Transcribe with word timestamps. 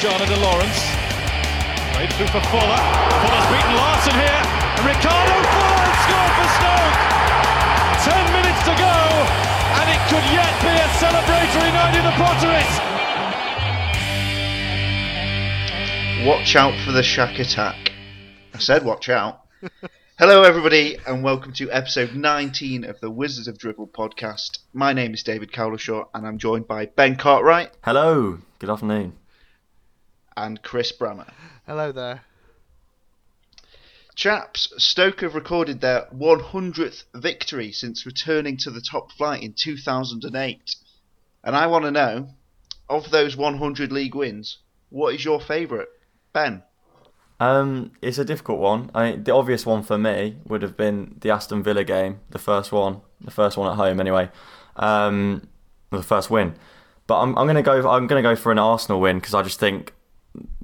Bojana 0.00 0.24
de 0.26 0.40
Lawrence. 0.40 0.80
Played 1.92 2.10
through 2.14 2.32
for 2.32 2.40
Fuller. 2.48 2.80
Fuller's 3.20 3.48
beaten 3.52 3.74
Laursen 3.76 4.16
here. 4.16 4.42
And 4.80 4.86
Ricardo 4.88 5.36
Fuller 5.52 5.76
has 5.84 6.00
scored 6.08 6.32
for 6.40 6.48
Stoke. 6.56 6.96
Ten 8.08 8.24
minutes 8.32 8.62
to 8.64 8.72
go. 8.80 8.96
And 9.76 9.86
it 9.92 10.00
could 10.08 10.24
yet 10.32 10.56
be 10.64 10.72
a 10.72 10.88
celebratory 10.96 11.68
night 11.76 11.92
in 12.00 12.04
the 12.08 12.16
Potteries. 12.16 12.74
Watch 16.26 16.56
out 16.56 16.82
for 16.86 16.92
the 16.92 17.02
Shaq 17.02 17.38
attack. 17.38 17.92
I 18.54 18.58
said 18.58 18.86
watch 18.86 19.10
out. 19.10 19.42
Hello, 20.18 20.44
everybody, 20.44 20.96
and 21.06 21.22
welcome 21.22 21.52
to 21.54 21.70
episode 21.70 22.14
19 22.14 22.84
of 22.84 22.98
the 23.00 23.10
Wizards 23.10 23.48
of 23.48 23.58
Drivel 23.58 23.86
podcast. 23.86 24.60
My 24.72 24.94
name 24.94 25.12
is 25.12 25.22
David 25.22 25.52
Cowlishaw, 25.52 26.08
and 26.14 26.26
I'm 26.26 26.38
joined 26.38 26.66
by 26.66 26.86
Ben 26.86 27.16
Cartwright 27.16 27.72
Hello, 27.84 28.38
good 28.58 28.70
afternoon. 28.70 29.19
And 30.36 30.62
Chris 30.62 30.92
Brammer. 30.92 31.30
Hello 31.66 31.92
there. 31.92 32.22
Chaps, 34.14 34.72
Stoke 34.76 35.22
have 35.22 35.34
recorded 35.34 35.80
their 35.80 36.06
100th 36.14 37.04
victory 37.14 37.72
since 37.72 38.04
returning 38.04 38.56
to 38.58 38.70
the 38.70 38.80
top 38.82 39.12
flight 39.12 39.42
in 39.42 39.54
2008. 39.54 40.76
And 41.42 41.56
I 41.56 41.66
want 41.66 41.84
to 41.86 41.90
know, 41.90 42.28
of 42.88 43.10
those 43.10 43.36
100 43.36 43.90
league 43.90 44.14
wins, 44.14 44.58
what 44.90 45.14
is 45.14 45.24
your 45.24 45.40
favourite? 45.40 45.88
Ben? 46.32 46.62
Um, 47.38 47.92
it's 48.02 48.18
a 48.18 48.24
difficult 48.24 48.58
one. 48.58 48.90
I 48.94 49.12
mean, 49.12 49.24
the 49.24 49.34
obvious 49.34 49.64
one 49.64 49.82
for 49.82 49.96
me 49.96 50.36
would 50.44 50.60
have 50.60 50.76
been 50.76 51.16
the 51.20 51.30
Aston 51.30 51.62
Villa 51.62 51.84
game, 51.84 52.20
the 52.28 52.38
first 52.38 52.72
one, 52.72 53.00
the 53.22 53.30
first 53.30 53.56
one 53.56 53.70
at 53.70 53.76
home 53.76 53.98
anyway, 54.00 54.28
um, 54.76 55.48
the 55.90 56.02
first 56.02 56.30
win. 56.30 56.54
But 57.06 57.20
I'm, 57.20 57.38
I'm 57.38 57.46
gonna 57.46 57.62
go. 57.62 57.88
I'm 57.90 58.06
gonna 58.06 58.22
go 58.22 58.36
for 58.36 58.52
an 58.52 58.58
Arsenal 58.58 59.00
win 59.00 59.18
because 59.18 59.34
I 59.34 59.42
just 59.42 59.58
think 59.58 59.94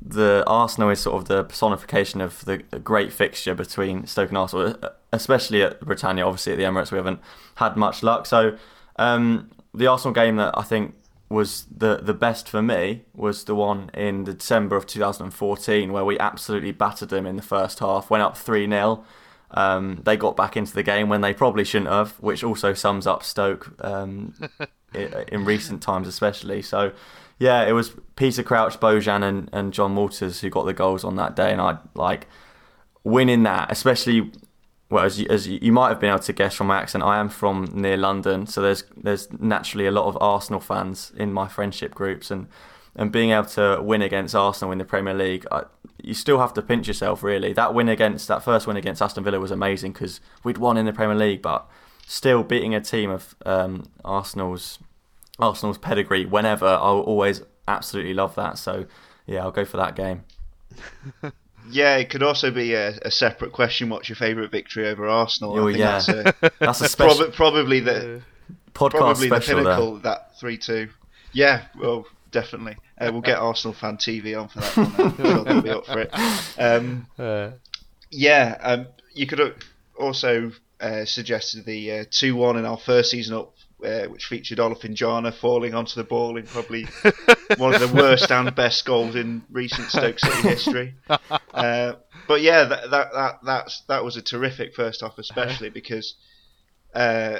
the 0.09 0.45
Arsenal 0.47 0.91
is 0.91 1.01
sort 1.01 1.21
of 1.21 1.29
the 1.29 1.45
personification 1.45 2.21
of 2.21 2.45
the 2.45 2.59
great 2.59 3.13
fixture 3.13 3.55
between 3.55 4.07
Stoke 4.07 4.29
and 4.29 4.39
Arsenal, 4.39 4.77
especially 5.13 5.63
at 5.63 5.81
Britannia. 5.81 6.25
Obviously 6.25 6.53
at 6.53 6.59
the 6.59 6.65
Emirates, 6.65 6.93
we 6.93 6.99
haven't 6.99 7.21
had 7.57 7.77
much 7.77 8.03
luck. 8.03 8.27
So 8.27 8.57
um, 8.97 9.51
the 9.75 9.87
Arsenal 9.87 10.15
game 10.15 10.37
that 10.37 10.57
I 10.57 10.63
think 10.63 10.95
was 11.29 11.67
the 11.77 11.97
the 11.97 12.15
best 12.15 12.49
for 12.49 12.63
me 12.63 13.03
was 13.13 13.45
the 13.45 13.55
one 13.55 13.91
in 13.93 14.25
the 14.25 14.35
December 14.35 14.77
of 14.77 14.87
2014 14.87 15.93
where 15.93 16.05
we 16.05 16.17
absolutely 16.21 16.71
battered 16.71 17.09
them 17.09 17.27
in 17.27 17.35
the 17.35 17.43
first 17.43 17.81
half, 17.81 18.09
went 18.11 18.23
up 18.23 18.37
3 18.37 18.69
0. 18.69 19.05
Um, 19.51 20.01
they 20.05 20.17
got 20.17 20.37
back 20.37 20.57
into 20.57 20.75
the 20.75 20.83
game 20.83 21.09
when 21.09 21.21
they 21.21 21.33
probably 21.33 21.65
shouldn't 21.65 21.91
have, 21.91 22.13
which 22.21 22.43
also 22.43 22.75
sums 22.75 23.07
up 23.07 23.23
Stoke 23.23 23.73
um, 23.85 24.35
in 24.95 25.45
recent 25.45 25.83
times, 25.83 26.09
especially. 26.09 26.63
So, 26.63 26.93
yeah, 27.39 27.67
it 27.67 27.73
was 27.73 27.93
Peter 28.17 28.43
Crouch, 28.43 28.81
Bojan, 28.81 29.23
and, 29.23 29.51
and 29.53 29.73
Jon 29.73 29.95
Walters 29.95 30.41
who 30.41 30.51
got 30.51 30.65
the 30.65 30.73
goals 30.73 31.05
on 31.05 31.17
that 31.17 31.37
day, 31.37 31.53
and 31.53 31.61
I 31.61 31.79
like 31.95 32.29
winning 33.05 33.43
that, 33.45 33.71
especially 33.71 34.33
well 34.89 35.05
as 35.05 35.21
you, 35.21 35.27
as 35.29 35.49
you, 35.49 35.73
might 35.73 35.89
have 35.89 36.01
been 36.01 36.11
able 36.11 36.21
to 36.21 36.33
guess 36.33 36.55
from 36.55 36.69
my 36.69 36.79
accent, 36.79 37.03
I 37.03 37.19
am 37.19 37.29
from 37.29 37.69
near 37.75 37.97
London, 37.97 38.47
so 38.47 38.63
there's 38.63 38.85
there's 38.97 39.31
naturally 39.33 39.87
a 39.87 39.91
lot 39.91 40.07
of 40.07 40.17
Arsenal 40.21 40.61
fans 40.61 41.13
in 41.17 41.33
my 41.33 41.49
friendship 41.49 41.95
groups, 41.95 42.31
and 42.31 42.47
and 42.95 43.13
being 43.13 43.31
able 43.31 43.47
to 43.47 43.81
win 43.83 44.01
against 44.01 44.35
Arsenal 44.35 44.73
in 44.73 44.79
the 44.79 44.85
Premier 44.85 45.13
League, 45.13 45.45
I, 45.51 45.65
you 46.03 46.15
still 46.15 46.39
have 46.39 46.55
to 46.55 46.63
pinch 46.63 46.89
yourself 46.89 47.23
really. 47.23 47.53
That 47.53 47.75
win 47.75 47.89
against 47.89 48.29
that 48.29 48.43
first 48.43 48.67
win 48.67 48.77
against 48.77 49.03
Aston 49.03 49.25
Villa 49.25 49.41
was 49.41 49.51
amazing 49.51 49.93
because 49.93 50.21
we'd 50.45 50.59
won 50.59 50.77
in 50.77 50.87
the 50.87 50.93
Premier 50.93 51.17
League, 51.17 51.43
but 51.43 51.69
still 52.07 52.43
beating 52.43 52.75
a 52.75 52.81
team 52.81 53.11
of 53.11 53.35
um, 53.45 53.91
Arsenal's 54.05 54.79
Arsenal's 55.39 55.79
pedigree 55.79 56.25
whenever 56.25 56.67
I'll 56.67 57.01
always 57.01 57.43
absolutely 57.69 58.15
love 58.15 58.35
that. 58.37 58.59
So 58.59 58.87
yeah, 59.27 59.41
I'll 59.43 59.51
go 59.53 59.65
for 59.65 59.77
that 59.79 59.95
game. 59.97 60.25
Yeah, 61.69 61.97
it 61.97 62.11
could 62.11 62.23
also 62.23 62.53
be 62.53 62.75
a, 62.75 62.91
a 63.03 63.11
separate 63.11 63.51
question. 63.51 63.89
What's 63.89 64.09
your 64.09 64.15
favourite 64.15 64.53
victory 64.53 64.87
over 64.87 65.09
Arsenal? 65.09 65.59
Oh, 65.59 65.67
I 65.67 65.73
think 65.73 65.79
yeah. 65.81 65.91
that's, 65.99 66.09
a, 66.09 66.53
That's 66.61 66.81
a 66.83 66.89
special 66.89 67.25
prob- 67.25 67.35
probably 67.35 67.81
the 67.81 68.23
podcast 68.73 68.91
probably 68.93 69.29
the 69.29 69.41
special 69.41 69.65
there. 69.65 69.75
pinnacle. 69.75 69.97
That 69.99 70.39
three-two. 70.39 70.91
Yeah, 71.33 71.63
well, 71.77 72.07
definitely. 72.31 72.77
Uh, 73.01 73.09
we'll 73.11 73.21
get 73.21 73.39
Arsenal 73.39 73.75
fan 73.75 73.97
TV 73.97 74.41
on 74.41 74.47
for 74.47 74.61
that 74.61 74.77
one. 74.77 74.95
I'm 75.09 75.17
sure 75.17 75.45
they'll 75.45 75.61
be 75.63 75.71
up 75.71 75.87
for 75.87 75.99
it. 76.03 76.11
Um, 76.57 77.07
Uh, 77.19 77.51
yeah, 78.13 78.59
um, 78.63 78.87
you 79.13 79.27
could 79.27 79.41
have 79.41 79.57
also 79.99 80.53
uh, 80.81 81.05
suggested 81.05 81.65
the 81.65 81.91
uh, 81.91 82.05
two-one 82.13 82.57
in 82.59 82.65
our 82.65 82.79
first 82.79 83.11
season 83.11 83.35
up, 83.37 83.56
uh, 83.87 84.07
which 84.07 84.27
featured 84.27 84.59
Olofinjana 84.59 85.33
falling 85.33 85.75
onto 85.75 85.95
the 85.95 86.05
ball 86.05 86.37
in 86.37 86.47
probably 86.47 86.85
one 87.57 87.75
of 87.75 87.81
the 87.81 87.93
worst 87.95 88.31
and 88.31 88.53
best 88.55 88.85
goals 88.85 89.15
in 89.15 89.43
recent 89.51 89.89
Stoke 89.91 90.19
City 90.19 90.49
history. 90.49 90.95
Uh, 91.55 91.95
but 92.29 92.43
yeah, 92.43 92.65
that, 92.65 92.91
that 92.91 93.13
that 93.15 93.39
that's 93.43 93.81
that 93.89 94.05
was 94.05 94.19
a 94.19 94.23
terrific 94.23 94.75
first 94.75 95.01
half, 95.01 95.19
especially 95.19 95.71
because 95.71 96.17
uh, 96.95 97.39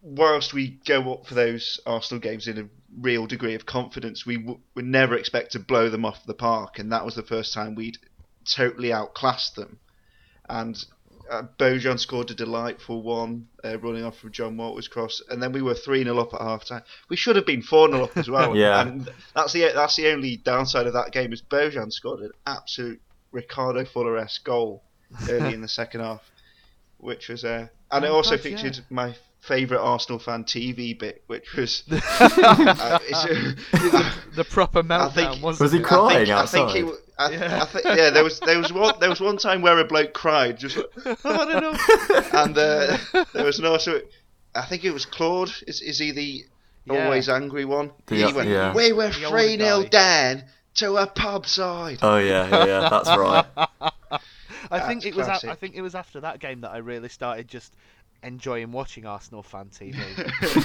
whilst 0.00 0.54
we 0.54 0.80
go 0.86 1.12
up 1.12 1.26
for 1.26 1.34
those 1.34 1.78
Arsenal 1.84 2.20
games 2.20 2.48
in 2.48 2.58
a 2.58 2.68
real 2.98 3.26
degree 3.26 3.54
of 3.54 3.66
confidence, 3.66 4.24
we 4.24 4.38
w- 4.38 4.60
would 4.74 4.86
never 4.86 5.14
expect 5.14 5.52
to 5.52 5.58
blow 5.58 5.90
them 5.90 6.06
off 6.06 6.24
the 6.24 6.32
park, 6.32 6.78
and 6.78 6.90
that 6.90 7.04
was 7.04 7.14
the 7.14 7.22
first 7.22 7.52
time 7.52 7.74
we'd 7.74 7.98
totally 8.44 8.92
outclassed 8.92 9.56
them. 9.56 9.78
And 10.48 10.82
uh, 11.30 11.42
Bojan 11.58 11.98
scored 11.98 12.30
a 12.30 12.34
delightful 12.34 13.02
one, 13.02 13.48
uh, 13.64 13.78
running 13.78 14.04
off 14.04 14.18
from 14.18 14.32
Jon 14.32 14.56
Walters' 14.56 14.88
cross, 14.88 15.22
and 15.30 15.42
then 15.42 15.52
we 15.52 15.62
were 15.62 15.74
three 15.74 16.02
0 16.04 16.18
up 16.18 16.34
at 16.34 16.40
half 16.40 16.64
time. 16.64 16.82
We 17.08 17.16
should 17.16 17.36
have 17.36 17.46
been 17.46 17.62
four 17.62 17.88
0 17.90 18.04
up 18.04 18.16
as 18.16 18.28
well. 18.28 18.56
Yeah. 18.62 18.82
and 18.82 19.08
that's 19.34 19.52
the 19.52 19.70
that's 19.74 19.96
the 19.96 20.08
only 20.08 20.36
downside 20.36 20.86
of 20.86 20.92
that 20.94 21.12
game 21.12 21.32
is 21.32 21.42
Bojan 21.42 21.92
scored 21.92 22.20
an 22.20 22.32
absolute 22.46 23.00
Ricardo 23.30 23.84
Fuller-esque 23.84 24.44
goal 24.44 24.82
early 25.28 25.54
in 25.54 25.60
the 25.62 25.68
second 25.80 26.00
half, 26.00 26.22
which 26.98 27.28
was 27.28 27.44
uh, 27.44 27.68
and 27.90 28.04
it 28.04 28.08
Oh, 28.10 28.14
also 28.16 28.36
God, 28.36 28.44
yeah. 28.44 28.56
featured 28.56 28.84
my 28.90 29.14
favourite 29.40 29.80
Arsenal 29.80 30.18
fan 30.20 30.44
TV 30.44 30.96
bit, 30.98 31.24
which 31.26 31.54
was 31.56 31.82
uh, 31.90 32.98
it's, 33.02 33.24
the, 33.72 34.12
the 34.36 34.44
proper 34.44 34.82
meltdown, 34.82 35.12
think- 35.42 35.42
Was 35.60 35.72
he 35.72 35.80
crying 35.80 36.16
I 36.16 36.24
think, 36.24 36.30
I 36.30 36.46
think 36.46 36.64
outside? 36.68 36.76
he, 36.84 36.90
I, 37.26 37.30
Yeah. 37.32 37.62
I 37.62 37.66
think, 37.66 37.84
yeah, 37.84 38.10
there 38.10 38.24
was 38.24 38.40
there 38.40 38.58
was 38.58 38.72
one 38.72 38.94
there 39.00 39.08
was 39.10 39.20
one 39.20 39.36
time 39.36 39.62
where 39.62 39.78
a 39.78 39.84
bloke 39.84 40.12
cried, 40.12 40.58
just 40.58 40.76
like, 40.76 40.86
oh, 41.06 41.16
I 41.24 41.44
don't 41.52 41.62
know, 41.62 42.38
and 42.40 42.58
uh, 42.58 42.96
there 43.32 43.44
was 43.44 43.58
an 43.58 43.66
also, 43.66 44.00
I 44.54 44.62
think 44.66 44.84
it 44.84 44.92
was 44.92 45.06
Claude. 45.06 45.52
Is 45.66 45.80
is 45.80 45.98
he 45.98 46.10
the 46.12 46.44
Yeah. 46.84 47.04
always 47.04 47.28
angry 47.28 47.64
one? 47.64 47.90
The- 48.06 48.16
he 48.26 48.32
went, 48.32 48.48
yeah. 48.48 48.74
we 48.74 48.92
were 48.92 49.10
three 49.10 49.56
0 49.58 49.82
guy. 49.82 49.88
down 49.88 50.44
to 50.74 50.96
a 50.96 51.06
pub 51.06 51.46
side. 51.46 51.98
Oh 52.02 52.18
yeah, 52.18 52.48
yeah, 52.48 52.64
yeah, 52.66 52.88
that's 52.88 53.08
right. 53.08 53.46
I 54.70 54.80
think 54.80 55.02
That's 55.02 55.06
it 55.06 55.16
was. 55.16 55.44
A. 55.44 55.50
I 55.50 55.54
think 55.54 55.74
it 55.74 55.82
was 55.82 55.94
after 55.94 56.20
that 56.20 56.38
game 56.38 56.60
that 56.62 56.70
I 56.70 56.78
really 56.78 57.08
started 57.08 57.48
just 57.48 57.72
enjoying 58.22 58.70
watching 58.72 59.04
Arsenal 59.04 59.42
fan 59.42 59.66
TV 59.66 59.94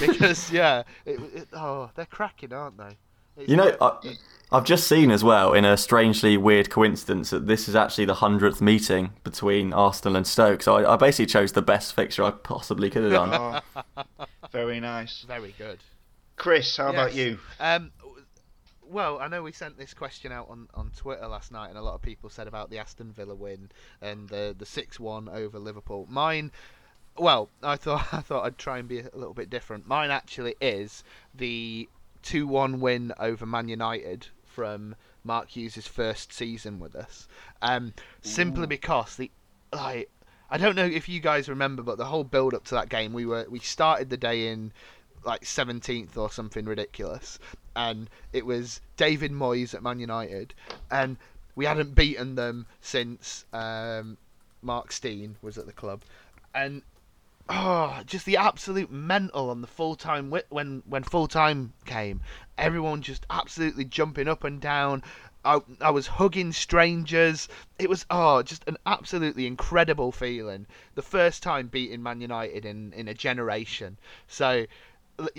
because 0.00 0.50
yeah, 0.52 0.84
it, 1.04 1.20
it, 1.34 1.48
oh, 1.52 1.90
they're 1.94 2.06
cracking, 2.06 2.52
aren't 2.52 2.78
they? 2.78 2.96
It's 3.38 3.48
You 3.48 3.56
know, 3.56 3.76
I, 3.80 4.16
I've 4.50 4.64
just 4.64 4.86
seen 4.86 5.10
as 5.10 5.22
well, 5.22 5.52
in 5.52 5.64
a 5.64 5.76
strangely 5.76 6.36
weird 6.36 6.70
coincidence, 6.70 7.30
that 7.30 7.46
this 7.46 7.68
is 7.68 7.76
actually 7.76 8.06
the 8.06 8.14
hundredth 8.14 8.60
meeting 8.60 9.10
between 9.22 9.72
Arsenal 9.72 10.16
and 10.16 10.26
Stoke. 10.26 10.62
So 10.62 10.76
I, 10.76 10.94
I 10.94 10.96
basically 10.96 11.26
chose 11.26 11.52
the 11.52 11.62
best 11.62 11.94
fixture 11.94 12.24
I 12.24 12.30
possibly 12.30 12.90
could 12.90 13.04
have 13.04 13.12
done. 13.12 13.62
Oh, 13.96 14.26
very 14.50 14.80
nice, 14.80 15.24
very 15.28 15.54
good. 15.58 15.78
Chris. 16.36 16.76
How 16.78 16.88
about 16.88 17.14
you? 17.14 17.38
Um, 17.60 17.92
well, 18.88 19.18
I 19.18 19.28
know 19.28 19.42
we 19.42 19.52
sent 19.52 19.76
this 19.76 19.92
question 19.92 20.32
out 20.32 20.48
on, 20.48 20.68
on 20.72 20.90
Twitter 20.96 21.26
last 21.26 21.52
night, 21.52 21.68
and 21.68 21.76
a 21.76 21.82
lot 21.82 21.94
of 21.94 22.02
people 22.02 22.30
said 22.30 22.48
about 22.48 22.70
the 22.70 22.78
Aston 22.78 23.12
Villa 23.12 23.34
win 23.34 23.70
and 24.00 24.28
the 24.28 24.54
the 24.58 24.64
six 24.64 24.98
one 24.98 25.28
over 25.28 25.58
Liverpool. 25.58 26.06
Mine, 26.08 26.50
well, 27.18 27.50
I 27.62 27.76
thought 27.76 28.06
I 28.12 28.20
thought 28.20 28.46
I'd 28.46 28.58
try 28.58 28.78
and 28.78 28.88
be 28.88 29.00
a 29.00 29.10
little 29.12 29.34
bit 29.34 29.50
different. 29.50 29.86
Mine 29.86 30.10
actually 30.10 30.54
is 30.60 31.04
the 31.34 31.88
two 32.22 32.46
one 32.46 32.80
win 32.80 33.12
over 33.18 33.46
Man 33.46 33.68
United 33.68 34.28
from 34.44 34.96
Mark 35.24 35.50
Hughes' 35.50 35.86
first 35.86 36.32
season 36.32 36.80
with 36.80 36.96
us. 36.96 37.28
Um, 37.62 37.94
simply 38.22 38.66
because 38.66 39.16
the 39.16 39.30
like. 39.72 40.10
I 40.50 40.56
don't 40.56 40.76
know 40.76 40.86
if 40.86 41.10
you 41.10 41.20
guys 41.20 41.46
remember, 41.46 41.82
but 41.82 41.98
the 41.98 42.06
whole 42.06 42.24
build 42.24 42.54
up 42.54 42.64
to 42.64 42.74
that 42.74 42.88
game, 42.88 43.12
we 43.12 43.26
were 43.26 43.46
we 43.50 43.58
started 43.58 44.08
the 44.08 44.16
day 44.16 44.48
in 44.48 44.72
like 45.24 45.42
17th 45.42 46.16
or 46.16 46.30
something 46.30 46.64
ridiculous, 46.64 47.38
and 47.76 48.08
it 48.32 48.46
was 48.46 48.80
David 48.96 49.30
Moyes 49.30 49.74
at 49.74 49.82
Man 49.82 50.00
United, 50.00 50.54
and 50.90 51.18
we 51.54 51.66
hadn't 51.66 51.94
beaten 51.94 52.34
them 52.34 52.66
since 52.80 53.44
um, 53.52 54.16
Mark 54.62 54.90
Stein 54.90 55.36
was 55.42 55.58
at 55.58 55.66
the 55.66 55.72
club, 55.72 56.02
and 56.54 56.82
oh, 57.48 58.02
just 58.06 58.26
the 58.26 58.36
absolute 58.36 58.90
mental 58.90 59.50
on 59.50 59.60
the 59.60 59.66
full 59.66 59.96
time 59.96 60.30
when 60.48 60.82
when 60.86 61.02
full 61.02 61.28
time 61.28 61.72
came, 61.84 62.20
everyone 62.56 63.02
just 63.02 63.26
absolutely 63.30 63.84
jumping 63.84 64.28
up 64.28 64.44
and 64.44 64.60
down. 64.60 65.02
I, 65.44 65.60
I 65.80 65.90
was 65.90 66.06
hugging 66.06 66.52
strangers. 66.52 67.48
It 67.78 67.88
was 67.88 68.04
oh, 68.10 68.42
just 68.42 68.64
an 68.68 68.76
absolutely 68.86 69.46
incredible 69.46 70.12
feeling. 70.12 70.66
The 70.94 71.02
first 71.02 71.42
time 71.42 71.68
beating 71.68 72.02
Man 72.02 72.20
United 72.20 72.64
in, 72.64 72.92
in 72.92 73.08
a 73.08 73.14
generation. 73.14 73.98
So, 74.26 74.66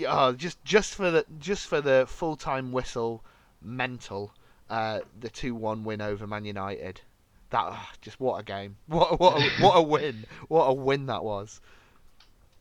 oh, 0.06 0.32
just 0.32 0.64
just 0.64 0.94
for 0.94 1.10
the 1.10 1.26
just 1.38 1.66
for 1.68 1.80
the 1.80 2.06
full 2.08 2.36
time 2.36 2.72
whistle, 2.72 3.24
mental. 3.62 4.32
uh, 4.70 5.00
the 5.18 5.28
two-one 5.28 5.84
win 5.84 6.00
over 6.00 6.26
Man 6.26 6.44
United. 6.44 7.00
That 7.50 7.66
ah, 7.66 7.90
just 8.00 8.20
what 8.20 8.38
a 8.40 8.42
game! 8.44 8.76
What 8.86 9.20
what 9.20 9.40
a, 9.42 9.62
what 9.62 9.76
a 9.76 9.82
win! 9.94 10.24
What 10.48 10.64
a 10.66 10.72
win 10.72 11.06
that 11.06 11.24
was! 11.24 11.60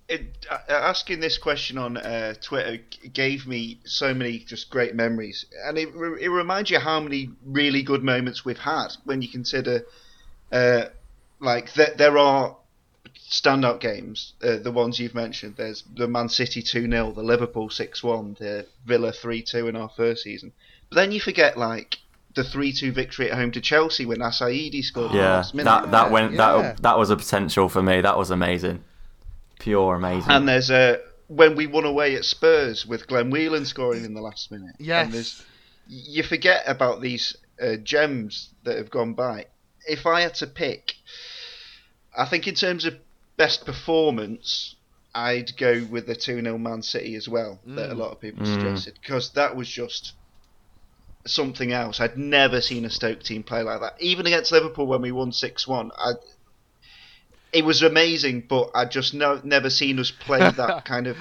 It, 0.10 0.48
uh, 0.50 0.58
asking 0.70 1.20
this 1.20 1.38
question 1.38 1.78
on 1.78 1.96
uh, 1.98 2.34
Twitter 2.42 2.80
gave 3.14 3.46
me 3.46 3.80
so 3.86 4.14
many 4.14 4.40
just 4.40 4.70
great 4.72 4.96
memories, 4.96 5.46
and 5.66 5.78
it 5.78 5.90
it 6.20 6.30
reminds 6.30 6.72
you 6.72 6.80
how 6.80 7.00
many 7.00 7.30
really 7.46 7.84
good 7.84 8.04
moments 8.04 8.44
we've 8.44 8.58
had 8.58 8.88
when 9.04 9.22
you 9.22 9.30
consider, 9.30 9.86
uh, 10.52 10.86
like 11.40 11.72
th- 11.74 11.96
there 11.98 12.18
are 12.18 12.56
standout 13.30 13.80
games, 13.80 14.34
uh, 14.44 14.58
the 14.58 14.72
ones 14.72 15.00
you've 15.00 15.14
mentioned. 15.14 15.56
There's 15.58 15.84
the 15.96 16.08
Man 16.08 16.30
City 16.30 16.62
two 16.64 16.90
0 16.90 17.12
the 17.12 17.22
Liverpool 17.22 17.70
six 17.70 18.04
one, 18.04 18.36
the 18.40 18.66
Villa 18.86 19.12
three 19.12 19.44
two 19.44 19.68
in 19.68 19.76
our 19.76 19.90
first 19.90 20.24
season. 20.24 20.52
But 20.90 20.96
then 20.96 21.12
you 21.12 21.20
forget 21.20 21.58
like 21.58 21.98
the 22.36 22.44
three 22.44 22.72
two 22.74 22.92
victory 22.92 23.30
at 23.30 23.38
home 23.38 23.52
to 23.52 23.62
Chelsea 23.62 24.06
when 24.08 24.20
Assaidi 24.20 24.84
scored. 24.84 25.12
in 25.12 25.18
the 25.18 25.24
Yeah, 25.24 25.34
last 25.36 25.54
minute. 25.54 25.66
that 25.70 25.92
that 25.92 26.12
went 26.12 26.32
yeah. 26.34 26.38
that 26.38 26.82
that 26.82 26.98
was 26.98 27.12
a 27.12 27.16
potential 27.16 27.70
for 27.70 27.84
me. 27.84 28.02
That 28.02 28.18
was 28.18 28.32
amazing, 28.32 28.84
pure 29.60 29.96
amazing. 29.96 30.32
And 30.32 30.48
there's 30.48 30.70
a 30.72 31.00
when 31.28 31.56
we 31.56 31.68
won 31.68 31.86
away 31.86 32.16
at 32.16 32.26
Spurs 32.26 32.86
with 32.86 33.08
Glenn 33.08 33.30
Whelan 33.30 33.66
scoring 33.66 34.04
in 34.04 34.14
the 34.16 34.22
last 34.22 34.52
minute. 34.52 34.76
And 34.80 35.14
there's, 35.14 35.36
Yes, 35.38 35.46
you 35.88 36.24
forget 36.24 36.64
about 36.66 37.02
these 37.02 37.36
uh, 37.62 37.76
gems 37.84 38.50
that 38.64 38.78
have 38.78 38.90
gone 38.90 39.14
by. 39.14 39.46
If 39.88 40.06
I 40.06 40.22
had 40.22 40.34
to 40.36 40.48
pick, 40.48 40.94
I 42.18 42.26
think 42.26 42.48
in 42.48 42.56
terms 42.56 42.86
of 42.86 42.96
best 43.38 43.66
performance, 43.66 44.76
I'd 45.14 45.56
go 45.58 45.86
with 45.90 46.08
the 46.08 46.16
2 46.16 46.42
0 46.42 46.58
Man 46.58 46.82
City 46.82 47.16
as 47.16 47.28
well, 47.30 47.60
that 47.66 47.92
a 47.92 47.96
Mm. 47.96 47.98
lot 47.98 48.12
of 48.12 48.22
people 48.22 48.46
Mm. 48.46 48.54
suggested, 48.54 48.96
because 49.02 49.32
that 49.34 49.56
was 49.56 49.70
just 49.70 50.14
something 51.28 51.72
else. 51.72 52.00
I'd 52.00 52.18
never 52.18 52.62
seen 52.62 52.86
a 52.86 52.90
Stoke 52.90 53.24
team 53.24 53.44
play 53.44 53.62
like 53.62 53.82
that. 53.82 53.96
Even 54.00 54.26
against 54.26 54.52
Liverpool 54.52 54.88
when 54.88 55.02
we 55.02 55.12
won 55.12 55.32
6 55.32 55.68
1, 55.68 55.92
it 57.52 57.66
was 57.66 57.82
amazing, 57.82 58.46
but 58.48 58.70
I'd 58.76 58.92
just 58.92 59.14
no, 59.14 59.42
never 59.44 59.70
seen 59.70 60.00
us 60.00 60.12
play 60.12 60.40
that 60.52 60.86
kind 60.86 61.08
of 61.08 61.18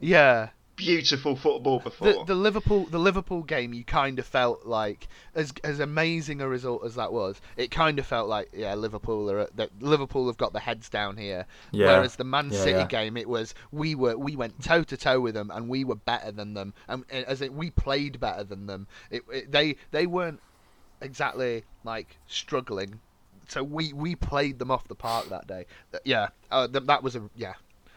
yeah. 0.00 0.48
beautiful 0.76 1.36
football 1.36 1.78
before. 1.78 2.12
The, 2.12 2.24
the 2.24 2.34
Liverpool 2.34 2.86
the 2.86 2.98
Liverpool 2.98 3.42
game, 3.42 3.72
you 3.72 3.84
kind 3.84 4.18
of 4.18 4.26
felt 4.26 4.66
like 4.66 5.08
as 5.34 5.52
as 5.62 5.80
amazing 5.80 6.40
a 6.40 6.48
result 6.48 6.84
as 6.84 6.96
that 6.96 7.12
was, 7.12 7.40
it 7.56 7.70
kind 7.70 7.98
of 7.98 8.06
felt 8.06 8.28
like 8.28 8.50
yeah, 8.52 8.74
Liverpool 8.74 9.30
are 9.30 9.48
that 9.54 9.70
Liverpool 9.80 10.26
have 10.26 10.36
got 10.36 10.52
the 10.52 10.60
heads 10.60 10.88
down 10.88 11.16
here. 11.16 11.46
Yeah. 11.70 11.86
Whereas 11.86 12.16
the 12.16 12.24
Man 12.24 12.50
Yeah, 12.50 12.58
City 12.58 12.78
yeah. 12.78 12.86
game, 12.86 13.16
it 13.16 13.28
was 13.28 13.54
we 13.70 13.94
were 13.94 14.16
we 14.16 14.34
went 14.36 14.62
toe 14.62 14.82
to 14.84 14.96
toe 14.96 15.20
with 15.20 15.34
them 15.34 15.50
and 15.52 15.68
we 15.68 15.84
were 15.84 15.96
better 15.96 16.32
than 16.32 16.54
them, 16.54 16.74
and 16.88 17.04
and 17.10 17.24
as 17.26 17.40
it, 17.40 17.52
we 17.52 17.70
played 17.70 18.18
better 18.18 18.42
than 18.44 18.66
them. 18.66 18.88
It, 19.10 19.22
it, 19.32 19.52
they 19.52 19.76
they 19.92 20.06
weren't 20.06 20.40
exactly 21.00 21.64
like 21.84 22.16
struggling. 22.26 23.00
So 23.48 23.62
we, 23.62 23.92
we 23.92 24.14
played 24.14 24.58
them 24.58 24.70
off 24.70 24.88
the 24.88 24.94
park 24.94 25.28
that 25.30 25.46
day. 25.46 25.66
Yeah, 26.04 26.28
uh, 26.50 26.68
th- 26.68 26.84
that 26.86 27.02
was 27.02 27.16
a 27.16 27.22
yeah. 27.36 27.54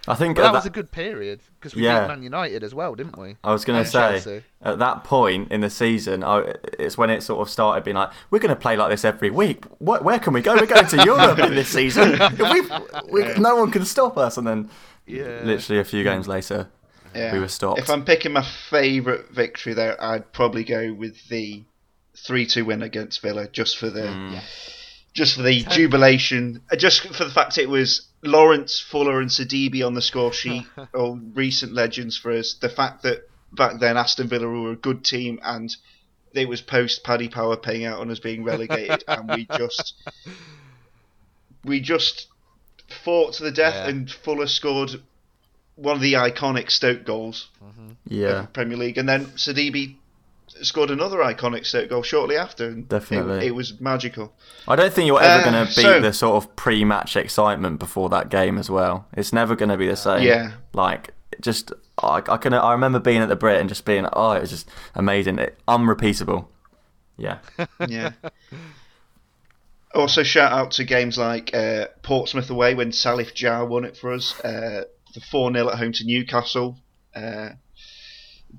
I 0.07 0.13
think 0.13 0.35
But 0.35 0.43
at 0.45 0.51
that 0.51 0.53
was 0.59 0.65
a 0.67 0.69
good 0.69 0.91
period 0.91 1.39
because 1.59 1.73
we 1.73 1.83
Yeah. 1.83 2.01
beat 2.01 2.09
Man 2.09 2.21
United 2.21 2.63
as 2.63 2.75
well, 2.75 2.93
didn't 2.93 3.17
we? 3.17 3.37
I 3.43 3.51
was 3.51 3.65
going 3.65 3.83
to 3.83 3.89
say 3.89 3.99
Chelsea. 4.19 4.43
at 4.61 4.77
that 4.77 5.03
point 5.03 5.51
in 5.51 5.61
the 5.61 5.69
season, 5.71 6.23
I, 6.23 6.53
it's 6.77 6.95
when 6.95 7.09
it 7.09 7.23
sort 7.23 7.41
of 7.41 7.49
started 7.51 7.83
being 7.83 7.95
like, 7.97 8.11
we're 8.29 8.37
going 8.37 8.53
to 8.53 8.55
play 8.55 8.77
like 8.77 8.91
this 8.91 9.03
every 9.03 9.31
week. 9.31 9.65
What, 9.79 10.03
where 10.03 10.19
can 10.19 10.33
we 10.33 10.41
go? 10.41 10.53
We're 10.53 10.67
going 10.67 10.85
to 10.85 11.03
Europe 11.05 11.39
in 11.39 11.55
this 11.55 11.69
season. 11.69 12.19
We've, 12.37 12.71
we, 13.09 13.33
no 13.39 13.55
one 13.55 13.71
can 13.71 13.83
stop 13.83 14.15
us. 14.15 14.37
And 14.37 14.45
then, 14.45 14.69
Yeah. 15.07 15.41
literally 15.43 15.79
a 15.79 15.83
few 15.83 16.03
games 16.03 16.27
later, 16.27 16.67
Yeah. 17.15 17.33
we 17.33 17.39
were 17.39 17.47
stopped. 17.47 17.79
If 17.79 17.89
I'm 17.89 18.05
picking 18.05 18.33
my 18.33 18.43
favourite 18.43 19.29
victory 19.31 19.73
there, 19.73 19.99
I'd 19.99 20.31
probably 20.33 20.63
go 20.65 20.93
with 20.93 21.29
the 21.29 21.63
three-two 22.15 22.63
win 22.63 22.83
against 22.83 23.21
Villa, 23.23 23.47
just 23.47 23.75
for 23.79 23.89
the 23.89 24.01
Mm. 24.03 24.39
Just 25.15 25.35
for 25.35 25.41
the 25.43 25.63
jubilation, 25.63 26.61
uh, 26.71 26.75
just 26.75 27.01
for 27.01 27.23
the 27.23 27.31
fact 27.31 27.57
it 27.57 27.69
was 27.69 28.07
Lawrence, 28.21 28.79
Fuller, 28.79 29.21
and 29.21 29.29
Sidibe 29.29 29.83
on 29.85 29.93
the 29.93 30.01
score 30.01 30.33
sheet, 30.33 30.65
all 30.93 31.19
recent 31.33 31.73
legends 31.73 32.17
for 32.17 32.31
us. 32.31 32.53
The 32.53 32.69
fact 32.69 33.03
that 33.03 33.27
back 33.51 33.79
then 33.79 33.97
Aston 33.97 34.27
Villa 34.27 34.47
were 34.47 34.71
a 34.71 34.75
good 34.75 35.03
team 35.05 35.39
and 35.41 35.73
it 36.33 36.49
was 36.49 36.61
post 36.61 37.03
Paddy 37.03 37.29
Power 37.29 37.55
paying 37.55 37.85
out 37.85 37.99
on 37.99 38.11
us 38.11 38.19
being 38.19 38.43
relegated, 38.43 39.03
and 39.07 39.29
we 39.29 39.47
just 39.57 39.93
we 41.63 41.79
just 41.79 42.27
fought 43.03 43.33
to 43.35 43.43
the 43.43 43.51
death, 43.51 43.75
Yeah. 43.75 43.87
and 43.89 44.11
Fuller 44.11 44.47
scored 44.47 44.91
one 45.75 45.95
of 45.95 46.01
the 46.01 46.13
iconic 46.13 46.69
Stoke 46.71 47.05
goals 47.05 47.47
yeah, 48.07 48.43
of 48.43 48.53
Premier 48.53 48.77
League, 48.77 48.97
and 48.97 49.07
then 49.07 49.25
Sidibe 49.37 49.95
scored 50.47 50.91
another 50.91 51.17
iconic 51.17 51.65
set 51.65 51.89
goal 51.89 52.03
shortly 52.03 52.37
after. 52.37 52.67
and 52.67 52.87
Definitely. 52.87 53.37
it, 53.39 53.43
it 53.47 53.55
was 53.55 53.79
magical. 53.81 54.33
I 54.67 54.75
don't 54.75 54.93
think 54.93 55.07
you're 55.07 55.21
ever 55.21 55.47
Uh, 55.47 55.51
going 55.51 55.67
to 55.67 55.75
beat 55.75 55.81
so- 55.81 55.99
the 56.01 56.13
sort 56.13 56.43
of 56.43 56.55
pre-match 56.55 57.15
excitement 57.15 57.79
before 57.79 58.09
that 58.09 58.29
game 58.29 58.57
as 58.57 58.69
well. 58.69 59.07
It's 59.13 59.33
never 59.33 59.55
going 59.55 59.69
to 59.69 59.77
be 59.77 59.87
the 59.87 59.95
same. 59.95 60.23
Yeah. 60.23 60.51
Like 60.73 61.13
just 61.41 61.71
I, 62.01 62.21
I 62.27 62.37
can 62.37 62.53
I 62.53 62.71
remember 62.71 62.99
being 62.99 63.21
at 63.21 63.27
the 63.29 63.35
Brit 63.35 63.59
and 63.59 63.67
just 63.67 63.83
being 63.85 64.05
oh 64.13 64.31
it 64.31 64.41
was 64.41 64.49
just 64.51 64.69
amazing, 64.93 65.39
it, 65.39 65.57
unrepeatable. 65.67 66.49
Yeah. 67.17 67.39
Yeah. 67.87 68.11
Also, 69.93 70.23
shout 70.23 70.51
out 70.51 70.71
to 70.71 70.83
games 70.83 71.17
like 71.17 71.53
uh, 71.55 71.87
Portsmouth 72.03 72.49
away 72.49 72.75
when 72.75 72.91
Salif 72.91 73.31
Diao 73.33 73.65
won 73.67 73.85
it 73.85 73.95
for 73.95 74.11
us. 74.11 74.37
Uh, 74.41 74.83
the 75.13 75.21
4 75.21 75.53
0 75.53 75.69
at 75.69 75.77
home 75.77 75.93
to 75.93 76.03
Newcastle. 76.05 76.77
Uh, 77.15 77.51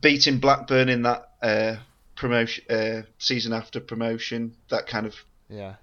beating 0.01 0.39
Blackburn 0.39 0.89
in 0.89 1.03
that 1.03 1.26
uh, 1.43 1.77
promotion 2.15 2.65
uh, 2.71 3.03
season 3.19 3.53
after 3.53 3.81
promotion. 3.81 4.57
That 4.71 4.87
kind 4.87 5.07
of 5.07 5.15
Yeah. 5.49 5.75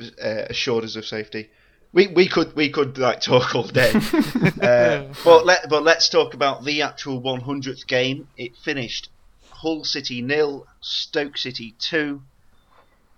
uh, 0.00 0.44
assured 0.50 0.84
us 0.84 0.96
of 0.96 1.04
safety. 1.06 1.50
We, 1.92 2.06
we 2.08 2.28
could 2.28 2.54
we 2.54 2.68
could 2.70 2.98
like 2.98 3.20
talk 3.22 3.54
all 3.54 3.62
day, 3.66 3.92
uh, 4.62 5.04
but 5.24 5.46
let 5.46 5.68
but 5.70 5.82
let's 5.82 6.08
talk 6.10 6.34
about 6.34 6.64
the 6.64 6.82
actual 6.82 7.20
100th 7.22 7.86
game. 7.86 8.28
It 8.36 8.56
finished 8.56 9.08
Hull 9.50 9.84
City 9.84 10.20
nil, 10.20 10.66
Stoke 10.80 11.38
City 11.38 11.74
two. 11.78 12.22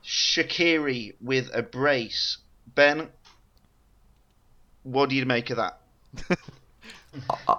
Shaqiri 0.05 1.15
with 1.21 1.51
a 1.53 1.63
brace. 1.63 2.39
Ben, 2.75 3.09
what 4.85 5.09
do 5.11 5.17
you 5.17 5.27
make 5.27 5.51
of 5.51 5.57
that? 5.57 5.81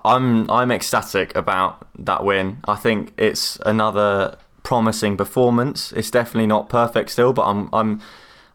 I'm 0.05 0.49
I'm 0.49 0.71
ecstatic 0.71 1.35
about 1.35 1.87
that 1.99 2.23
win. 2.23 2.57
I 2.67 2.75
think 2.75 3.13
it's 3.17 3.57
another 3.65 4.37
promising 4.63 5.17
performance. 5.17 5.91
It's 5.91 6.11
definitely 6.11 6.47
not 6.47 6.69
perfect 6.69 7.09
still, 7.09 7.33
but 7.33 7.43
I'm 7.43 7.69
I'm 7.73 8.01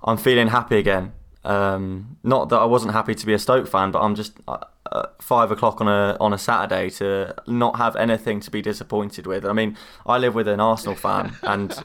I'm 0.03 0.17
feeling 0.17 0.49
happy 0.49 0.79
again. 0.79 1.13
Um, 1.45 2.17
not 2.25 2.49
that 2.49 2.57
I 2.57 2.65
wasn't 2.65 2.93
happy 2.93 3.15
to 3.15 3.27
be 3.27 3.33
a 3.33 3.39
Stoke 3.39 3.69
fan, 3.69 3.93
but 3.93 4.01
I'm 4.01 4.17
just 4.17 4.33
uh, 4.49 5.07
five 5.21 5.51
o'clock 5.51 5.81
on 5.81 5.89
a 5.89 6.17
on 6.21 6.33
a 6.33 6.39
Saturday 6.39 6.91
to 6.91 7.35
not 7.47 7.77
have 7.77 7.95
anything 7.97 8.41
to 8.41 8.51
be 8.51 8.63
disappointed 8.63 9.27
with. 9.27 9.45
I 9.45 9.53
mean, 9.53 9.77
I 10.05 10.19
live 10.19 10.35
with 10.35 10.49
an 10.49 10.61
Arsenal 10.61 10.97
fan, 10.97 11.37
and 11.43 11.77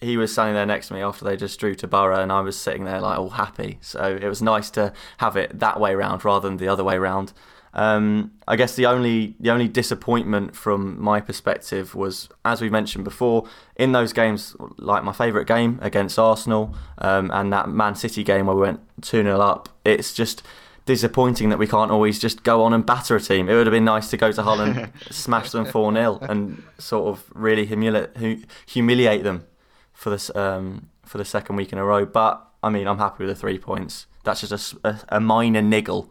he 0.00 0.16
was 0.16 0.32
standing 0.32 0.54
there 0.54 0.66
next 0.66 0.88
to 0.88 0.94
me 0.94 1.00
after 1.00 1.24
they 1.24 1.36
just 1.36 1.58
drew 1.58 1.74
to 1.76 1.88
Borough, 1.88 2.20
and 2.20 2.30
I 2.30 2.40
was 2.40 2.56
sitting 2.56 2.84
there 2.84 3.00
like 3.00 3.18
all 3.18 3.30
happy. 3.30 3.78
So 3.80 4.18
it 4.20 4.28
was 4.28 4.42
nice 4.42 4.70
to 4.70 4.92
have 5.18 5.36
it 5.36 5.58
that 5.58 5.80
way 5.80 5.94
round 5.94 6.24
rather 6.24 6.48
than 6.48 6.58
the 6.58 6.68
other 6.68 6.84
way 6.84 6.98
round. 6.98 7.32
Um, 7.74 8.32
I 8.46 8.56
guess 8.56 8.74
the 8.76 8.86
only 8.86 9.34
the 9.38 9.50
only 9.50 9.68
disappointment 9.68 10.56
from 10.56 11.00
my 11.00 11.20
perspective 11.20 11.94
was, 11.94 12.28
as 12.44 12.60
we 12.60 12.70
mentioned 12.70 13.04
before, 13.04 13.46
in 13.76 13.92
those 13.92 14.12
games, 14.12 14.56
like 14.78 15.04
my 15.04 15.12
favourite 15.12 15.46
game 15.46 15.78
against 15.82 16.18
Arsenal 16.18 16.74
um, 16.98 17.30
and 17.32 17.52
that 17.52 17.68
Man 17.68 17.94
City 17.94 18.24
game 18.24 18.46
where 18.46 18.56
we 18.56 18.62
went 18.62 18.80
two 19.02 19.22
0 19.22 19.40
up. 19.40 19.68
It's 19.84 20.14
just 20.14 20.42
disappointing 20.86 21.50
that 21.50 21.58
we 21.58 21.66
can't 21.66 21.90
always 21.90 22.18
just 22.18 22.42
go 22.42 22.62
on 22.62 22.72
and 22.72 22.84
batter 22.86 23.14
a 23.14 23.20
team. 23.20 23.48
It 23.48 23.54
would 23.54 23.66
have 23.66 23.72
been 23.72 23.84
nice 23.84 24.08
to 24.10 24.16
go 24.16 24.32
to 24.32 24.42
Hull 24.42 24.60
and 24.60 24.90
smash 25.10 25.50
them 25.50 25.66
four 25.66 25.92
0 25.92 26.18
and 26.22 26.62
sort 26.78 27.08
of 27.08 27.24
really 27.34 27.66
humili- 27.66 28.46
humiliate 28.66 29.22
them 29.22 29.46
for 29.92 30.08
this 30.10 30.34
um, 30.34 30.88
for 31.04 31.18
the 31.18 31.24
second 31.24 31.56
week 31.56 31.72
in 31.72 31.78
a 31.78 31.84
row. 31.84 32.06
But 32.06 32.42
I 32.62 32.70
mean, 32.70 32.88
I'm 32.88 32.98
happy 32.98 33.24
with 33.24 33.36
the 33.36 33.38
three 33.38 33.58
points. 33.58 34.06
That's 34.24 34.40
just 34.40 34.74
a 34.82 35.20
minor 35.20 35.62
niggle. 35.62 36.10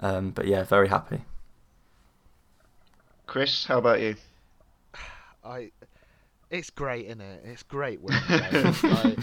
Um, 0.00 0.30
but 0.30 0.46
yeah, 0.46 0.64
very 0.64 0.88
happy. 0.88 1.22
Chris, 3.26 3.64
how 3.66 3.78
about 3.78 4.00
you? 4.00 4.16
I, 5.44 5.70
it's 6.50 6.70
great, 6.70 7.06
isn't 7.06 7.20
it? 7.20 7.42
It's 7.44 7.62
great 7.62 8.00
winning 8.00 8.22
games. 8.50 8.82
like, 8.82 9.18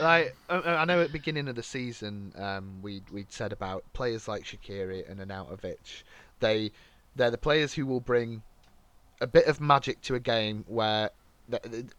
like 0.00 0.36
I, 0.48 0.56
I 0.56 0.84
know 0.84 1.00
at 1.00 1.08
the 1.08 1.12
beginning 1.12 1.48
of 1.48 1.54
the 1.56 1.62
season, 1.62 2.32
um, 2.36 2.80
we 2.82 3.02
we'd 3.12 3.32
said 3.32 3.52
about 3.52 3.84
players 3.92 4.26
like 4.26 4.44
Shaqiri 4.44 5.08
and 5.08 5.20
Arnautovic. 5.20 6.02
They 6.40 6.72
they're 7.14 7.30
the 7.30 7.38
players 7.38 7.74
who 7.74 7.86
will 7.86 8.00
bring 8.00 8.42
a 9.20 9.26
bit 9.26 9.46
of 9.46 9.60
magic 9.60 10.00
to 10.02 10.14
a 10.16 10.20
game 10.20 10.64
where 10.66 11.10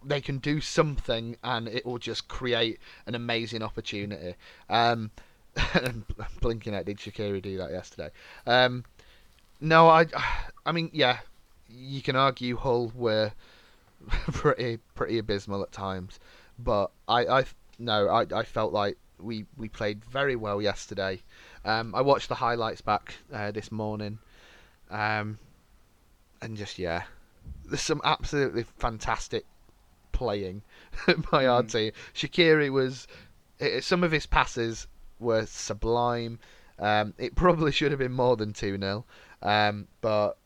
they 0.03 0.22
can 0.22 0.39
do 0.39 0.60
something 0.60 1.38
and 1.44 1.67
it 1.67 1.86
will 1.86 2.00
just 2.00 2.27
create 2.27 2.79
an 3.05 3.15
amazing 3.15 3.62
opportunity. 3.62 4.36
Um, 4.70 5.12
blinking 6.42 6.76
out, 6.76 6.86
did 6.86 6.98
Shaqiri 6.98 7.42
do 7.42 7.58
that 7.58 7.72
yesterday? 7.72 8.10
Um, 8.46 8.84
no, 9.62 9.88
I, 9.88 10.06
I 10.66 10.72
mean, 10.72 10.90
yeah, 10.94 11.20
you 11.70 12.02
can 12.02 12.16
argue 12.16 12.58
Hull 12.58 12.92
were 12.96 13.32
pretty 14.10 14.80
pretty 14.96 15.18
abysmal 15.18 15.64
at 15.64 15.72
times, 15.72 16.20
but 16.60 16.92
I, 17.08 17.26
I 17.26 17.46
no, 17.80 18.08
I, 18.10 18.26
I 18.34 18.44
felt 18.44 18.74
like 18.74 18.98
we, 19.20 19.46
we 19.58 19.70
played 19.70 20.04
very 20.06 20.36
well 20.36 20.62
yesterday. 20.62 21.22
Um, 21.64 21.96
I 21.96 22.02
watched 22.02 22.30
the 22.30 22.36
highlights 22.36 22.82
back 22.82 23.16
uh, 23.34 23.52
this 23.52 23.72
morning, 23.72 24.20
um, 24.92 25.40
and 26.42 26.58
just 26.58 26.78
yeah, 26.78 27.04
there's 27.66 27.82
some 27.82 28.02
absolutely 28.04 28.64
fantastic 28.78 29.46
playing 30.12 30.62
by 31.32 31.46
our 31.48 31.64
Mm. 31.64 31.72
team. 31.72 31.92
Shaqiri 32.14 32.70
was 32.70 33.08
some 33.82 34.04
of 34.04 34.12
his 34.12 34.26
passes 34.26 34.88
were 35.20 35.46
sublime. 35.46 36.40
Um, 36.78 37.14
it 37.18 37.36
probably 37.36 37.72
should 37.72 37.92
have 37.92 38.00
been 38.00 38.12
more 38.12 38.36
than 38.36 38.52
two 38.52 38.78
0 38.78 39.06
um, 39.42 39.88
but 40.02 40.38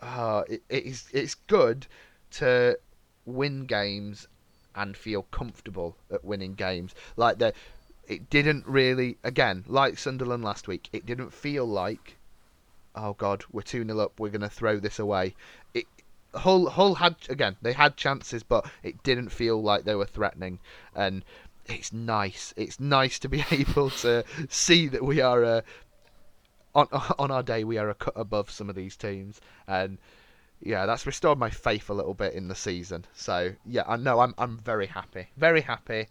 uh, 0.00 0.42
it, 0.48 0.62
it's 0.68 1.08
it's 1.12 1.34
good 1.34 1.86
to 2.32 2.78
win 3.24 3.66
games 3.66 4.26
and 4.74 4.96
feel 4.96 5.22
comfortable 5.24 5.96
at 6.10 6.24
winning 6.24 6.54
games. 6.54 6.94
Like 7.16 7.38
the, 7.38 7.54
it 8.08 8.28
didn't 8.28 8.66
really 8.66 9.18
again 9.22 9.64
like 9.66 9.98
Sunderland 9.98 10.44
last 10.44 10.66
week. 10.66 10.88
It 10.92 11.06
didn't 11.06 11.32
feel 11.32 11.64
like, 11.64 12.16
oh 12.94 13.14
God, 13.14 13.44
we're 13.52 13.62
two 13.62 13.84
0 13.84 13.98
up. 13.98 14.18
We're 14.18 14.30
gonna 14.30 14.50
throw 14.50 14.78
this 14.78 14.98
away. 14.98 15.34
It 15.72 15.86
Hull 16.34 16.70
Hull 16.70 16.96
had 16.96 17.16
again 17.28 17.56
they 17.62 17.74
had 17.74 17.96
chances, 17.96 18.42
but 18.42 18.68
it 18.82 19.02
didn't 19.02 19.28
feel 19.28 19.62
like 19.62 19.84
they 19.84 19.94
were 19.94 20.06
threatening. 20.06 20.58
And 20.94 21.24
it's 21.66 21.92
nice. 21.92 22.52
It's 22.56 22.80
nice 22.80 23.18
to 23.20 23.28
be 23.28 23.44
able 23.50 23.90
to 23.90 24.24
see 24.48 24.88
that 24.88 25.04
we 25.04 25.20
are 25.20 25.42
a 25.42 25.62
on 26.74 26.88
on 27.18 27.30
our 27.30 27.42
day 27.42 27.64
we 27.64 27.78
are 27.78 27.90
a 27.90 27.94
cut 27.94 28.14
above 28.16 28.50
some 28.50 28.68
of 28.70 28.76
these 28.76 28.96
teams. 28.96 29.40
And 29.66 29.98
yeah 30.60 30.86
that's 30.86 31.06
restored 31.06 31.38
my 31.38 31.50
faith 31.50 31.90
a 31.90 31.94
little 31.94 32.14
bit 32.14 32.34
in 32.34 32.48
the 32.48 32.54
season. 32.54 33.04
So 33.14 33.52
yeah 33.66 33.82
i 33.86 33.96
know 33.96 34.20
i'm 34.20 34.34
i'm 34.38 34.58
very 34.58 34.86
happy. 34.86 35.28
Very 35.36 35.60
happy. 35.62 36.08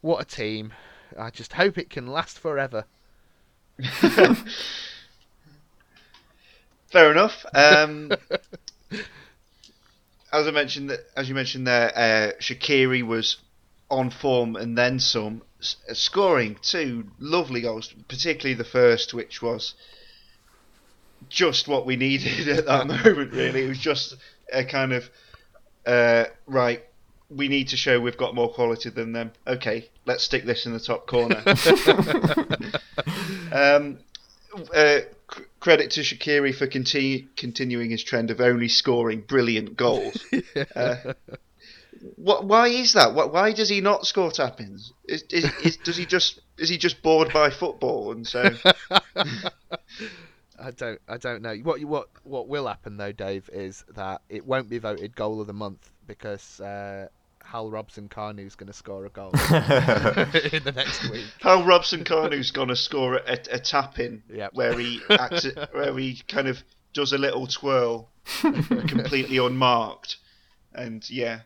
What 0.00 0.20
a 0.20 0.24
team. 0.24 0.72
I 1.18 1.30
just 1.30 1.52
hope 1.52 1.78
it 1.78 1.90
can 1.90 2.06
last 2.06 2.38
forever. 2.38 2.84
Fair 6.90 7.10
enough. 7.10 7.44
Um, 7.54 8.12
as 10.32 10.46
I 10.46 10.50
mentioned, 10.50 10.90
that- 10.90 11.06
as 11.16 11.28
you 11.28 11.34
mentioned 11.34 11.66
there, 11.66 11.92
uh, 11.96 12.32
Shaqiri 12.40 13.02
was 13.02 13.36
on 13.92 14.08
form 14.08 14.56
and 14.56 14.76
then 14.76 14.98
some, 14.98 15.42
uh, 15.60 15.94
scoring 15.94 16.56
two 16.62 17.04
lovely 17.20 17.60
goals, 17.60 17.94
particularly 18.08 18.54
the 18.54 18.64
first, 18.64 19.12
which 19.12 19.42
was 19.42 19.74
just 21.28 21.68
what 21.68 21.84
we 21.84 21.96
needed 22.08 22.48
at 22.48 22.66
that 22.66 22.86
moment. 22.86 23.32
Really, 23.32 23.64
it 23.64 23.68
was 23.68 23.78
just 23.78 24.16
a 24.52 24.64
kind 24.64 24.92
of 24.92 25.10
uh, 25.86 26.24
right. 26.46 26.82
We 27.28 27.48
need 27.48 27.68
to 27.68 27.76
show 27.76 28.00
we've 28.00 28.16
got 28.16 28.34
more 28.34 28.52
quality 28.52 28.90
than 28.90 29.12
them. 29.12 29.32
Okay, 29.46 29.88
let's 30.06 30.24
stick 30.24 30.44
this 30.44 30.66
in 30.66 30.72
the 30.72 30.80
top 30.80 31.06
corner. 31.06 31.42
um, 33.52 33.98
uh, 34.74 35.00
c- 35.34 35.42
credit 35.60 35.90
to 35.92 36.00
Shaqiri 36.00 36.54
for 36.54 36.66
continu- 36.66 37.26
continuing 37.36 37.90
his 37.90 38.02
trend 38.02 38.30
of 38.30 38.40
only 38.40 38.68
scoring 38.68 39.20
brilliant 39.20 39.76
goals. 39.76 40.24
uh, 40.76 40.96
what? 42.16 42.44
Why 42.44 42.68
is 42.68 42.92
that? 42.94 43.14
What, 43.14 43.32
why 43.32 43.52
does 43.52 43.68
he 43.68 43.80
not 43.80 44.06
score 44.06 44.30
tap-ins? 44.30 44.92
Is, 45.08 45.22
is, 45.30 45.44
is, 45.64 45.76
does 45.78 45.96
he 45.96 46.06
just 46.06 46.40
is 46.58 46.68
he 46.68 46.78
just 46.78 47.02
bored 47.02 47.32
by 47.32 47.50
football 47.50 48.12
and 48.12 48.26
so? 48.26 48.50
i 50.58 50.70
don't 50.76 51.00
i 51.08 51.16
don't 51.16 51.42
know 51.42 51.54
what 51.56 51.82
what 51.84 52.08
what 52.24 52.46
will 52.46 52.66
happen 52.66 52.96
though 52.96 53.10
dave 53.10 53.48
is 53.52 53.84
that 53.96 54.20
it 54.28 54.46
won't 54.46 54.68
be 54.68 54.78
voted 54.78 55.14
goal 55.16 55.40
of 55.40 55.46
the 55.46 55.52
month 55.52 55.90
because 56.06 56.60
uh 56.60 57.08
Hal 57.44 57.70
Robson-Kanu's 57.72 58.54
going 58.54 58.68
to 58.68 58.72
score 58.72 59.04
a 59.04 59.10
goal 59.10 59.30
in 59.32 60.62
the 60.62 60.72
next 60.74 61.10
week. 61.10 61.24
Hal 61.40 61.64
Robson 61.64 62.04
Carney's 62.04 62.52
gonna 62.52 62.76
score 62.76 63.16
a, 63.16 63.32
a 63.50 63.58
tap 63.58 63.98
in 63.98 64.22
Yep. 64.32 64.54
where 64.54 64.78
he 64.78 65.00
acts, 65.10 65.46
where 65.72 65.98
he 65.98 66.22
kind 66.28 66.46
of 66.46 66.62
does 66.94 67.12
a 67.12 67.18
little 67.18 67.48
twirl, 67.48 68.08
completely 68.40 69.38
unmarked, 69.38 70.18
and 70.72 71.08
yeah, 71.10 71.40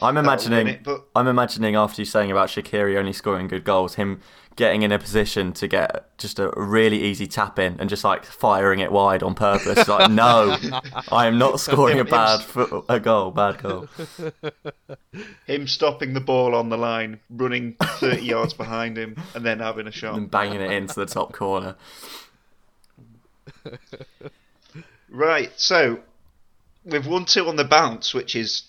I'm 0.00 0.16
imagining. 0.16 0.66
it, 0.68 0.82
but 0.84 1.06
I'm 1.14 1.26
imagining 1.26 1.74
after 1.76 2.00
you 2.02 2.06
saying 2.06 2.30
about 2.30 2.48
Shaqiri 2.48 2.96
only 2.98 3.12
scoring 3.12 3.48
good 3.48 3.64
goals, 3.64 3.94
him 3.94 4.20
getting 4.56 4.80
in 4.82 4.90
a 4.90 4.98
position 4.98 5.52
to 5.52 5.68
get 5.68 6.16
just 6.16 6.38
a 6.38 6.50
really 6.56 7.02
easy 7.02 7.26
tap 7.26 7.58
in 7.58 7.76
and 7.78 7.90
just 7.90 8.04
like 8.04 8.24
firing 8.24 8.80
it 8.80 8.90
wide 8.90 9.22
on 9.22 9.34
purpose. 9.34 9.86
like, 9.86 10.10
no, 10.24 10.56
I 11.12 11.26
am 11.26 11.36
not 11.38 11.60
scoring 11.60 11.96
a 11.96 12.00
Him- 12.00 12.06
him- 12.06 12.10
bad 12.10 12.40
fo- 12.42 12.84
a 12.88 12.98
goal, 12.98 13.30
bad 13.32 13.58
goal. 13.62 13.88
him 15.46 15.66
stopping 15.66 16.14
the 16.14 16.20
ball 16.20 16.54
on 16.54 16.68
the 16.70 16.78
line, 16.78 17.20
running 17.30 17.74
30 17.82 18.22
yards 18.22 18.54
behind 18.54 18.96
him, 18.96 19.16
and 19.34 19.44
then 19.44 19.58
having 19.60 19.86
a 19.86 19.92
shot. 19.92 20.14
and 20.16 20.30
banging 20.30 20.60
it 20.62 20.70
into 20.70 20.94
the 20.94 21.06
top 21.06 21.32
corner. 21.34 21.76
Right, 25.08 25.52
so 25.56 26.00
we've 26.84 27.06
won 27.06 27.24
two 27.24 27.46
on 27.48 27.56
the 27.56 27.64
bounce, 27.64 28.12
which 28.12 28.34
is 28.36 28.64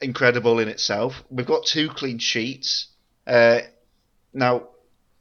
incredible 0.00 0.58
in 0.58 0.68
itself. 0.68 1.22
We've 1.30 1.46
got 1.46 1.66
two 1.66 1.88
clean 1.88 2.18
sheets. 2.18 2.88
Uh, 3.26 3.60
now, 4.32 4.68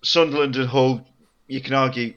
Sunderland 0.04 0.56
and 0.56 0.70
Hull, 0.70 1.08
you 1.48 1.62
can 1.62 1.74
argue 1.74 2.14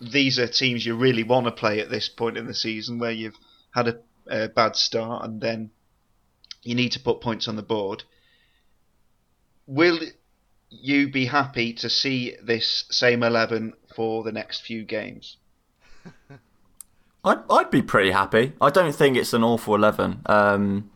these 0.00 0.38
are 0.38 0.46
teams 0.46 0.84
you 0.84 0.96
really 0.96 1.22
want 1.22 1.46
to 1.46 1.52
play 1.52 1.80
at 1.80 1.90
this 1.90 2.08
point 2.08 2.36
in 2.36 2.46
the 2.46 2.54
season 2.54 2.98
where 2.98 3.10
you've 3.10 3.36
had 3.72 3.88
a, 3.88 3.98
a 4.28 4.48
bad 4.48 4.76
start 4.76 5.24
and 5.24 5.40
then 5.40 5.70
you 6.62 6.74
need 6.74 6.92
to 6.92 7.00
put 7.00 7.20
points 7.20 7.48
on 7.48 7.56
the 7.56 7.62
board. 7.62 8.02
Will 9.66 9.98
you 10.70 11.08
be 11.10 11.26
happy 11.26 11.72
to 11.74 11.88
see 11.88 12.36
this 12.42 12.84
same 12.90 13.22
11 13.22 13.74
for 13.94 14.22
the 14.24 14.32
next 14.32 14.62
few 14.62 14.84
games? 14.84 15.36
I'd, 17.24 17.38
I'd 17.48 17.70
be 17.70 17.82
pretty 17.82 18.10
happy. 18.10 18.52
I 18.60 18.70
don't 18.70 18.94
think 18.94 19.16
it's 19.16 19.32
an 19.32 19.42
awful 19.42 19.74
11. 19.74 20.22
Um, 20.26 20.90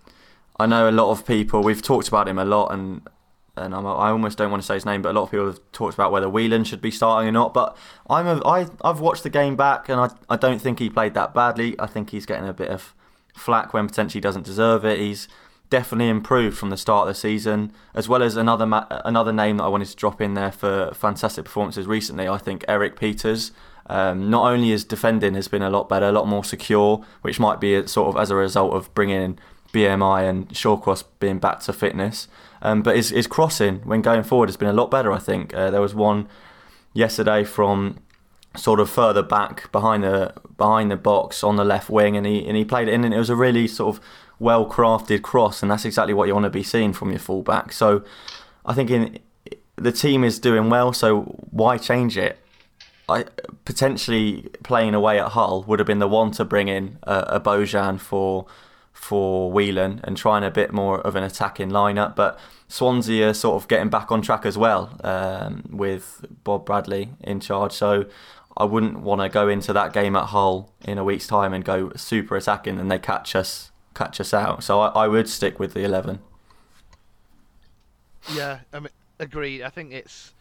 I 0.58 0.66
know 0.66 0.88
a 0.88 0.92
lot 0.92 1.10
of 1.10 1.26
people, 1.26 1.62
we've 1.62 1.82
talked 1.82 2.08
about 2.08 2.28
him 2.28 2.38
a 2.38 2.44
lot, 2.44 2.72
and 2.72 3.02
and 3.56 3.74
I'm, 3.74 3.86
I 3.86 4.10
almost 4.10 4.38
don't 4.38 4.50
want 4.50 4.62
to 4.62 4.66
say 4.66 4.74
his 4.74 4.86
name, 4.86 5.02
but 5.02 5.10
a 5.10 5.12
lot 5.12 5.24
of 5.24 5.30
people 5.30 5.46
have 5.46 5.60
talked 5.72 5.94
about 5.94 6.12
whether 6.12 6.28
Whelan 6.28 6.64
should 6.64 6.80
be 6.80 6.90
starting 6.90 7.28
or 7.28 7.32
not. 7.32 7.52
But 7.52 7.76
I'm 8.08 8.26
a, 8.26 8.40
I, 8.46 8.66
I've 8.82 9.00
watched 9.00 9.24
the 9.24 9.30
game 9.30 9.56
back, 9.56 9.88
and 9.88 10.00
I, 10.00 10.10
I 10.28 10.36
don't 10.36 10.60
think 10.60 10.78
he 10.78 10.88
played 10.88 11.14
that 11.14 11.34
badly. 11.34 11.74
I 11.78 11.86
think 11.86 12.10
he's 12.10 12.26
getting 12.26 12.48
a 12.48 12.52
bit 12.52 12.68
of 12.68 12.94
flack 13.34 13.72
when 13.72 13.86
potentially 13.88 14.18
he 14.18 14.22
doesn't 14.22 14.44
deserve 14.44 14.84
it. 14.84 14.98
He's 14.98 15.28
definitely 15.70 16.08
improved 16.08 16.56
from 16.56 16.70
the 16.70 16.76
start 16.76 17.08
of 17.08 17.14
the 17.14 17.18
season, 17.18 17.72
as 17.94 18.08
well 18.08 18.22
as 18.22 18.36
another 18.36 18.66
ma- 18.66 18.86
another 19.04 19.32
name 19.32 19.58
that 19.58 19.64
I 19.64 19.68
wanted 19.68 19.88
to 19.88 19.96
drop 19.96 20.20
in 20.20 20.34
there 20.34 20.52
for 20.52 20.92
fantastic 20.94 21.44
performances 21.44 21.86
recently. 21.86 22.28
I 22.28 22.38
think 22.38 22.64
Erik 22.68 22.98
Pieters. 22.98 23.52
Um, 23.90 24.28
not 24.28 24.52
only 24.52 24.68
his 24.68 24.84
defending 24.84 25.32
has 25.32 25.48
been 25.48 25.62
a 25.62 25.70
lot 25.70 25.88
better, 25.88 26.06
a 26.06 26.12
lot 26.12 26.28
more 26.28 26.44
secure, 26.44 27.02
which 27.22 27.40
might 27.40 27.58
be 27.58 27.74
a, 27.74 27.88
sort 27.88 28.08
of 28.08 28.20
as 28.20 28.30
a 28.30 28.34
result 28.36 28.74
of 28.74 28.92
bringing 28.92 29.22
in 29.22 29.38
BMI 29.72 30.28
and 30.28 30.48
Shawcross 30.50 31.04
being 31.20 31.38
back 31.38 31.60
to 31.60 31.72
fitness, 31.72 32.28
um, 32.62 32.82
but 32.82 32.96
his, 32.96 33.10
his 33.10 33.26
crossing 33.26 33.80
when 33.80 34.02
going 34.02 34.22
forward 34.22 34.48
has 34.48 34.56
been 34.56 34.68
a 34.68 34.72
lot 34.72 34.90
better. 34.90 35.12
I 35.12 35.18
think 35.18 35.54
uh, 35.54 35.70
there 35.70 35.80
was 35.80 35.94
one 35.94 36.28
yesterday 36.94 37.44
from 37.44 37.98
sort 38.56 38.80
of 38.80 38.90
further 38.90 39.22
back 39.22 39.70
behind 39.72 40.02
the 40.02 40.32
behind 40.56 40.90
the 40.90 40.96
box 40.96 41.44
on 41.44 41.56
the 41.56 41.64
left 41.64 41.90
wing, 41.90 42.16
and 42.16 42.26
he 42.26 42.46
and 42.46 42.56
he 42.56 42.64
played 42.64 42.88
it 42.88 42.94
in, 42.94 43.04
and 43.04 43.14
it 43.14 43.18
was 43.18 43.30
a 43.30 43.37
really 43.37 43.66
sort 43.66 43.96
of 43.96 44.02
well 44.38 44.68
crafted 44.68 45.22
cross, 45.22 45.62
and 45.62 45.70
that's 45.70 45.84
exactly 45.84 46.14
what 46.14 46.26
you 46.26 46.34
want 46.34 46.44
to 46.44 46.50
be 46.50 46.62
seeing 46.62 46.92
from 46.92 47.10
your 47.10 47.18
fullback. 47.18 47.72
So 47.72 48.02
I 48.64 48.75
think 48.75 48.90
in 48.90 49.18
the 49.76 49.92
team 49.92 50.25
is 50.25 50.38
doing 50.38 50.70
well, 50.70 50.92
so 50.92 51.22
why 51.50 51.78
change 51.78 52.16
it? 52.16 52.38
I 53.08 53.25
potentially 53.64 54.50
playing 54.62 54.94
away 54.94 55.18
at 55.18 55.28
Hull 55.28 55.62
would 55.64 55.78
have 55.78 55.87
been 55.87 55.98
the 55.98 56.08
one 56.08 56.30
to 56.32 56.44
bring 56.44 56.68
in 56.68 56.98
a, 57.04 57.25
a 57.28 57.40
Bojan 57.40 57.98
for 57.98 58.46
for 58.99 59.50
Whelan 59.52 60.00
and 60.05 60.17
trying 60.17 60.43
a 60.43 60.50
bit 60.50 60.73
more 60.73 61.00
of 61.00 61.14
an 61.14 61.23
attacking 61.23 61.71
lineup, 61.71 62.17
but 62.17 62.38
Swansea 62.67 63.31
are 63.31 63.35
sort 63.35 63.62
of 63.62 63.69
getting 63.69 63.88
back 63.88 64.11
on 64.11 64.21
track 64.21 64.45
as 64.45 64.59
well 64.59 64.99
um, 65.05 65.64
with 65.71 66.26
Bob 66.45 66.67
Bradley 66.67 67.11
in 67.21 67.40
charge. 67.40 67.73
So 67.73 68.07
I 68.57 68.64
wouldn't 68.64 69.00
want 69.00 69.21
to 69.21 69.28
go 69.28 69.49
into 69.49 69.73
that 69.73 69.93
game 69.93 70.17
at 70.17 70.26
Hull 70.26 70.73
in 70.85 70.99
a 70.99 71.05
week's 71.05 71.28
time 71.28 71.55
and 71.55 71.64
go 71.64 71.93
super 71.95 72.37
attacking 72.37 72.78
and 72.78 72.90
they 72.90 72.99
catch 72.99 73.37
us 73.37 73.71
catch 73.95 74.21
us 74.21 74.35
out. 74.35 74.62
So 74.64 74.81
I, 74.81 74.88
I 75.05 75.09
would 75.09 75.28
stick 75.28 75.59
with 75.59 75.75
the 75.75 75.85
eleven. 75.85 76.19
Yeah, 78.35 78.59
I 78.73 78.81
mean, 78.81 78.90
agreed. 79.21 79.62
I 79.62 79.71
think 79.71 79.93
it's 79.93 80.35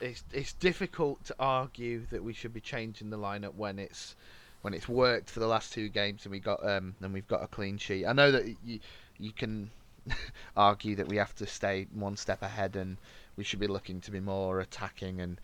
it's 0.00 0.24
it's 0.32 0.54
difficult 0.54 1.22
to 1.26 1.34
argue 1.38 2.06
that 2.10 2.24
we 2.24 2.32
should 2.32 2.54
be 2.54 2.60
changing 2.60 3.10
the 3.10 3.18
lineup 3.18 3.54
when 3.54 3.78
it's 3.78 4.16
when 4.64 4.72
it's 4.72 4.88
worked 4.88 5.28
for 5.28 5.40
the 5.40 5.46
last 5.46 5.74
two 5.74 5.90
games 5.90 6.24
and 6.24 6.32
we 6.32 6.40
got 6.40 6.58
um 6.66 6.94
and 7.02 7.12
we've 7.12 7.28
got 7.28 7.42
a 7.42 7.46
clean 7.46 7.76
sheet. 7.76 8.06
I 8.06 8.14
know 8.14 8.30
that 8.30 8.46
you 8.64 8.80
you 9.18 9.30
can 9.30 9.70
argue 10.56 10.96
that 10.96 11.06
we 11.06 11.16
have 11.16 11.34
to 11.34 11.46
stay 11.46 11.86
one 11.92 12.16
step 12.16 12.40
ahead 12.40 12.74
and 12.74 12.96
we 13.36 13.44
should 13.44 13.60
be 13.60 13.66
looking 13.66 14.00
to 14.00 14.10
be 14.10 14.20
more 14.20 14.60
attacking 14.60 15.20
and 15.20 15.38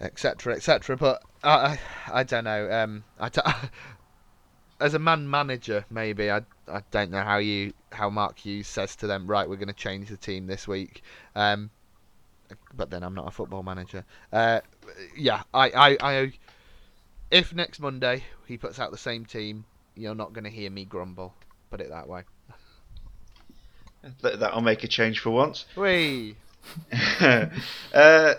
etc 0.00 0.54
etc. 0.54 0.96
But 0.96 1.20
I, 1.42 1.50
I 1.50 2.20
I 2.20 2.22
don't 2.22 2.44
know. 2.44 2.70
Um, 2.70 3.02
I, 3.18 3.28
d- 3.28 3.40
as 4.80 4.94
a 4.94 5.00
man 5.00 5.28
manager, 5.28 5.84
maybe 5.90 6.30
I 6.30 6.42
I 6.68 6.82
don't 6.92 7.10
know 7.10 7.24
how 7.24 7.38
you 7.38 7.72
how 7.90 8.08
Mark 8.08 8.38
Hughes 8.38 8.68
says 8.68 8.94
to 8.96 9.08
them, 9.08 9.26
right, 9.26 9.48
we're 9.48 9.56
going 9.56 9.66
to 9.66 9.74
change 9.74 10.10
the 10.10 10.16
team 10.16 10.46
this 10.46 10.68
week. 10.68 11.02
Um, 11.34 11.70
but 12.76 12.90
then 12.90 13.02
I'm 13.02 13.14
not 13.14 13.26
a 13.26 13.30
football 13.30 13.62
manager. 13.62 14.04
Uh, 14.32 14.60
yeah, 15.16 15.42
I, 15.52 15.70
I, 15.70 15.96
I, 16.00 16.32
if 17.30 17.54
next 17.54 17.80
Monday 17.80 18.24
he 18.46 18.56
puts 18.56 18.78
out 18.78 18.90
the 18.90 18.98
same 18.98 19.24
team, 19.24 19.64
you're 19.94 20.14
not 20.14 20.32
going 20.32 20.44
to 20.44 20.50
hear 20.50 20.70
me 20.70 20.84
grumble. 20.84 21.34
Put 21.70 21.80
it 21.80 21.90
that 21.90 22.08
way. 22.08 22.22
That, 24.22 24.40
that'll 24.40 24.60
make 24.60 24.84
a 24.84 24.88
change 24.88 25.20
for 25.20 25.30
once. 25.30 25.64
Whee! 25.76 26.36
uh, 27.20 28.34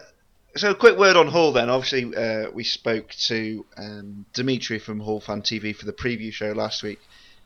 so, 0.56 0.72
a 0.72 0.76
quick 0.76 0.98
word 0.98 1.16
on 1.16 1.28
Hull 1.28 1.52
then. 1.52 1.70
Obviously, 1.70 2.16
uh, 2.16 2.50
we 2.52 2.64
spoke 2.64 3.10
to 3.28 3.66
um, 3.78 4.26
Dimitri 4.34 4.80
from 4.80 5.00
Hull 5.00 5.20
Fan 5.20 5.42
TV 5.42 5.76
for 5.76 5.86
the 5.86 5.94
preview 5.94 6.32
show 6.32 6.52
last 6.52 6.82
week. 6.84 7.00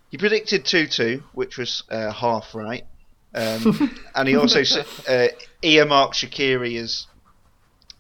He 0.10 0.18
predicted 0.18 0.66
2 0.66 0.88
2, 0.88 1.24
which 1.34 1.58
was 1.58 1.84
uh, 1.90 2.12
half 2.12 2.54
right. 2.54 2.86
Um, 3.34 3.98
and 4.16 4.28
he 4.28 4.36
also 4.36 4.62
uh, 5.08 5.28
earmarked 5.62 6.16
Shaqiri 6.16 6.78
as 6.78 7.08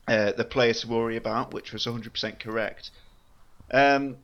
uh, 0.07 0.31
the 0.33 0.45
player 0.45 0.73
to 0.73 0.87
worry 0.87 1.17
about, 1.17 1.53
which 1.53 1.71
was 1.71 1.85
100% 1.85 2.39
correct. 2.39 2.91
Um, 3.71 4.17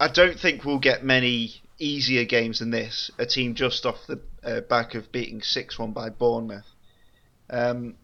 I 0.00 0.08
don't 0.08 0.38
think 0.38 0.64
we'll 0.64 0.78
get 0.78 1.04
many 1.04 1.60
easier 1.78 2.24
games 2.24 2.58
than 2.58 2.70
this. 2.70 3.10
A 3.18 3.26
team 3.26 3.54
just 3.54 3.86
off 3.86 4.06
the 4.06 4.20
uh, 4.44 4.60
back 4.62 4.94
of 4.94 5.10
beating 5.12 5.42
6 5.42 5.78
1 5.78 5.92
by 5.92 6.10
Bournemouth. 6.10 6.66
Um, 7.50 7.94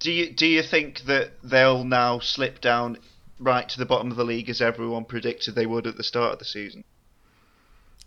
do 0.00 0.12
you 0.12 0.32
do 0.32 0.46
you 0.46 0.62
think 0.62 1.02
that 1.02 1.32
they'll 1.42 1.84
now 1.84 2.20
slip 2.20 2.60
down 2.60 2.98
right 3.38 3.68
to 3.68 3.78
the 3.78 3.86
bottom 3.86 4.10
of 4.10 4.16
the 4.16 4.24
league 4.24 4.48
as 4.48 4.60
everyone 4.60 5.04
predicted 5.04 5.54
they 5.54 5.66
would 5.66 5.86
at 5.86 5.96
the 5.96 6.04
start 6.04 6.32
of 6.32 6.38
the 6.38 6.44
season? 6.44 6.84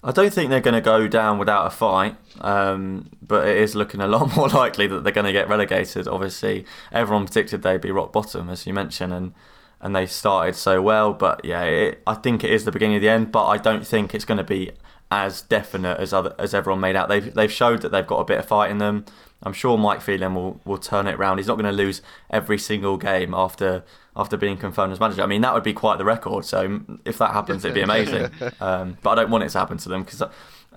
I 0.03 0.12
don't 0.12 0.34
think 0.34 0.50
they're 0.50 0.62
going 0.62 0.74
to 0.74 0.81
go 0.81 1.08
down 1.08 1.38
without 1.38 1.67
a 1.67 1.70
fight, 1.70 2.15
um, 2.39 3.12
but 3.22 3.48
it 3.48 3.58
is 3.58 3.75
looking 3.75 4.01
a 4.01 4.08
lot 4.08 4.36
more 4.36 4.50
likely 4.50 4.88
that 4.88 5.03
they're 5.03 5.13
going 5.13 5.27
to 5.27 5.31
get 5.31 5.48
relegated. 5.48 6.08
Obviously, 6.08 6.65
everyone 6.91 7.25
predicted 7.25 7.62
they'd 7.62 7.81
be 7.81 7.91
rock 7.91 8.12
bottom, 8.12 8.50
as 8.50 8.65
you 8.65 8.74
mentioned, 8.74 9.13
and 9.13 9.34
and 9.82 9.96
they 9.96 10.06
started 10.06 10.56
so 10.56 10.82
well. 10.82 11.14
But 11.14 11.44
yeah, 11.44 11.64
it, 11.64 12.02
I 12.08 12.14
think 12.14 12.44
it 12.44 12.52
is 12.52 12.66
the 12.66 12.72
beginning 12.72 12.98
of 12.98 13.02
the 13.02 13.10
end. 13.10 13.32
But 13.32 13.48
I 13.48 13.58
don't 13.58 13.86
think 13.86 14.16
it's 14.16 14.26
going 14.26 14.38
to 14.38 14.44
be 14.44 14.72
as 15.10 15.42
definite 15.42 16.00
as 16.00 16.14
other 16.14 16.34
as 16.40 16.54
everyone 16.54 16.80
made 16.80 16.96
out. 16.96 17.10
They've 17.10 17.34
they've 17.34 17.52
showed 17.52 17.82
that 17.82 17.90
they've 17.90 18.08
got 18.08 18.20
a 18.20 18.26
bit 18.26 18.40
of 18.40 18.46
fight 18.46 18.72
in 18.72 18.78
them. 18.78 19.06
I'm 19.44 19.54
sure 19.54 19.76
Mike 19.76 20.02
Phelan 20.02 20.36
will, 20.36 20.62
will 20.66 20.78
turn 20.78 21.08
it 21.08 21.16
around. 21.16 21.40
He's 21.40 21.48
not 21.48 21.56
going 21.56 21.66
to 21.66 21.72
lose 21.72 22.04
every 22.30 22.60
single 22.60 22.98
game 22.98 23.34
after 23.34 23.84
after 24.16 24.38
being 24.38 24.58
confirmed 24.58 24.94
as 24.94 25.00
manager. 25.00 25.24
I 25.24 25.26
mean, 25.26 25.42
that 25.42 25.54
would 25.54 25.64
be 25.64 25.74
quite 25.74 25.98
the 25.98 26.06
record. 26.06 26.46
So 26.46 26.82
if 27.06 27.18
that 27.18 27.32
happens, 27.32 27.66
it'd 27.66 27.76
be 27.76 27.82
amazing. 27.82 28.30
Um, 28.60 28.98
but 29.02 29.12
I 29.12 29.16
don't 29.16 29.32
want 29.32 29.44
it 29.44 29.50
to 29.50 29.60
happen 29.60 29.78
to 29.78 29.90
them 29.90 30.04
because 30.04 30.22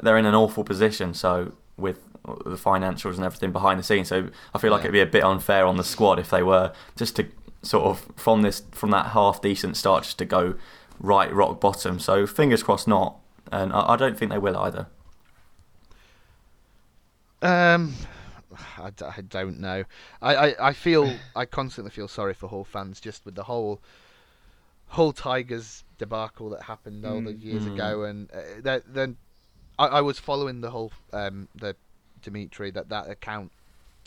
they're 0.02 0.16
in 0.16 0.24
an 0.24 0.34
awful 0.34 0.64
position. 0.64 1.12
So 1.12 1.52
with 1.76 2.00
the 2.24 2.56
financials 2.56 3.16
and 3.16 3.24
everything 3.24 3.52
behind 3.52 3.78
the 3.78 3.82
scenes, 3.82 4.08
so 4.08 4.30
I 4.54 4.58
feel 4.58 4.70
like 4.70 4.80
it'd 4.80 4.92
be 4.92 5.00
a 5.00 5.06
bit 5.06 5.22
unfair 5.22 5.66
on 5.66 5.76
the 5.76 5.84
squad 5.84 6.18
if 6.18 6.30
they 6.30 6.42
were 6.42 6.72
just 6.96 7.16
to 7.16 7.26
sort 7.64 7.84
of 7.84 8.06
from 8.16 8.42
this 8.42 8.62
from 8.72 8.90
that 8.90 9.06
half 9.08 9.40
decent 9.42 9.76
start 9.76 10.04
just 10.04 10.18
to 10.18 10.24
go 10.24 10.54
right 11.00 11.32
rock 11.32 11.60
bottom. 11.60 11.98
So 11.98 12.26
fingers 12.26 12.62
crossed 12.62 12.88
not, 12.88 13.16
and 13.50 13.72
I, 13.72 13.94
I 13.94 13.96
don't 13.96 14.18
think 14.18 14.30
they 14.30 14.38
will 14.38 14.56
either. 14.56 14.86
Um, 17.42 17.94
I, 18.78 18.90
d- 18.90 19.04
I 19.04 19.20
don't 19.22 19.60
know. 19.60 19.84
I, 20.22 20.34
I, 20.36 20.68
I 20.68 20.72
feel 20.72 21.18
I 21.36 21.44
constantly 21.44 21.90
feel 21.90 22.08
sorry 22.08 22.34
for 22.34 22.48
Hull 22.48 22.64
fans 22.64 23.00
just 23.00 23.24
with 23.24 23.34
the 23.34 23.44
whole 23.44 23.80
Hull 24.88 25.12
Tigers 25.12 25.84
debacle 25.98 26.50
that 26.50 26.62
happened 26.62 27.04
all 27.04 27.20
the 27.20 27.32
years 27.34 27.64
Mm. 27.64 27.74
ago, 27.74 28.04
and 28.04 28.30
uh, 28.64 28.80
then 28.86 29.16
I, 29.78 29.86
I 29.86 30.00
was 30.00 30.18
following 30.18 30.60
the 30.60 30.70
whole 30.70 30.92
um 31.12 31.48
the 31.54 31.76
Dimitri 32.22 32.70
that 32.70 32.88
that 32.88 33.10
account 33.10 33.52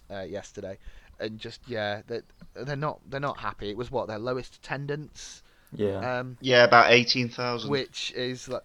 uh, 0.10 0.22
yesterday, 0.22 0.78
and 1.20 1.40
just 1.40 1.62
yeah 1.68 2.02
that 2.08 2.24
they're 2.64 2.76
not 2.76 3.00
they're 3.10 3.20
not 3.20 3.40
happy. 3.40 3.70
It 3.70 3.78
was 3.78 3.92
what 3.92 4.08
their 4.08 4.20
lowest 4.20 4.56
attendance. 4.56 5.44
Yeah. 5.74 6.20
Um, 6.20 6.38
Yeah, 6.42 6.64
about 6.64 6.92
18,000. 6.92 7.70
which 7.70 8.12
is 8.16 8.48
like 8.48 8.64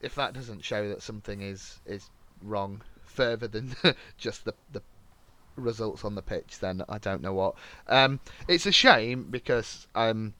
if 0.00 0.14
that 0.16 0.34
doesn't 0.34 0.64
show 0.64 0.88
that 0.88 1.02
something 1.02 1.40
is 1.40 1.80
is 1.86 2.10
wrong 2.42 2.82
further 3.04 3.48
than 3.48 3.74
just 4.18 4.44
the 4.44 4.54
the 4.72 4.82
results 5.56 6.04
on 6.04 6.14
the 6.14 6.22
pitch 6.22 6.58
then 6.60 6.82
I 6.88 6.96
don't 6.98 7.20
know 7.20 7.34
what 7.34 7.54
um 7.86 8.20
it's 8.48 8.64
a 8.66 8.72
shame 8.72 9.26
because 9.30 9.86
um 9.94 10.32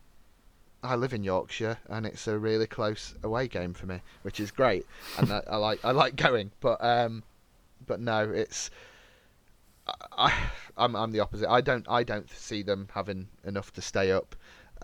I 0.83 0.97
live 0.97 1.13
in 1.13 1.23
Yorkshire 1.23 1.79
and 1.89 2.07
it's 2.07 2.27
a 2.27 2.39
really 2.39 2.67
close 2.67 3.15
away 3.23 3.47
game 3.47 3.75
for 3.75 3.87
me 3.87 4.01
which 4.23 4.41
is 4.41 4.51
great 4.51 4.87
and 5.19 5.31
I, 5.33 5.43
I 5.47 5.57
like 5.57 5.85
I 5.85 5.91
like 5.93 6.17
going 6.17 6.51
but 6.61 6.83
um 6.83 7.23
but 7.87 8.01
no 8.01 8.29
it's 8.31 8.71
I, 10.17 10.33
I'm 10.83 10.97
I'm 10.97 11.13
the 11.13 11.21
opposite. 11.21 11.49
I 11.49 11.61
don't 11.61 11.87
I 11.89 12.03
don't 12.03 12.29
see 12.31 12.63
them 12.63 12.89
having 12.95 13.29
enough 13.45 13.73
to 13.75 13.83
stay 13.83 14.11
up. 14.13 14.35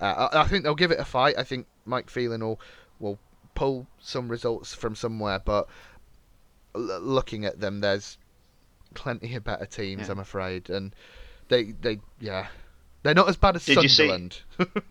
Uh, 0.01 0.29
I, 0.33 0.43
I 0.43 0.47
think 0.49 0.65
they'll 0.65 0.75
give 0.75 0.91
it 0.93 1.01
a 1.01 1.05
fight. 1.05 1.35
I 1.39 1.43
think 1.45 1.67
Mike 1.85 2.09
Phelan 2.11 2.41
will 2.45 2.61
will 3.01 3.19
pull 3.55 3.87
some 4.01 4.29
results 4.29 4.75
from 4.75 4.95
somewhere, 4.95 5.41
but 5.45 5.67
l- 6.75 7.01
looking 7.01 7.45
at 7.45 7.61
them, 7.61 7.81
there's 7.81 8.17
plenty 8.95 9.35
of 9.35 9.45
better 9.45 9.67
teams, 9.67 10.07
Yeah. 10.07 10.13
I'm 10.13 10.19
afraid, 10.21 10.71
and 10.71 10.95
they 11.49 11.73
they 11.73 12.01
yeah, 12.21 12.47
they're 13.03 13.15
not 13.15 13.29
as 13.29 13.37
bad 13.37 13.57
as 13.57 13.65
Did 13.65 13.83
you 13.83 13.89
see- 13.89 14.09
Sunderland. 14.09 14.41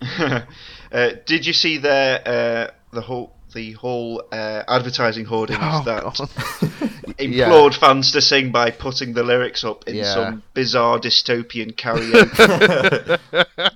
uh, 0.92 1.10
did 1.26 1.46
you 1.46 1.52
see 1.52 1.76
their 1.78 2.22
uh, 2.26 2.70
the 2.92 3.00
whole 3.02 3.36
the 3.52 3.72
whole 3.72 4.22
uh, 4.32 4.62
advertising 4.68 5.24
hoardings 5.24 5.60
Oh, 5.62 5.82
that 5.84 6.89
God. 7.26 7.42
implored 7.44 7.74
fans 7.74 8.12
to 8.12 8.20
sing 8.20 8.50
by 8.52 8.70
putting 8.70 9.12
the 9.14 9.22
lyrics 9.22 9.64
up 9.64 9.86
in 9.88 9.96
Yeah. 9.96 10.14
some 10.14 10.42
bizarre 10.54 10.98
dystopian 10.98 11.74
karaoke? 11.74 13.18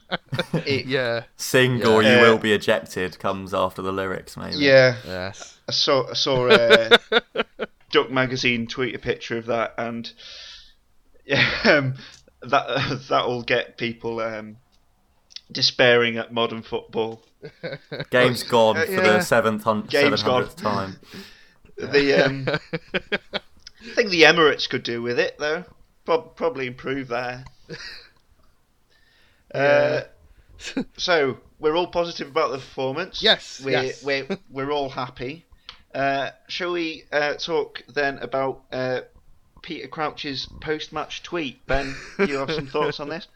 It- 0.67 0.87
yeah, 0.87 1.25
Sing 1.37 1.85
or 1.85 2.03
Yeah. 2.03 2.17
you 2.17 2.23
will 2.23 2.39
be 2.39 2.53
ejected 2.53 3.19
comes 3.19 3.53
after 3.55 3.83
the 3.83 3.93
lyrics, 3.93 4.37
maybe. 4.37 4.57
yeah, 4.57 4.97
yes, 5.05 5.59
I 5.69 5.73
saw 5.73 6.11
I 6.11 6.15
saw 6.15 6.49
uh, 6.49 6.97
Duck 7.91 8.11
Magazine 8.11 8.67
tweet 8.67 8.95
a 8.95 8.99
picture 8.99 9.37
of 9.39 9.47
that, 9.47 9.75
and 9.79 10.11
yeah, 11.25 11.47
um, 11.65 11.95
that 12.43 13.03
that'll 13.09 13.43
get 13.43 13.77
people 13.79 14.21
um, 14.21 14.57
despairing 15.53 16.17
at 16.17 16.33
modern 16.33 16.63
football. 16.63 17.23
Game's 18.11 18.43
gone 18.43 18.77
Uh, 18.79 18.87
for 18.87 18.93
yeah. 18.93 19.01
the 19.03 19.21
seventh 19.21 19.65
hun- 19.65 19.87
700th 19.89 20.57
time. 20.57 20.99
The 21.77 22.25
um, 22.25 22.49
I 22.95 23.95
think 23.95 24.11
the 24.11 24.23
Emirates 24.23 24.69
could 24.69 24.83
do 24.83 25.03
with 25.03 25.19
it 25.19 25.39
though. 25.39 25.65
Prob- 26.05 26.37
probably 26.37 26.67
improve 26.67 27.09
there. 27.09 27.45
Uh, 29.55 30.03
so 30.97 31.39
we're 31.61 31.77
all 31.77 31.87
positive 31.87 32.27
about 32.27 32.51
the 32.51 32.59
performance. 32.59 33.23
Yes, 33.23 33.63
we're 33.65 33.85
yes. 33.85 34.03
we're 34.03 34.27
we're 34.51 34.73
all 34.73 34.89
happy. 34.89 35.47
Uh, 35.95 36.31
shall 36.49 36.73
we 36.73 37.05
uh, 37.13 37.35
talk 37.35 37.85
then 37.95 38.19
about 38.19 38.65
uh, 38.73 39.03
Peter 39.63 39.87
Crouch's 39.87 40.49
post-match 40.61 41.23
tweet? 41.23 41.65
Ben, 41.67 41.95
you 42.19 42.35
have 42.39 42.51
some 42.51 42.67
thoughts 42.73 42.99
on 42.99 43.09
this? 43.09 43.29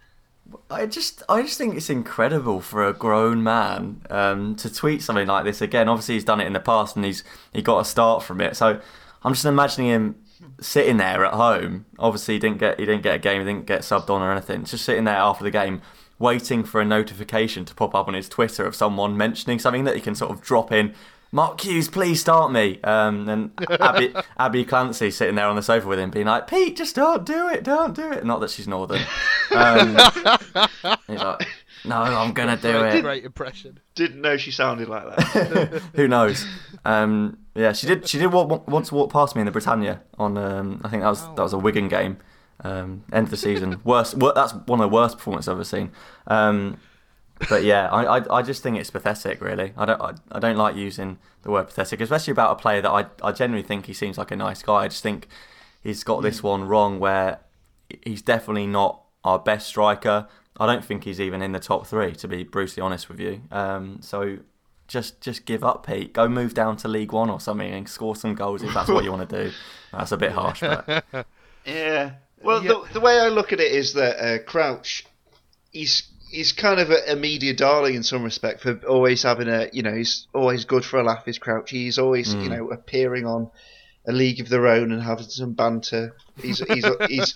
I 0.71 0.87
just, 0.87 1.23
I 1.29 1.43
just 1.43 1.59
think 1.59 1.77
it's 1.77 1.91
incredible 1.91 2.61
for 2.61 2.87
a 2.87 2.93
grown 2.93 3.43
man 3.43 4.03
um, 4.11 4.57
to 4.57 4.73
tweet 4.73 5.03
something 5.03 5.27
like 5.27 5.45
this 5.45 5.61
again. 5.61 5.89
Obviously, 5.89 6.15
he's 6.15 6.25
done 6.25 6.41
it 6.41 6.47
in 6.47 6.53
the 6.53 6.61
past, 6.61 6.97
and 6.97 7.05
he's 7.05 7.25
he 7.53 7.63
got 7.63 7.81
a 7.81 7.85
start 7.85 8.23
from 8.23 8.41
it. 8.41 8.57
So 8.57 8.81
I'm 9.23 9.33
just 9.33 9.45
imagining 9.45 9.89
him 9.89 10.17
sitting 10.61 10.97
there 10.97 11.25
at 11.25 11.35
home. 11.35 11.87
Obviously, 11.99 12.35
he 12.35 12.41
didn't 12.41 12.59
get 12.59 12.79
he 12.79 12.87
didn't 12.87 13.03
get 13.03 13.15
a 13.15 13.19
game, 13.19 13.41
he 13.41 13.47
didn't 13.47 13.67
get 13.67 13.81
subbed 13.83 14.11
on 14.11 14.23
or 14.23 14.33
anything. 14.33 14.65
Just 14.65 14.85
sitting 14.85 15.05
there 15.05 15.17
after 15.17 15.45
the 15.45 15.51
game, 15.51 15.83
waiting 16.19 16.65
for 16.65 16.81
a 16.81 16.85
notification 16.85 17.65
to 17.65 17.75
pop 17.75 17.95
up 17.95 18.09
on 18.09 18.15
his 18.15 18.29
Twitter 18.29 18.65
of 18.65 18.75
someone 18.75 19.17
mentioning 19.17 19.59
something 19.59 19.85
that 19.85 19.97
he 19.97 20.01
can 20.01 20.15
sort 20.15 20.31
of 20.31 20.41
drop 20.41 20.73
in. 20.73 20.95
Mark 21.31 21.61
Hughes, 21.61 21.89
please 21.89 22.21
start 22.21 22.53
me. 22.53 22.81
Um, 22.83 23.29
and 23.29 23.51
Abby, 23.81 24.15
Abby 24.39 24.65
Clancy 24.65 25.11
sitting 25.11 25.35
there 25.35 25.47
on 25.47 25.57
the 25.57 25.63
sofa 25.63 25.87
with 25.87 25.99
him, 25.99 26.11
being 26.11 26.27
like, 26.27 26.47
"Pete, 26.47 26.77
just 26.77 26.95
don't 26.95 27.25
do 27.25 27.49
it, 27.49 27.65
don't 27.65 27.95
do 27.95 28.11
it." 28.13 28.25
Not 28.25 28.41
that 28.41 28.51
she's 28.51 28.67
northern. 28.67 29.03
Um, 29.55 29.97
he's 31.07 31.21
like, 31.21 31.47
"No, 31.85 31.97
I'm 31.97 32.33
gonna 32.33 32.57
do 32.57 32.79
great, 32.79 32.95
it." 32.95 33.03
great 33.03 33.25
impression. 33.25 33.79
Didn't 33.95 34.23
know 34.23 34.37
she 34.37 34.51
sounded 34.51 34.89
like 34.89 35.05
that. 35.17 35.83
Who 35.95 36.09
knows? 36.09 36.47
Um, 36.85 37.39
yeah, 37.55 37.73
she 37.73 37.87
did. 37.87 38.09
She 38.09 38.19
did 38.19 38.33
walk, 38.33 38.67
once 38.69 38.91
walk 38.91 39.13
past 39.13 39.37
me 39.37 39.41
in 39.41 39.47
the 39.47 39.53
Britannia 39.53 40.01
on. 40.19 40.39
Um, 40.39 40.81
I 40.83 40.89
think 40.89 41.03
that 41.03 41.11
was 41.11 41.23
that 41.23 41.43
was 41.43 41.53
a 41.53 41.59
Wigan 41.59 41.89
game. 41.89 42.19
Um, 42.65 43.05
end 43.13 43.27
of 43.27 43.31
the 43.31 43.37
season. 43.37 43.81
Worst. 43.85 44.19
That's 44.19 44.53
one 44.53 44.81
of 44.81 44.91
the 44.91 44.95
worst 44.95 45.19
performances 45.19 45.49
I've 45.49 45.57
ever 45.57 45.65
seen. 45.65 45.93
But 47.49 47.63
yeah, 47.65 47.89
I, 47.89 48.19
I 48.19 48.39
I 48.39 48.43
just 48.43 48.63
think 48.63 48.79
it's 48.79 48.91
pathetic. 48.91 49.41
Really, 49.41 49.73
I 49.77 49.85
don't 49.85 50.01
I, 50.01 50.15
I 50.33 50.39
don't 50.39 50.57
like 50.57 50.77
using 50.77 51.19
the 51.43 51.51
word 51.51 51.69
pathetic, 51.69 52.01
especially 52.01 52.33
about 52.33 52.53
a 52.53 52.57
player 52.57 52.81
that 52.83 52.91
I 52.91 53.07
I 53.23 53.33
genuinely 53.33 53.67
think 53.67 53.87
he 53.87 53.93
seems 53.95 54.19
like 54.19 54.31
a 54.31 54.37
nice 54.37 54.63
guy. 54.63 54.85
I 54.85 54.89
just 54.89 55.03
think 55.03 55.29
he's 55.83 56.05
got 56.05 56.23
this 56.23 56.43
one 56.43 56.65
wrong 56.65 56.99
where 56.99 57.41
he's 58.05 58.23
definitely 58.23 58.67
not 58.67 59.03
our 59.25 59.39
best 59.39 59.69
striker. 59.69 60.29
I 60.61 60.67
don't 60.67 60.85
think 60.85 61.05
he's 61.05 61.21
even 61.21 61.41
in 61.43 61.53
the 61.53 61.61
top 61.61 61.87
three, 61.87 62.13
to 62.17 62.27
be 62.29 62.43
brutally 62.43 62.83
honest 62.83 63.09
with 63.09 63.21
you. 63.21 63.43
Um, 63.53 63.99
so 64.03 64.39
just 64.89 65.21
just 65.21 65.45
give 65.45 65.63
up, 65.63 65.87
Pete. 65.87 66.13
Go 66.13 66.29
move 66.29 66.55
down 66.55 66.77
to 66.79 66.89
League 66.89 67.13
One 67.13 67.31
or 67.31 67.41
something 67.41 67.73
and 67.73 67.89
score 67.89 68.17
some 68.17 68.35
goals 68.35 68.63
if 68.63 68.75
that's 68.75 68.89
what 68.89 69.05
you 69.05 69.13
want 69.13 69.29
to 69.29 69.45
do. 69.45 69.53
That's 69.93 70.13
a 70.13 70.17
bit 70.19 70.33
harsh, 70.33 70.61
but 70.61 71.05
Yeah. 71.65 72.13
Well, 72.43 72.63
Yeah. 72.63 72.69
The, 72.69 72.95
the 72.95 73.01
way 73.01 73.19
I 73.19 73.29
look 73.29 73.53
at 73.53 73.61
it 73.61 73.73
is 73.73 73.95
that 73.95 74.19
uh, 74.19 74.39
Crouch, 74.45 75.07
he's 75.71 76.03
he's 76.31 76.53
kind 76.53 76.81
of 76.81 76.91
a, 76.91 77.13
a 77.13 77.17
media 77.17 77.55
darling 77.55 77.95
in 77.95 78.03
some 78.03 78.23
respect 78.23 78.61
for 78.61 78.81
always 78.87 79.23
having 79.23 79.49
a 79.49 79.69
you 79.73 79.83
know 79.83 79.95
he's 79.95 80.27
always 80.35 80.65
good 80.65 80.85
for 80.85 80.99
a 80.99 81.03
laugh. 81.05 81.27
Is 81.27 81.39
Crouch? 81.39 81.71
He's 81.71 81.99
always 81.99 82.35
you 82.35 82.49
know 82.49 82.71
appearing 82.71 83.27
on 83.27 83.51
a 84.07 84.13
league 84.13 84.41
of 84.41 84.49
their 84.49 84.67
own 84.67 84.93
and 84.93 85.03
having 85.03 85.29
some 85.29 85.53
banter. 85.53 86.15
He's 86.41 86.59
he's 86.59 86.87
he's. 87.09 87.35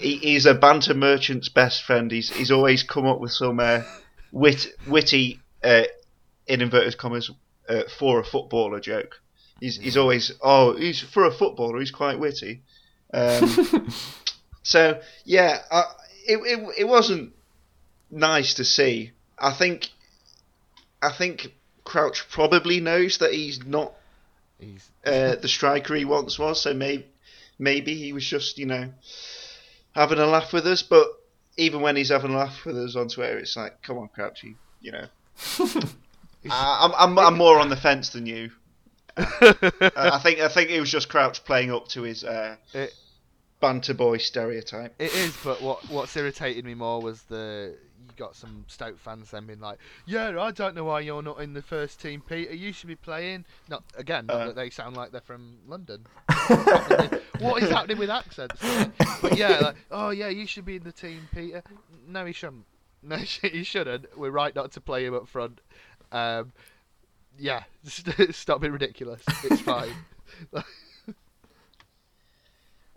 He, 0.00 0.18
he's 0.18 0.46
a 0.46 0.54
banter 0.54 0.94
merchant's 0.94 1.48
best 1.48 1.82
friend. 1.82 2.08
He's 2.08 2.30
he's 2.30 2.52
always 2.52 2.84
come 2.84 3.04
up 3.04 3.18
with 3.18 3.32
some 3.32 3.58
uh, 3.58 3.82
wit 4.30 4.68
witty 4.86 5.40
uh, 5.64 5.84
in 6.46 6.60
inverted 6.60 6.96
commas 6.96 7.32
uh, 7.68 7.82
for 7.98 8.20
a 8.20 8.24
footballer 8.24 8.78
joke. 8.78 9.20
He's 9.58 9.76
he's 9.76 9.96
always 9.96 10.30
oh 10.40 10.76
he's 10.76 11.00
for 11.00 11.24
a 11.24 11.32
footballer 11.32 11.80
he's 11.80 11.90
quite 11.90 12.20
witty. 12.20 12.62
Um, 13.12 13.92
so 14.62 15.00
yeah, 15.24 15.62
I, 15.68 15.82
it, 16.28 16.36
it 16.36 16.74
it 16.78 16.84
wasn't 16.84 17.32
nice 18.10 18.54
to 18.54 18.64
see. 18.64 19.12
I 19.38 19.52
think 19.52 19.88
I 21.02 21.10
think 21.12 21.52
Crouch 21.84 22.28
probably 22.30 22.80
knows 22.80 23.18
that 23.18 23.32
he's 23.32 23.64
not 23.64 23.92
He's 24.58 24.90
uh, 25.06 25.36
the 25.36 25.46
striker 25.48 25.94
he 25.94 26.04
once 26.04 26.38
was. 26.38 26.60
So 26.62 26.74
maybe 26.74 27.06
maybe 27.58 27.94
he 27.94 28.12
was 28.12 28.26
just 28.26 28.58
you 28.58 28.66
know 28.66 28.90
having 29.94 30.18
a 30.18 30.26
laugh 30.26 30.52
with 30.52 30.66
us. 30.66 30.82
But 30.82 31.06
even 31.56 31.80
when 31.80 31.94
he's 31.96 32.08
having 32.10 32.32
a 32.34 32.36
laugh 32.38 32.64
with 32.64 32.76
us 32.76 32.96
on 32.96 33.08
Twitter, 33.08 33.38
it's 33.38 33.56
like, 33.56 33.82
come 33.82 33.98
on, 33.98 34.08
Crouch, 34.08 34.42
you, 34.44 34.54
you 34.80 34.92
know. 34.92 35.06
I, 35.58 35.84
I'm, 36.50 36.92
I'm 36.96 37.18
I'm 37.18 37.36
more 37.38 37.58
on 37.60 37.68
the 37.68 37.76
fence 37.76 38.10
than 38.10 38.26
you. 38.26 38.50
Uh, 39.40 40.10
I 40.12 40.18
think 40.20 40.38
I 40.38 40.48
think 40.48 40.70
it 40.70 40.78
was 40.80 40.90
just 40.90 41.08
Crouch 41.08 41.44
playing 41.44 41.72
up 41.72 41.88
to 41.88 42.02
his 42.02 42.22
uh, 42.22 42.54
It- 42.72 42.94
banter 43.60 43.94
boy 43.94 44.18
stereotype. 44.18 44.94
It 45.00 45.12
is, 45.12 45.36
but 45.42 45.60
what 45.60 45.88
what's 45.90 46.16
irritated 46.16 46.64
me 46.64 46.74
more 46.74 47.00
was 47.02 47.22
the 47.22 47.76
got 48.18 48.36
some 48.36 48.64
Stoke 48.66 48.98
fans 48.98 49.30
then 49.30 49.46
being 49.46 49.60
like, 49.60 49.78
"Yeah, 50.06 50.38
I 50.40 50.50
don't 50.50 50.74
know 50.74 50.84
why 50.84 51.00
you're 51.00 51.22
not 51.22 51.40
in 51.40 51.54
the 51.54 51.62
first 51.62 52.00
team, 52.00 52.20
Peter. 52.20 52.54
You 52.54 52.72
should 52.72 52.88
be 52.88 52.96
playing." 52.96 53.44
Not 53.68 53.84
again, 53.96 54.26
not 54.26 54.36
Uh. 54.36 54.46
that 54.48 54.56
they 54.56 54.70
sound 54.70 54.96
like 54.96 55.12
they're 55.12 55.20
from 55.20 55.58
London. 55.66 56.04
what 57.38 57.62
is 57.62 57.70
happening 57.70 57.98
with 57.98 58.10
accents? 58.10 58.60
but 59.22 59.36
yeah, 59.38 59.58
like, 59.60 59.76
oh 59.90 60.10
yeah, 60.10 60.28
you 60.28 60.46
should 60.46 60.64
be 60.64 60.76
in 60.76 60.82
the 60.82 60.92
team, 60.92 61.28
Peter. 61.34 61.62
No, 62.06 62.26
he 62.26 62.32
shouldn't. 62.32 62.66
No, 63.02 63.16
he 63.42 63.62
shouldn't. 63.62 64.18
We're 64.18 64.30
right 64.30 64.54
not 64.54 64.72
to 64.72 64.80
play 64.80 65.06
him 65.06 65.14
up 65.14 65.28
front. 65.28 65.60
Um, 66.12 66.52
yeah, 67.38 67.62
stop 68.30 68.60
being 68.60 68.72
ridiculous. 68.72 69.22
It's 69.44 69.60
fine. 69.60 69.92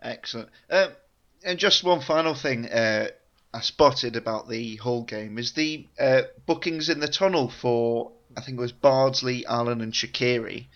Excellent. 0.00 0.48
Um, 0.68 0.88
and 1.44 1.58
just 1.58 1.84
one 1.84 2.00
final 2.00 2.34
thing 2.34 2.66
uh, 2.66 3.08
I 3.54 3.60
spotted 3.60 4.16
about 4.16 4.48
the 4.48 4.76
whole 4.76 5.02
game 5.02 5.36
is 5.38 5.52
the 5.52 5.86
uh, 6.00 6.22
bookings 6.46 6.88
in 6.88 7.00
the 7.00 7.08
tunnel 7.08 7.50
for 7.50 8.12
I 8.36 8.40
think 8.40 8.56
it 8.58 8.62
was 8.62 8.72
Bardsley, 8.72 9.44
Allen, 9.44 9.82
and 9.82 9.92
Shaqiri. 9.92 10.66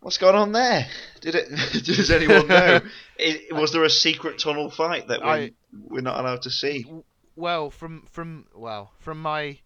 What's 0.00 0.18
going 0.18 0.36
on 0.36 0.52
there? 0.52 0.86
Did 1.20 1.34
it? 1.34 1.48
Does 1.84 2.10
anyone 2.10 2.48
know? 2.48 2.80
I 3.20 3.40
was 3.52 3.72
there 3.72 3.84
a 3.84 3.90
secret 3.90 4.38
tunnel 4.38 4.70
fight 4.70 5.08
that 5.08 5.20
we, 5.22 5.28
I- 5.28 5.52
we're 5.72 6.00
not 6.00 6.18
allowed 6.20 6.42
to 6.42 6.50
see? 6.50 6.86
Well, 7.34 7.70
from 7.70 8.06
from 8.10 8.46
well, 8.54 8.92
from 8.98 9.20
my 9.20 9.58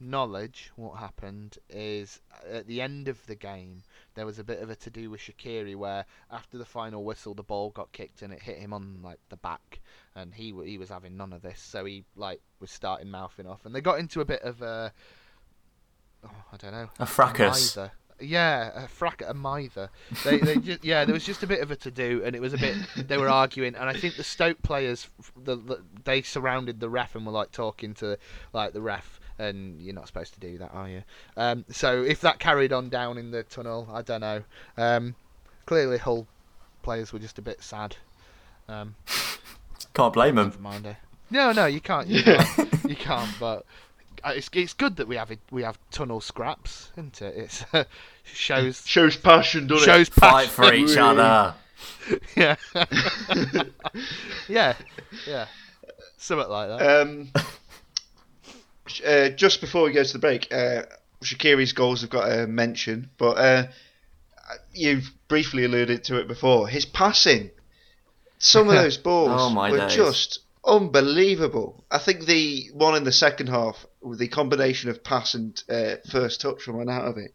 knowledge, 0.00 0.72
what 0.76 0.98
happened 0.98 1.58
is 1.70 2.20
at 2.50 2.66
the 2.66 2.80
end 2.80 3.08
of 3.08 3.24
the 3.26 3.36
game 3.36 3.82
there 4.14 4.26
was 4.26 4.38
a 4.38 4.44
bit 4.44 4.60
of 4.60 4.70
a 4.70 4.76
to 4.76 4.90
do 4.90 5.10
with 5.10 5.20
Shaqiri 5.20 5.76
where 5.76 6.04
after 6.30 6.58
the 6.58 6.64
final 6.64 7.04
whistle 7.04 7.34
the 7.34 7.42
ball 7.42 7.70
got 7.70 7.92
kicked 7.92 8.22
and 8.22 8.32
it 8.32 8.42
hit 8.42 8.58
him 8.58 8.72
on 8.72 9.00
like 9.02 9.18
the 9.28 9.36
back 9.36 9.80
and 10.16 10.34
he 10.34 10.54
he 10.64 10.78
was 10.78 10.88
having 10.88 11.16
none 11.16 11.32
of 11.32 11.42
this 11.42 11.60
so 11.60 11.84
he 11.84 12.04
like 12.16 12.40
was 12.60 12.70
starting 12.70 13.10
mouthing 13.10 13.46
off 13.46 13.64
and 13.66 13.74
they 13.74 13.80
got 13.80 13.98
into 13.98 14.20
a 14.20 14.24
bit 14.24 14.42
of 14.42 14.62
a 14.62 14.92
oh, 16.24 16.30
I 16.52 16.56
don't 16.56 16.72
know 16.72 16.88
a 16.98 17.06
fracas. 17.06 17.76
Yeah, 18.20 18.84
a 18.84 18.86
frack, 18.86 19.28
a 19.28 19.34
mither. 19.34 19.90
They, 20.22 20.38
they 20.38 20.56
just, 20.56 20.84
yeah, 20.84 21.04
there 21.04 21.14
was 21.14 21.24
just 21.24 21.42
a 21.42 21.48
bit 21.48 21.60
of 21.60 21.72
a 21.72 21.76
to 21.76 21.90
do, 21.90 22.22
and 22.24 22.36
it 22.36 22.40
was 22.40 22.54
a 22.54 22.58
bit. 22.58 22.76
They 22.96 23.18
were 23.18 23.28
arguing, 23.28 23.74
and 23.74 23.88
I 23.88 23.92
think 23.92 24.16
the 24.16 24.22
Stoke 24.22 24.62
players, 24.62 25.08
the, 25.36 25.56
the 25.56 25.82
they 26.04 26.22
surrounded 26.22 26.78
the 26.78 26.88
ref 26.88 27.16
and 27.16 27.26
were 27.26 27.32
like 27.32 27.50
talking 27.50 27.92
to 27.94 28.16
like 28.52 28.72
the 28.72 28.80
ref, 28.80 29.18
and 29.38 29.80
you're 29.82 29.94
not 29.94 30.06
supposed 30.06 30.32
to 30.34 30.40
do 30.40 30.58
that, 30.58 30.70
are 30.72 30.88
you? 30.88 31.02
Um, 31.36 31.64
so 31.70 32.02
if 32.04 32.20
that 32.20 32.38
carried 32.38 32.72
on 32.72 32.88
down 32.88 33.18
in 33.18 33.32
the 33.32 33.42
tunnel, 33.42 33.88
I 33.92 34.02
don't 34.02 34.20
know. 34.20 34.44
Um, 34.76 35.16
clearly, 35.66 35.98
Hull 35.98 36.28
players 36.82 37.12
were 37.12 37.18
just 37.18 37.38
a 37.38 37.42
bit 37.42 37.64
sad. 37.64 37.96
Um, 38.68 38.94
Can't 39.94 40.12
blame 40.12 40.34
them. 40.34 40.48
never 40.48 40.60
mind. 40.60 40.86
eh? 40.86 40.94
No, 41.30 41.52
no, 41.52 41.66
you 41.66 41.80
can't. 41.80 42.06
You 42.08 42.22
can't. 42.24 42.84
you 42.88 42.96
can't. 42.96 43.30
But 43.40 43.64
uh, 44.22 44.32
it's 44.34 44.48
it's 44.52 44.72
good 44.74 44.96
that 44.96 45.08
we 45.08 45.16
have 45.16 45.30
it, 45.30 45.38
we 45.50 45.62
have 45.62 45.78
tunnel 45.90 46.20
scraps, 46.20 46.90
isn't 46.96 47.22
it? 47.22 47.34
It's 47.36 47.64
uh, 47.72 47.84
shows 48.24 48.82
Shows 48.86 49.16
passion, 49.16 49.66
doesn't 49.66 49.86
shows 49.86 50.08
Fight 50.08 50.48
passion. 50.48 50.64
for 50.64 50.74
each 50.74 50.96
other. 50.96 51.54
yeah. 52.36 52.56
yeah. 54.48 54.74
Yeah. 55.26 55.46
Something 56.18 56.48
like 56.48 56.68
that. 56.78 57.00
Um, 57.02 57.30
uh, 59.06 59.28
just 59.30 59.60
before 59.60 59.84
we 59.84 59.92
go 59.92 60.02
to 60.04 60.12
the 60.12 60.18
break, 60.18 60.52
uh, 60.52 60.82
Shaqiri's 61.22 61.72
goals 61.72 62.00
have 62.02 62.10
got 62.10 62.30
a 62.30 62.46
mention, 62.46 63.10
but 63.18 63.36
uh, 63.38 63.66
you've 64.72 65.10
briefly 65.28 65.64
alluded 65.64 66.04
to 66.04 66.18
it 66.18 66.28
before. 66.28 66.68
His 66.68 66.84
passing, 66.86 67.50
some 68.38 68.68
of 68.68 68.74
those 68.82 68.96
balls 68.96 69.30
Oh, 69.42 69.50
my 69.50 69.70
were 69.70 69.78
days. 69.78 69.94
just 69.94 70.40
unbelievable. 70.64 71.84
I 71.90 71.98
think 71.98 72.26
the 72.26 72.68
one 72.72 72.94
in 72.96 73.04
the 73.04 73.12
second 73.12 73.48
half, 73.48 73.86
with 74.02 74.18
the 74.18 74.28
combination 74.28 74.90
of 74.90 75.02
pass 75.04 75.34
and 75.34 75.62
uh, 75.68 75.96
first 76.10 76.40
touch 76.40 76.62
from 76.62 76.76
Arnautovic, 76.76 77.30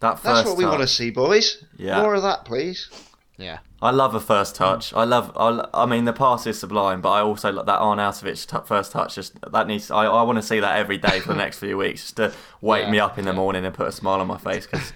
That 0.00 0.14
first 0.18 0.24
that's 0.24 0.48
what 0.48 0.56
we 0.58 0.64
touch. 0.64 0.70
want 0.70 0.82
to 0.82 0.88
see, 0.88 1.10
boys. 1.10 1.64
Yeah. 1.76 2.00
More 2.02 2.14
of 2.14 2.22
that, 2.22 2.44
please. 2.44 2.88
yeah. 3.36 3.58
I 3.80 3.90
love 3.92 4.12
a 4.14 4.20
first 4.20 4.56
touch. 4.56 4.92
I 4.92 5.04
love. 5.04 5.30
I, 5.36 5.64
I 5.72 5.86
mean, 5.86 6.04
the 6.04 6.12
pass 6.12 6.46
is 6.48 6.58
sublime, 6.58 7.00
but 7.00 7.10
I 7.10 7.20
also 7.20 7.52
like 7.52 7.66
that 7.66 7.78
Arnautovic 7.78 8.44
t- 8.46 8.66
first 8.66 8.90
touch. 8.90 9.14
Just 9.14 9.38
that 9.52 9.66
needs. 9.68 9.88
I, 9.90 10.04
I 10.06 10.22
want 10.22 10.36
to 10.36 10.42
see 10.42 10.58
that 10.58 10.76
every 10.78 10.98
day 10.98 11.20
for 11.20 11.28
the 11.28 11.36
next 11.38 11.60
few 11.60 11.76
weeks, 11.78 12.02
just 12.02 12.16
to 12.16 12.32
wake 12.60 12.86
Yeah, 12.86 12.90
me 12.90 12.98
up 12.98 13.18
in 13.18 13.24
the 13.24 13.32
morning 13.32 13.64
and 13.64 13.72
put 13.72 13.86
a 13.86 13.92
smile 13.92 14.20
on 14.20 14.26
my 14.26 14.38
face. 14.38 14.66
Because 14.66 14.92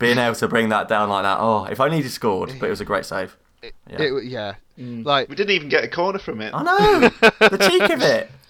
being 0.00 0.18
able 0.18 0.34
to 0.34 0.48
bring 0.48 0.68
that 0.70 0.88
down 0.88 1.08
like 1.10 1.22
that, 1.22 1.38
oh, 1.40 1.66
if 1.66 1.78
only 1.80 2.02
he 2.02 2.08
scored, 2.08 2.54
but 2.58 2.66
it 2.66 2.70
was 2.70 2.80
a 2.80 2.84
great 2.84 3.06
save. 3.06 3.36
It, 3.62 3.74
Yeah. 3.88 4.02
it 4.02 4.08
w- 4.08 4.28
yeah. 4.76 5.02
Like 5.04 5.28
We 5.28 5.34
didn't 5.34 5.54
even 5.54 5.68
get 5.68 5.84
a 5.84 5.88
corner 5.88 6.18
from 6.18 6.40
it. 6.40 6.52
I 6.54 6.62
know 6.62 7.08
the 7.48 7.68
cheek 7.70 7.90
of 7.90 8.02
it. 8.02 8.30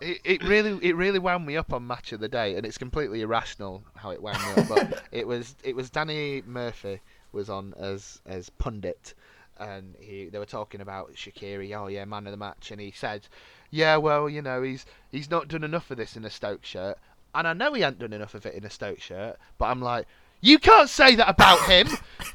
it, 0.00 0.20
it 0.24 0.44
really 0.44 0.78
it 0.82 0.96
really 0.96 1.18
wound 1.18 1.46
me 1.46 1.56
up 1.56 1.72
on 1.72 1.86
match 1.86 2.12
of 2.12 2.20
the 2.20 2.28
day 2.28 2.56
and 2.56 2.64
it's 2.64 2.78
completely 2.78 3.20
irrational 3.20 3.82
how 3.94 4.10
it 4.10 4.22
wound 4.22 4.38
me 4.38 4.62
up 4.62 4.68
but 4.68 5.02
it 5.12 5.26
was 5.26 5.56
it 5.62 5.76
was 5.76 5.90
Danny 5.90 6.42
Murphy 6.46 7.00
was 7.32 7.50
on 7.50 7.74
as 7.78 8.20
as 8.26 8.50
pundit 8.50 9.14
and 9.58 9.94
he 10.00 10.26
they 10.26 10.38
were 10.38 10.46
talking 10.46 10.80
about 10.80 11.14
Shaqiri 11.14 11.76
oh 11.76 11.86
yeah 11.88 12.04
man 12.04 12.26
of 12.26 12.32
the 12.32 12.36
match 12.36 12.70
and 12.70 12.80
he 12.80 12.90
said 12.90 13.28
yeah 13.70 13.96
well 13.96 14.28
you 14.28 14.42
know 14.42 14.62
he's 14.62 14.86
he's 15.10 15.30
not 15.30 15.48
done 15.48 15.64
enough 15.64 15.90
of 15.90 15.98
this 15.98 16.16
in 16.16 16.24
a 16.24 16.30
Stoke 16.30 16.64
shirt 16.64 16.98
and 17.34 17.46
I 17.46 17.52
know 17.52 17.72
he 17.74 17.82
hasn't 17.82 18.00
done 18.00 18.12
enough 18.12 18.34
of 18.34 18.46
it 18.46 18.54
in 18.54 18.64
a 18.64 18.70
Stoke 18.70 19.00
shirt 19.00 19.36
but 19.58 19.66
I'm 19.66 19.82
like 19.82 20.06
you 20.40 20.58
can't 20.58 20.88
say 20.88 21.14
that 21.14 21.28
about 21.28 21.60
him 21.68 21.88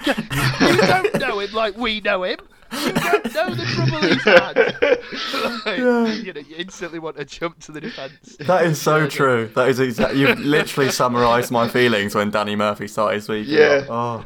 you 0.05 0.77
don't 0.77 1.19
know 1.19 1.39
him 1.39 1.51
like 1.53 1.77
we 1.77 2.01
know 2.01 2.23
him 2.23 2.37
you 2.71 2.91
don't 2.91 3.33
know 3.33 3.53
the 3.53 3.65
trouble 3.65 4.07
he's 4.07 4.23
had 4.23 4.95
like, 5.65 5.77
you 6.25 6.33
know, 6.33 6.39
you 6.41 6.55
instantly 6.57 6.99
want 6.99 7.17
to 7.17 7.25
jump 7.25 7.59
to 7.59 7.71
the 7.71 7.81
defence. 7.81 8.37
That 8.39 8.65
is 8.65 8.81
so 8.81 9.07
true. 9.07 9.49
That 9.55 9.69
is 9.69 9.79
exactly. 9.79 10.19
You've 10.19 10.39
literally 10.39 10.91
summarised 10.91 11.51
my 11.51 11.67
feelings 11.67 12.15
when 12.15 12.31
Danny 12.31 12.55
Murphy 12.55 12.87
started 12.87 13.23
speaking. 13.23 13.53
Yeah. 13.53 13.85
Oh. 13.89 14.25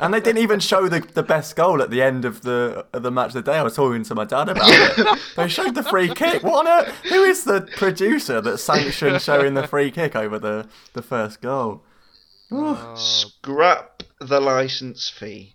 And 0.00 0.12
they 0.14 0.20
didn't 0.20 0.42
even 0.42 0.60
show 0.60 0.88
the, 0.88 1.00
the 1.00 1.22
best 1.22 1.56
goal 1.56 1.82
at 1.82 1.90
the 1.90 2.02
end 2.02 2.24
of 2.24 2.42
the 2.42 2.86
of 2.92 3.02
the 3.02 3.10
match 3.10 3.28
of 3.28 3.34
the 3.34 3.42
day. 3.42 3.58
I 3.58 3.62
was 3.62 3.76
talking 3.76 4.02
to 4.04 4.14
my 4.14 4.24
dad 4.24 4.48
about 4.48 4.68
it. 4.68 5.18
They 5.36 5.48
showed 5.48 5.74
the 5.74 5.82
free 5.82 6.12
kick. 6.14 6.42
What 6.42 6.66
on 6.66 6.86
earth? 6.86 6.94
Who 7.04 7.22
is 7.22 7.44
the 7.44 7.62
producer 7.76 8.40
that 8.40 8.58
sanctioned 8.58 9.22
showing 9.22 9.54
the 9.54 9.66
free 9.66 9.90
kick 9.90 10.14
over 10.14 10.38
the, 10.38 10.68
the 10.92 11.02
first 11.02 11.40
goal? 11.40 11.82
Scrap 12.50 14.02
the 14.20 14.40
license 14.40 15.08
fee. 15.08 15.54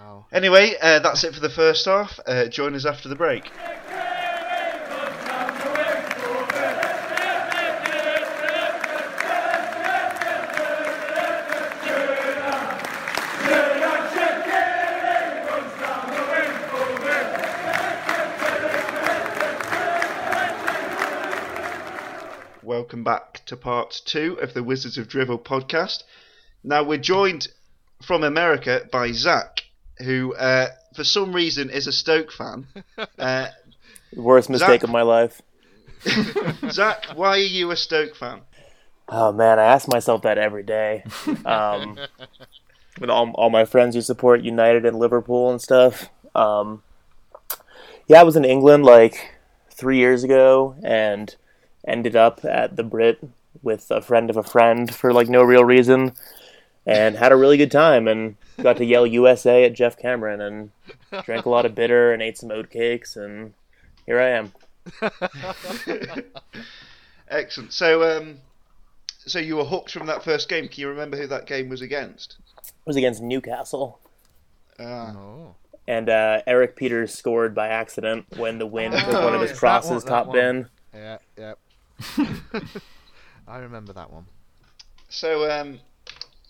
Oh. 0.00 0.26
Anyway, 0.32 0.74
uh, 0.80 1.00
that's 1.00 1.24
it 1.24 1.34
for 1.34 1.40
the 1.40 1.50
first 1.50 1.86
half. 1.86 2.20
Uh, 2.24 2.46
join 2.46 2.76
us 2.76 2.86
after 2.86 3.08
the 3.08 3.16
break. 3.16 3.50
Welcome 22.62 23.02
back 23.02 23.29
to 23.50 23.56
part 23.56 24.00
two 24.04 24.38
of 24.40 24.54
the 24.54 24.62
Wizards 24.62 24.96
of 24.96 25.08
Drivel 25.08 25.36
podcast. 25.36 26.04
Now, 26.62 26.84
we're 26.84 26.98
joined 26.98 27.48
from 28.00 28.22
America 28.22 28.82
by 28.92 29.10
Zach, 29.10 29.64
who, 29.98 30.34
uh, 30.34 30.68
for 30.94 31.02
some 31.02 31.32
reason, 31.32 31.68
is 31.68 31.88
a 31.88 31.92
Stoke 31.92 32.32
fan. 32.32 32.66
Uh, 33.18 33.48
Worst 34.14 34.50
mistake 34.50 34.80
Zach? 34.80 34.82
of 34.84 34.90
my 34.90 35.02
life. 35.02 35.42
Zach, 36.70 37.06
why 37.16 37.30
are 37.30 37.38
you 37.38 37.72
a 37.72 37.76
Stoke 37.76 38.14
fan? 38.16 38.40
Oh 39.08 39.32
man, 39.32 39.58
I 39.58 39.64
ask 39.64 39.88
myself 39.88 40.22
that 40.22 40.38
every 40.38 40.62
day. 40.62 41.04
Um, 41.44 41.98
with 43.00 43.10
all, 43.10 43.30
all 43.32 43.50
my 43.50 43.64
friends 43.64 43.94
who 43.96 44.00
support 44.00 44.42
United 44.42 44.84
and 44.86 44.98
Liverpool 44.98 45.50
and 45.50 45.60
stuff. 45.60 46.08
Um, 46.34 46.82
yeah, 48.06 48.20
I 48.20 48.22
was 48.24 48.36
in 48.36 48.44
England 48.44 48.84
like 48.84 49.34
three 49.70 49.98
years 49.98 50.22
ago 50.24 50.76
and 50.84 51.34
ended 51.86 52.14
up 52.14 52.44
at 52.44 52.76
the 52.76 52.82
Brit 52.82 53.20
with 53.62 53.90
a 53.90 54.00
friend 54.00 54.30
of 54.30 54.36
a 54.36 54.42
friend 54.42 54.94
for 54.94 55.12
like 55.12 55.28
no 55.28 55.42
real 55.42 55.64
reason 55.64 56.12
and 56.86 57.16
had 57.16 57.30
a 57.32 57.36
really 57.36 57.56
good 57.56 57.70
time 57.70 58.08
and 58.08 58.36
got 58.62 58.76
to 58.78 58.84
yell 58.84 59.06
USA 59.06 59.64
at 59.64 59.74
Geoff 59.74 59.96
Cameron 59.98 60.40
and 60.40 60.70
drank 61.24 61.44
a 61.46 61.50
lot 61.50 61.66
of 61.66 61.74
bitter 61.74 62.12
and 62.12 62.22
ate 62.22 62.38
some 62.38 62.48
oatcakes 62.50 63.16
and 63.16 63.52
here 64.06 64.18
I 64.20 64.28
am. 64.30 64.52
Excellent. 67.28 67.72
So, 67.72 68.18
um, 68.18 68.38
so 69.26 69.38
you 69.38 69.56
were 69.56 69.64
hooked 69.64 69.92
from 69.92 70.06
that 70.06 70.24
first 70.24 70.48
game. 70.48 70.68
Can 70.68 70.80
you 70.80 70.88
remember 70.88 71.16
who 71.16 71.26
that 71.28 71.46
game 71.46 71.68
was 71.68 71.80
against? 71.80 72.36
It 72.66 72.72
was 72.86 72.96
against 72.96 73.22
Newcastle. 73.22 74.00
Ah, 74.78 75.14
Oh. 75.16 75.54
and 75.86 76.08
uh, 76.08 76.40
Erik 76.46 76.76
Pieters 76.76 77.10
scored 77.10 77.54
by 77.54 77.68
accident 77.68 78.24
when 78.36 78.58
the 78.58 78.66
wind 78.66 78.94
took 78.94 79.12
one 79.12 79.34
of 79.34 79.40
his 79.42 79.50
it's 79.52 79.62
one- 79.62 79.70
crosses 79.72 80.04
top 80.04 80.26
one. 80.28 80.36
bin. 80.36 80.68
Yeah, 80.94 81.18
yeah. 81.38 81.54
I 83.50 83.58
remember 83.58 83.92
that 83.94 84.12
one. 84.12 84.26
so 85.08 85.50
um, 85.50 85.80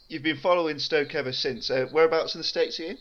you've 0.08 0.22
been 0.22 0.36
following 0.36 0.78
Stoke 0.78 1.14
ever 1.14 1.32
since. 1.32 1.70
Uh, 1.70 1.86
whereabouts 1.90 2.34
in 2.34 2.40
the 2.40 2.44
states 2.44 2.78
are 2.78 2.84
you? 2.84 2.96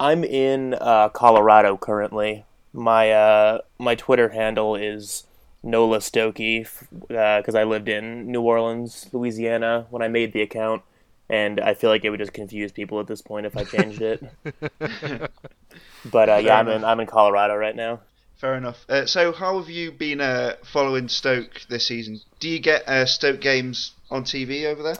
I'm 0.00 0.24
in 0.24 0.74
uh, 0.80 1.10
Colorado 1.10 1.76
currently. 1.76 2.46
My 2.72 3.12
uh, 3.12 3.58
my 3.78 3.94
Twitter 3.96 4.30
handle 4.30 4.76
is 4.76 5.24
NOLA 5.62 5.98
Stokie 5.98 6.66
because 7.06 7.54
I 7.54 7.64
lived 7.64 7.90
in 7.90 8.32
New 8.32 8.40
Orleans, 8.40 9.10
Louisiana 9.12 9.86
when 9.90 10.00
I 10.00 10.08
made 10.08 10.32
the 10.32 10.40
account, 10.40 10.82
and 11.28 11.60
I 11.60 11.74
feel 11.74 11.90
like 11.90 12.06
it 12.06 12.10
would 12.10 12.20
just 12.20 12.32
confuse 12.32 12.72
people 12.72 12.98
at 12.98 13.08
this 13.08 13.20
point 13.20 13.44
if 13.44 13.54
I 13.58 13.64
changed 13.64 14.00
it. 14.00 14.24
but 16.10 16.28
uh, 16.30 16.36
yeah, 16.36 16.58
I'm 16.58 16.68
in 16.68 16.82
I'm 16.82 16.98
in 16.98 17.06
Colorado 17.06 17.56
right 17.56 17.76
now. 17.76 18.00
Fair 18.42 18.56
enough. 18.56 18.84
Uh, 18.88 19.06
so, 19.06 19.30
how 19.30 19.60
have 19.60 19.70
you 19.70 19.92
been 19.92 20.20
uh, 20.20 20.56
following 20.64 21.06
Stoke 21.06 21.60
this 21.68 21.86
season? 21.86 22.20
Do 22.40 22.48
you 22.48 22.58
get 22.58 22.88
uh, 22.88 23.06
Stoke 23.06 23.40
games 23.40 23.92
on 24.10 24.24
TV 24.24 24.64
over 24.64 24.82
there? 24.82 24.96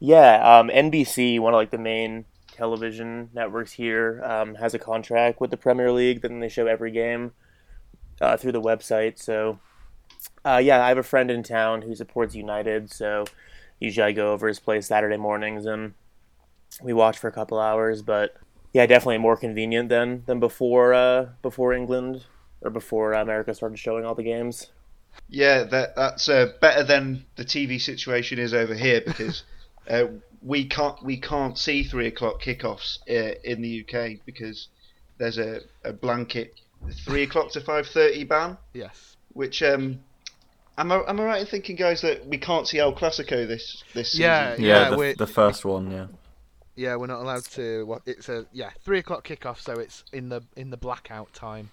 Yeah, 0.00 0.36
um, 0.42 0.70
NBC, 0.70 1.38
one 1.38 1.52
of 1.52 1.58
like 1.58 1.70
the 1.70 1.76
main 1.76 2.24
television 2.50 3.28
networks 3.34 3.72
here, 3.72 4.22
um, 4.24 4.54
has 4.54 4.72
a 4.72 4.78
contract 4.78 5.42
with 5.42 5.50
the 5.50 5.58
Premier 5.58 5.92
League. 5.92 6.22
Then 6.22 6.40
they 6.40 6.48
show 6.48 6.66
every 6.66 6.90
game 6.90 7.32
uh, 8.18 8.38
through 8.38 8.52
the 8.52 8.62
website. 8.62 9.18
So, 9.18 9.58
uh, 10.42 10.62
yeah, 10.64 10.82
I 10.82 10.88
have 10.88 10.96
a 10.96 11.02
friend 11.02 11.30
in 11.30 11.42
town 11.42 11.82
who 11.82 11.94
supports 11.94 12.34
United. 12.34 12.90
So, 12.90 13.26
usually 13.78 14.06
I 14.06 14.12
go 14.12 14.32
over 14.32 14.48
his 14.48 14.58
place 14.58 14.86
Saturday 14.86 15.18
mornings 15.18 15.66
and 15.66 15.92
we 16.82 16.94
watch 16.94 17.18
for 17.18 17.28
a 17.28 17.32
couple 17.32 17.60
hours. 17.60 18.00
But 18.00 18.34
yeah, 18.72 18.86
definitely 18.86 19.18
more 19.18 19.36
convenient 19.36 19.90
than 19.90 20.22
than 20.24 20.40
before 20.40 20.94
uh, 20.94 21.26
before 21.42 21.74
England 21.74 22.24
or 22.66 22.70
before 22.70 23.12
America 23.12 23.54
started 23.54 23.78
showing 23.78 24.04
all 24.04 24.14
the 24.14 24.22
games. 24.22 24.66
Yeah, 25.28 25.64
that 25.64 25.96
that's 25.96 26.28
uh, 26.28 26.52
better 26.60 26.84
than 26.84 27.24
the 27.36 27.44
TV 27.44 27.80
situation 27.80 28.38
is 28.38 28.52
over 28.52 28.74
here 28.74 29.00
because 29.04 29.44
uh, 29.88 30.04
we 30.42 30.66
can't 30.66 31.02
we 31.02 31.18
can't 31.18 31.56
see 31.56 31.84
three 31.84 32.06
o'clock 32.08 32.42
kickoffs 32.42 32.98
uh, 33.08 33.34
in 33.42 33.62
the 33.62 33.84
UK 33.84 34.18
because 34.26 34.68
there's 35.18 35.38
a, 35.38 35.60
a 35.84 35.92
blanket 35.92 36.54
three 37.06 37.22
o'clock 37.22 37.50
to 37.52 37.60
five 37.60 37.86
thirty 37.86 38.24
ban, 38.24 38.58
Yes. 38.74 39.16
which 39.32 39.62
um. 39.62 40.00
Am 40.78 40.92
I, 40.92 41.02
am 41.08 41.18
I 41.18 41.24
right 41.24 41.40
in 41.40 41.46
thinking, 41.46 41.74
guys, 41.74 42.02
that 42.02 42.26
we 42.26 42.36
can't 42.36 42.68
see 42.68 42.78
El 42.78 42.92
Clasico 42.94 43.48
this 43.48 43.82
this 43.94 44.12
season? 44.12 44.24
Yeah, 44.26 44.56
Yeah, 44.58 44.90
yeah, 44.90 44.96
the, 44.96 45.14
the 45.16 45.26
first 45.26 45.64
one, 45.64 45.90
yeah. 45.90 46.08
yeah, 46.74 46.96
we're 46.96 47.06
not 47.06 47.22
allowed 47.22 47.44
to. 47.52 47.86
What 47.86 48.02
it's 48.04 48.28
a 48.28 48.44
yeah 48.52 48.68
three 48.84 48.98
o'clock 48.98 49.26
kickoff, 49.26 49.58
so 49.58 49.72
it's 49.80 50.04
in 50.12 50.28
the 50.28 50.42
in 50.54 50.68
the 50.68 50.76
blackout 50.76 51.32
time. 51.32 51.70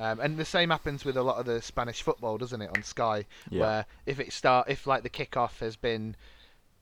Um, 0.00 0.18
and 0.18 0.38
the 0.38 0.44
same 0.46 0.70
happens 0.70 1.04
with 1.04 1.16
a 1.18 1.22
lot 1.22 1.36
of 1.36 1.44
the 1.44 1.60
Spanish 1.60 2.00
football, 2.02 2.38
doesn't 2.38 2.62
it, 2.62 2.70
on 2.74 2.82
Sky? 2.82 3.26
Yeah. 3.50 3.60
Where 3.60 3.86
if 4.06 4.18
it 4.18 4.32
start, 4.32 4.70
if 4.70 4.86
like 4.86 5.02
the 5.02 5.10
kickoff 5.10 5.58
has 5.60 5.76
been 5.76 6.16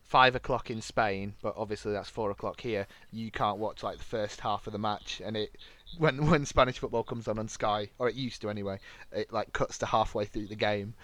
five 0.05 0.35
o'clock 0.37 0.71
in 0.71 0.81
Spain, 0.81 1.35
but 1.43 1.53
obviously 1.57 1.93
that's 1.93 2.09
four 2.09 2.31
o'clock 2.31 2.61
here, 2.61 2.87
you 3.13 3.31
can't 3.31 3.59
watch 3.59 3.83
like 3.83 3.99
the 3.99 4.05
first 4.05 4.41
half 4.41 4.67
of 4.69 4.73
the 4.73 4.79
match, 4.79 5.21
and 5.25 5.37
it 5.37 5.57
when 5.99 6.27
when 6.31 6.47
Spanish 6.47 6.79
football 6.79 7.03
comes 7.03 7.27
on 7.27 7.39
on 7.41 7.49
Sky, 7.49 7.91
or 7.99 8.09
it 8.09 8.15
used 8.15 8.41
to 8.43 8.51
anyway, 8.51 8.79
it 9.13 9.33
like 9.33 9.53
cuts 9.53 9.79
to 9.79 9.87
halfway 9.87 10.25
through 10.25 10.47
the 10.47 10.55
game. 10.55 10.95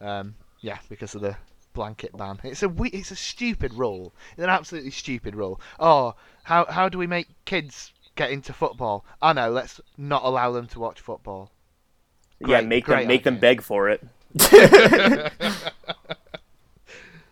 Um, 0.00 0.36
yeah, 0.60 0.78
because 0.88 1.14
of 1.16 1.20
the 1.20 1.36
blanket 1.72 2.16
ban. 2.16 2.38
It's 2.44 2.62
a 2.62 2.68
we- 2.68 2.90
it's 2.90 3.10
a 3.10 3.16
stupid 3.16 3.74
rule. 3.74 4.14
It's 4.32 4.44
an 4.44 4.50
absolutely 4.50 4.92
stupid 4.92 5.34
rule. 5.34 5.60
Oh, 5.80 6.14
how 6.44 6.64
how 6.66 6.88
do 6.88 6.96
we 6.96 7.06
make 7.08 7.28
kids 7.44 7.92
get 8.14 8.30
into 8.30 8.52
football? 8.52 9.04
I 9.20 9.32
know. 9.32 9.50
Let's 9.50 9.80
not 9.98 10.22
allow 10.24 10.52
them 10.52 10.68
to 10.68 10.80
watch 10.80 11.00
football. 11.00 11.50
Yeah, 12.40 12.60
make 12.60 12.84
great 12.84 13.00
them 13.00 13.08
make 13.08 13.24
them 13.24 13.38
beg 13.38 13.62
for 13.62 13.88
it. 13.88 14.04
the 14.36 15.30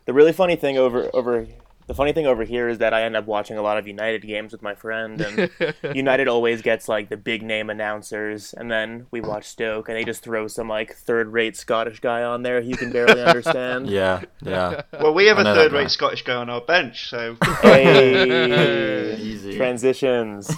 really 0.09 0.33
funny 0.33 0.57
thing 0.57 0.79
over 0.79 1.11
over 1.15 1.47
the 1.87 1.93
funny 1.93 2.15
thing 2.15 2.27
over 2.27 2.45
here 2.45 2.67
is 2.71 2.79
that 2.79 2.95
I 2.95 3.03
end 3.03 3.15
up 3.15 3.27
watching 3.27 3.59
a 3.59 3.63
lot 3.63 3.77
of 3.77 3.87
United 3.87 4.23
games 4.23 4.53
with 4.53 4.63
my 4.63 4.75
friend, 4.75 5.21
and 5.21 5.51
United 5.95 6.29
always 6.29 6.63
gets 6.63 6.89
like 6.89 7.11
the 7.11 7.17
big 7.19 7.43
name 7.43 7.69
announcers, 7.69 8.55
and 8.55 8.71
then 8.71 9.07
we 9.11 9.21
watch 9.21 9.45
Stoke, 9.45 9.91
and 9.91 9.99
they 9.99 10.03
just 10.05 10.23
throw 10.23 10.49
some 10.49 10.67
like 10.67 10.95
third 10.95 11.29
rate 11.29 11.59
Scottish 11.59 12.01
guy 12.01 12.23
on 12.23 12.43
there 12.43 12.63
who 12.63 12.69
you 12.71 12.77
can 12.77 12.91
barely 12.91 13.23
understand. 13.23 13.91
Yeah, 13.95 14.23
yeah. 14.41 14.81
Well, 14.99 15.13
we 15.13 15.27
have 15.27 15.37
I 15.39 15.43
a 15.43 15.55
third-rate. 15.55 15.91
Scottish 15.91 16.23
guy 16.23 16.35
on 16.37 16.49
our 16.49 16.63
bench, 16.63 17.11
so 17.11 17.37
Hey, 17.61 19.15
Easy. 19.21 19.57
transitions. 19.59 20.51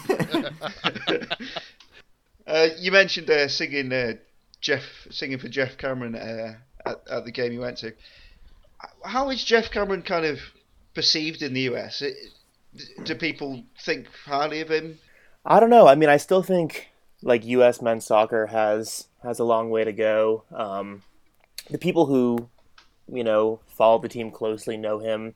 Uh, 2.46 2.68
you 2.78 2.92
mentioned 2.92 3.28
uh, 3.28 3.48
singing 3.48 3.92
uh, 3.92 4.12
Geoff 4.60 5.06
singing 5.10 5.38
for 5.38 5.48
Geoff 5.48 5.76
Cameron 5.78 6.14
uh, 6.14 6.54
at, 6.84 7.00
at 7.10 7.24
the 7.24 7.32
game 7.32 7.52
you 7.52 7.60
went 7.60 7.78
to. 7.78 7.92
How 9.04 9.30
is 9.30 9.42
Geoff 9.44 9.70
Cameron 9.70 10.02
kind 10.02 10.24
of 10.24 10.38
perceived 10.94 11.42
in 11.42 11.54
the 11.54 11.62
US? 11.62 12.02
It, 12.02 12.16
do 13.04 13.14
people 13.14 13.64
think 13.80 14.06
highly 14.24 14.60
of 14.60 14.70
him? 14.70 14.98
I 15.44 15.60
don't 15.60 15.70
know. 15.70 15.86
I 15.86 15.94
mean, 15.94 16.08
I 16.08 16.16
still 16.16 16.42
think 16.42 16.88
like 17.22 17.44
U.S. 17.44 17.80
men's 17.80 18.06
soccer 18.06 18.46
has 18.46 19.08
has 19.22 19.38
a 19.38 19.44
long 19.44 19.70
way 19.70 19.84
to 19.84 19.92
go. 19.92 20.44
Um, 20.54 21.02
the 21.70 21.78
people 21.78 22.06
who 22.06 22.48
you 23.10 23.24
know 23.24 23.60
follow 23.66 23.98
the 23.98 24.08
team 24.08 24.30
closely 24.30 24.76
know 24.76 24.98
him, 24.98 25.34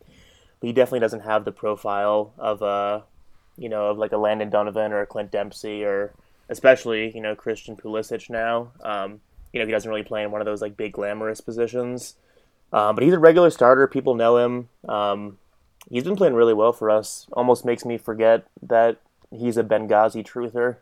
but 0.61 0.67
he 0.67 0.73
definitely 0.73 1.01
doesn't 1.01 1.21
have 1.21 1.45
the 1.45 1.53
profile 1.53 2.33
of 2.39 2.63
a 2.63 3.05
you 3.57 3.69
know 3.69 3.87
of 3.87 3.99
like 3.99 4.13
a 4.13 4.17
Landon 4.17 4.51
Donovan 4.51 4.93
or 4.93 5.01
a 5.01 5.07
Clint 5.07 5.31
Dempsey 5.31 5.85
or 5.85 6.13
especially 6.51 7.13
you 7.15 7.23
know 7.23 7.35
Christian 7.35 7.77
Pulisic 7.77 8.29
now. 8.29 8.73
Um, 8.83 9.21
you 9.53 9.61
know 9.61 9.67
he 9.67 9.73
doesn't 9.73 9.89
really 9.89 10.03
play 10.03 10.23
in 10.23 10.31
one 10.31 10.43
of 10.43 10.45
those 10.45 10.61
like 10.61 10.77
big 10.77 10.93
glamorous 10.93 11.41
positions. 11.41 12.17
Um, 12.73 12.95
but 12.95 13.03
he's 13.03 13.15
a 13.15 13.19
regular 13.19 13.51
starter. 13.51 13.87
People 13.87 14.15
know 14.15 14.37
him. 14.37 14.69
Um, 14.89 15.39
he's 15.89 16.05
been 16.05 16.17
playing 16.17 16.35
really 16.35 16.55
well 16.55 16.73
for 16.73 16.91
us. 16.91 17.27
Almost 17.33 17.65
makes 17.65 17.85
me 17.85 17.97
forget 17.99 18.47
that 18.63 18.99
he's 19.31 19.57
a 19.57 19.65
Benghazi 19.65 20.25
truther. 20.25 20.77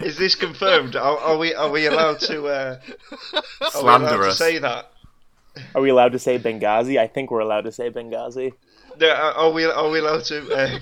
Is 0.00 0.16
this 0.18 0.34
confirmed? 0.34 0.96
Are, 0.96 1.18
are 1.18 1.38
we 1.38 1.54
are 1.54 1.70
we 1.70 1.86
allowed 1.86 2.18
to 2.20 2.46
uh, 2.46 2.78
are 2.82 2.82
we 3.32 3.80
allowed 3.80 3.98
to 3.98 4.08
Slanderous. 4.08 4.38
say 4.38 4.58
that? 4.58 4.90
Are 5.74 5.80
we 5.80 5.90
allowed 5.90 6.12
to 6.12 6.18
say 6.18 6.38
Benghazi? 6.38 6.98
I 6.98 7.06
think 7.06 7.30
we're 7.30 7.40
allowed 7.40 7.62
to 7.62 7.72
say 7.72 7.90
Benghazi. 7.90 8.54
No, 9.00 9.08
are 9.10 9.32
are 9.32 9.50
we 9.52 9.64
are 9.64 9.90
we 9.90 9.98
allowed 9.98 10.24
to 10.24 10.54
uh, 10.54 10.78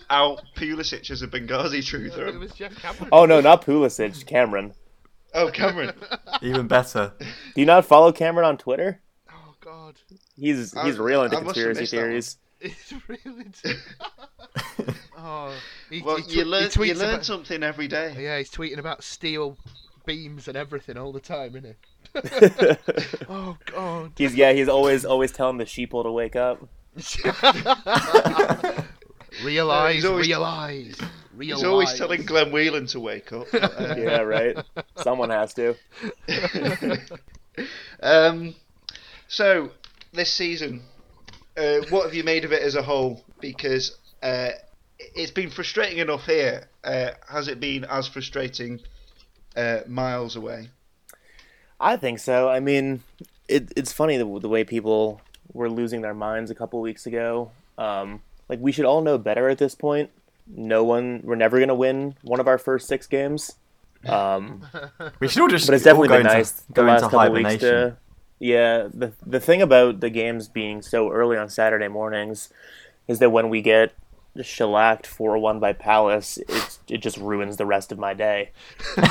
out 0.10 0.40
Pulisic 0.56 1.10
as 1.10 1.22
a 1.22 1.28
Benghazi 1.28 1.78
It 1.78 1.84
truther? 1.84 2.38
was 2.38 2.52
Geoff 2.52 2.74
Cameron. 2.76 3.08
Oh 3.12 3.26
no, 3.26 3.40
not 3.40 3.64
Pulisic, 3.64 4.26
Cameron. 4.26 4.72
Oh, 5.34 5.50
Cameron. 5.50 5.92
Even 6.42 6.66
better. 6.68 7.12
Do 7.18 7.60
you 7.60 7.66
not 7.66 7.84
follow 7.86 8.10
Cameron 8.12 8.46
on 8.48 8.58
Twitter? 8.58 9.00
Oh 9.30 9.54
God, 9.60 9.96
He's 10.36 10.74
I- 10.76 10.84
he's 10.86 10.98
real 10.98 11.22
into 11.24 11.36
I 11.36 11.40
must 11.42 11.56
have 11.56 11.66
conspiracy 11.76 11.80
missed 11.80 11.92
that 11.92 11.98
one. 11.98 12.06
theories. 12.08 12.36
it's 12.60 12.92
really. 13.08 13.46
oh, 15.18 15.54
he, 15.90 16.02
Well, 16.02 16.16
he 16.16 16.22
tw- 16.22 16.28
you 16.32 16.38
he 16.38 16.44
learn 16.44 16.62
you 16.64 16.68
tweets 16.70 16.96
learn 16.96 17.14
about- 17.14 17.24
something 17.24 17.62
every 17.62 17.88
day. 17.88 18.14
Yeah, 18.18 18.38
he's 18.38 18.50
tweeting 18.50 18.78
about 18.78 19.02
steel 19.04 19.56
beams 20.06 20.48
and 20.48 20.56
everything 20.56 20.96
all 20.96 21.12
the 21.12 21.20
time, 21.20 21.54
isn't 21.56 21.76
he? 21.76 21.76
oh 23.28 23.56
God. 23.66 24.12
he's 24.16 24.34
yeah, 24.34 24.52
he's 24.52 24.68
always 24.68 25.04
always 25.04 25.30
telling 25.30 25.58
the 25.58 25.64
sheeple 25.64 26.02
to 26.02 26.10
wake 26.10 26.34
up. 26.36 26.66
realize, 29.44 29.94
he's 29.94 30.04
always- 30.04 30.26
realize, 30.26 30.96
realize. 31.34 31.60
He's 31.60 31.64
always 31.64 31.94
telling 31.94 32.24
Glenn 32.24 32.50
Whelan 32.52 32.86
to 32.88 33.00
wake 33.00 33.32
up. 33.32 33.46
Uh, 33.52 33.94
Yeah, 33.96 34.20
right. 34.20 34.56
Someone 34.96 35.30
has 35.30 35.54
to. 35.54 35.74
Um, 38.02 38.54
so 39.28 39.70
this 40.12 40.32
season, 40.32 40.80
uh, 41.58 41.80
what 41.90 42.04
have 42.04 42.14
you 42.14 42.24
made 42.24 42.46
of 42.46 42.52
it 42.52 42.62
as 42.62 42.74
a 42.74 42.80
whole? 42.82 43.22
Because 43.38 43.98
uh, 44.22 44.50
it's 44.98 45.30
been 45.32 45.50
frustrating 45.50 45.98
enough 45.98 46.24
here. 46.24 46.68
Uh, 46.82 47.10
has 47.28 47.48
it 47.48 47.60
been 47.60 47.84
as 47.84 48.08
frustrating 48.08 48.80
uh, 49.56 49.80
miles 49.86 50.36
away? 50.36 50.70
I 51.78 51.98
think 51.98 52.18
so. 52.18 52.48
I 52.48 52.60
mean, 52.60 53.02
it, 53.46 53.70
it's 53.76 53.92
funny 53.92 54.16
the, 54.16 54.38
the 54.40 54.48
way 54.48 54.64
people 54.64 55.20
were 55.52 55.68
losing 55.70 56.00
their 56.00 56.14
minds 56.14 56.50
a 56.50 56.54
couple 56.54 56.80
weeks 56.80 57.06
ago. 57.06 57.50
Um, 57.78 58.22
like 58.48 58.58
we 58.60 58.72
should 58.72 58.84
all 58.84 59.00
know 59.00 59.18
better 59.18 59.48
at 59.48 59.58
this 59.58 59.74
point. 59.74 60.10
No 60.46 60.82
one, 60.84 61.20
we're 61.24 61.36
never 61.36 61.58
gonna 61.60 61.74
win 61.74 62.14
one 62.22 62.40
of 62.40 62.48
our 62.48 62.58
first 62.58 62.88
six 62.88 63.06
games. 63.06 63.52
Um, 64.06 64.66
We 65.20 65.28
should 65.28 65.42
all 65.42 65.48
just. 65.48 65.66
but 65.66 65.74
it's 65.74 65.84
definitely 65.84 66.08
go 66.08 66.16
been 66.18 66.26
nice 66.26 66.52
the 66.52 66.72
go 66.72 66.82
last 66.84 67.02
couple 67.10 67.30
weeks 67.32 67.56
to. 67.58 67.96
Yeah, 68.38 68.88
the 68.92 69.12
the 69.24 69.40
thing 69.40 69.60
about 69.60 70.00
the 70.00 70.08
games 70.10 70.48
being 70.48 70.80
so 70.82 71.10
early 71.12 71.36
on 71.36 71.48
Saturday 71.50 71.88
mornings 71.88 72.48
is 73.06 73.18
that 73.18 73.30
when 73.30 73.50
we 73.50 73.60
get 73.60 73.92
shellacked 74.42 75.06
four 75.06 75.36
one 75.38 75.58
by 75.60 75.72
Palace, 75.72 76.38
it 76.38 76.78
it 76.88 76.98
just 76.98 77.16
ruins 77.18 77.56
the 77.56 77.66
rest 77.66 77.92
of 77.92 77.98
my 77.98 78.14
day. 78.14 78.50
We've 78.96 79.06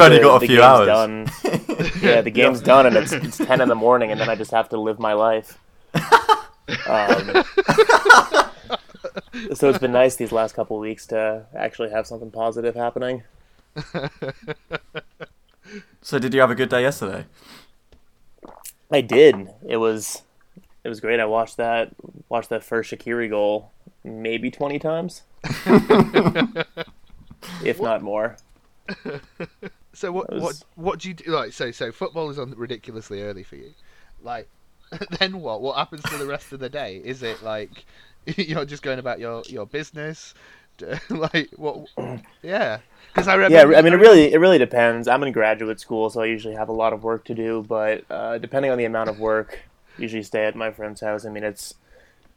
only 0.00 0.18
the- 0.18 0.22
got 0.22 0.42
a 0.42 0.46
few 0.46 0.62
hours. 0.62 0.86
Done. 0.86 1.28
Yeah, 2.00 2.20
the 2.20 2.30
game's 2.30 2.60
done 2.60 2.86
and 2.86 2.96
it's 2.96 3.12
it's 3.12 3.36
ten 3.38 3.60
in 3.60 3.68
the 3.68 3.74
morning, 3.76 4.10
and 4.10 4.20
then 4.20 4.28
I 4.28 4.34
just 4.34 4.50
have 4.50 4.68
to 4.70 4.80
live 4.80 4.98
my 4.98 5.12
life. 5.12 5.58
Um, 5.94 6.00
so 9.54 9.68
it's 9.68 9.78
been 9.78 9.92
nice 9.92 10.16
these 10.16 10.32
last 10.32 10.54
couple 10.54 10.78
weeks 10.78 11.06
to 11.08 11.46
actually 11.56 11.90
have 11.90 12.06
something 12.06 12.30
positive 12.30 12.74
happening. 12.74 13.22
So, 16.02 16.18
did 16.18 16.34
you 16.34 16.40
have 16.40 16.50
a 16.50 16.54
good 16.54 16.68
day 16.68 16.82
yesterday? 16.82 17.24
I 18.90 19.00
did. 19.00 19.48
It 19.66 19.76
was 19.78 20.22
it 20.84 20.88
was 20.88 21.00
great. 21.00 21.20
I 21.20 21.24
watched 21.24 21.56
that 21.56 21.90
watched 22.28 22.48
that 22.50 22.62
first 22.62 22.90
Shaqiri 22.90 23.28
goal 23.30 23.72
maybe 24.04 24.50
twenty 24.50 24.78
times, 24.78 25.22
if 27.64 27.80
not 27.80 28.02
more. 28.02 28.36
So 29.94 30.10
what 30.10 30.30
That 30.30 30.40
what 30.40 30.62
what 30.74 30.98
do 31.00 31.08
you 31.08 31.14
do? 31.14 31.30
Like 31.30 31.52
so 31.52 31.70
so 31.70 31.92
football 31.92 32.30
is 32.30 32.38
on 32.38 32.54
ridiculously 32.56 33.22
early 33.22 33.42
for 33.42 33.56
you. 33.56 33.72
Like 34.22 34.48
then 35.18 35.40
what? 35.40 35.60
What 35.60 35.76
happens 35.76 36.02
to 36.04 36.18
the 36.18 36.26
rest 36.26 36.52
of 36.52 36.60
the 36.60 36.68
day? 36.68 37.00
Is 37.04 37.22
it 37.22 37.42
like 37.42 37.84
you're 38.26 38.64
just 38.64 38.82
going 38.82 38.98
about 38.98 39.18
your 39.20 39.42
your 39.48 39.66
business? 39.66 40.34
Like 41.10 41.50
what? 41.56 41.86
Yeah, 42.42 42.80
because 43.12 43.28
I 43.28 43.34
remember. 43.34 43.72
Yeah, 43.72 43.78
I 43.78 43.82
mean 43.82 43.92
it 43.92 43.96
really 43.96 44.32
it 44.32 44.38
really 44.38 44.58
depends. 44.58 45.06
I'm 45.06 45.22
in 45.22 45.32
graduate 45.32 45.78
school, 45.78 46.10
so 46.10 46.22
I 46.22 46.24
usually 46.24 46.54
have 46.54 46.68
a 46.68 46.72
lot 46.72 46.92
of 46.92 47.04
work 47.04 47.24
to 47.26 47.34
do. 47.34 47.64
But 47.68 48.04
uh, 48.10 48.38
depending 48.38 48.72
on 48.72 48.78
the 48.78 48.84
amount 48.84 49.10
of 49.10 49.20
work, 49.20 49.60
usually 49.98 50.22
stay 50.22 50.44
at 50.44 50.56
my 50.56 50.70
friend's 50.70 51.00
house. 51.00 51.24
I 51.24 51.30
mean, 51.30 51.44
it's 51.44 51.74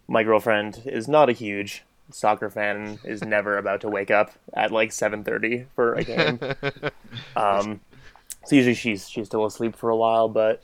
my 0.08 0.24
girlfriend 0.24 0.84
is 0.86 1.08
not 1.08 1.30
a 1.30 1.34
huge 1.34 1.84
soccer 2.12 2.50
fan 2.50 3.00
is 3.04 3.24
never 3.24 3.58
about 3.58 3.82
to 3.82 3.89
wake 3.89 4.12
up 4.12 4.32
at 4.54 4.72
like 4.72 4.91
7:30 4.91 5.65
for 5.76 5.94
a 5.94 6.04
game. 6.04 6.39
um, 7.36 7.82
so 8.46 8.56
usually 8.56 8.76
she's 8.76 9.10
she's 9.10 9.28
still 9.28 9.46
asleep 9.46 9.76
for 9.76 9.89
a 9.89 9.96
while, 9.96 10.30
but 10.30 10.62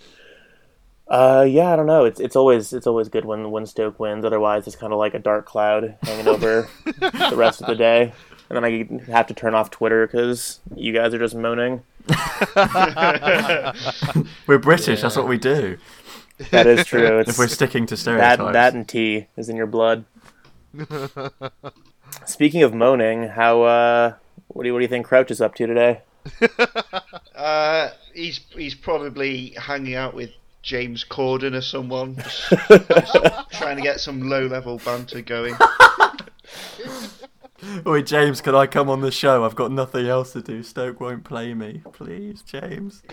uh, 1.08 1.45
yeah, 1.47 1.73
I 1.73 1.75
don't 1.75 1.88
know. 1.88 2.06
It's 2.06 2.19
it's 2.19 2.36
always 2.36 2.73
it's 2.73 2.88
always 2.88 3.10
good 3.10 3.25
when 3.25 3.51
when 3.51 3.65
Stoke 3.65 3.99
wins. 3.99 4.23
Otherwise, 4.23 4.67
it's 4.67 4.75
kind 4.75 4.93
of 4.93 4.99
like 4.99 5.13
a 5.13 5.19
dark 5.19 5.45
cloud 5.45 5.97
hanging 6.04 6.27
over 6.27 6.69
the 6.86 7.34
rest 7.36 7.62
of 7.62 7.67
the 7.67 7.75
day. 7.75 8.13
And 8.49 8.58
then 8.58 8.65
I 8.65 9.12
have 9.12 9.27
to 9.27 9.34
turn 9.34 9.56
off 9.56 9.71
Twitter 9.71 10.06
because 10.06 10.60
you 10.75 10.93
guys 10.93 11.13
are 11.13 11.19
just 11.19 11.36
moaning. 11.36 11.84
We're 14.47 14.58
British. 14.58 15.01
That's 15.01 15.15
what 15.15 15.27
we 15.27 15.38
do. 15.38 15.77
That 16.49 16.67
is 16.67 16.86
true. 16.88 17.19
It's 17.19 17.30
If 17.32 17.38
we're 17.38 17.47
sticking 17.47 17.86
to 17.88 17.95
that 17.95 17.99
stereotypes. 17.99 18.54
that 18.54 18.73
and 18.73 18.88
tea 18.88 19.27
is 19.38 19.49
in 19.49 19.56
your 19.56 19.67
blood. 19.67 20.06
Speaking 22.25 22.63
of 22.63 22.73
moaning, 22.73 23.27
how 23.30 23.62
uh, 23.63 24.13
what 24.47 24.63
do 24.63 24.67
you 24.67 24.73
what 24.73 24.80
do 24.80 24.84
you 24.84 24.89
think 24.89 25.06
Crouch 25.06 25.32
is 25.32 25.41
up 25.41 25.56
to 25.56 25.67
today? 25.67 26.01
Uh, 27.34 27.89
he's 28.13 28.39
he's 28.51 28.75
probably 28.75 29.49
hanging 29.58 29.95
out 29.95 30.13
with 30.13 30.30
James 30.62 31.04
Corden 31.04 31.56
or 31.56 31.62
someone, 31.62 32.15
just, 32.17 32.49
just 32.51 33.51
trying 33.54 33.77
to 33.77 33.82
get 33.82 33.99
some 33.99 34.30
low 34.30 34.45
level 34.45 34.80
banter 34.86 35.21
going. 35.21 35.56
Oi, 37.86 38.02
James, 38.02 38.41
can 38.41 38.56
I 38.56 38.65
come 38.65 38.89
on 38.89 39.02
the 39.02 39.12
show? 39.12 39.43
I've 39.43 39.56
got 39.56 39.71
nothing 39.71 40.08
else 40.08 40.34
to 40.34 40.41
do. 40.41 40.63
Stoke 40.63 41.00
won't 41.00 41.24
play 41.24 41.54
me. 41.54 41.82
Please, 41.93 42.41
James. 42.41 43.04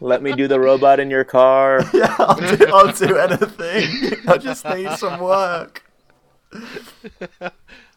Let 0.00 0.22
me 0.22 0.32
do 0.32 0.48
the 0.48 0.58
robot 0.58 1.00
in 1.00 1.10
your 1.10 1.24
car. 1.24 1.82
Yeah, 1.94 2.14
I'll 2.18 2.56
do, 2.56 2.66
I'll 2.72 2.92
do 2.92 3.16
anything. 3.16 4.18
I 4.28 4.36
just 4.36 4.64
need 4.64 4.90
some 4.92 5.20
work. 5.20 5.84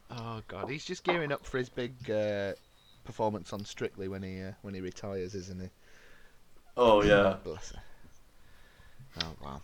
Oh 0.10 0.42
god, 0.48 0.70
he's 0.70 0.86
just 0.86 1.04
gearing 1.04 1.34
up 1.34 1.46
for 1.46 1.58
his 1.58 1.68
big 1.70 1.94
uh, 2.10 2.54
performance 3.04 3.52
on 3.52 3.66
Strictly 3.66 4.08
when 4.08 4.24
he 4.24 4.42
uh, 4.42 4.54
when 4.62 4.74
he 4.74 4.80
retires, 4.80 5.36
isn't 5.36 5.62
he? 5.62 5.70
Oh, 6.78 7.04
yeah. 7.04 7.36
Bless 7.44 7.72
him. 7.72 7.82
Oh 9.24 9.36
wow. 9.44 9.62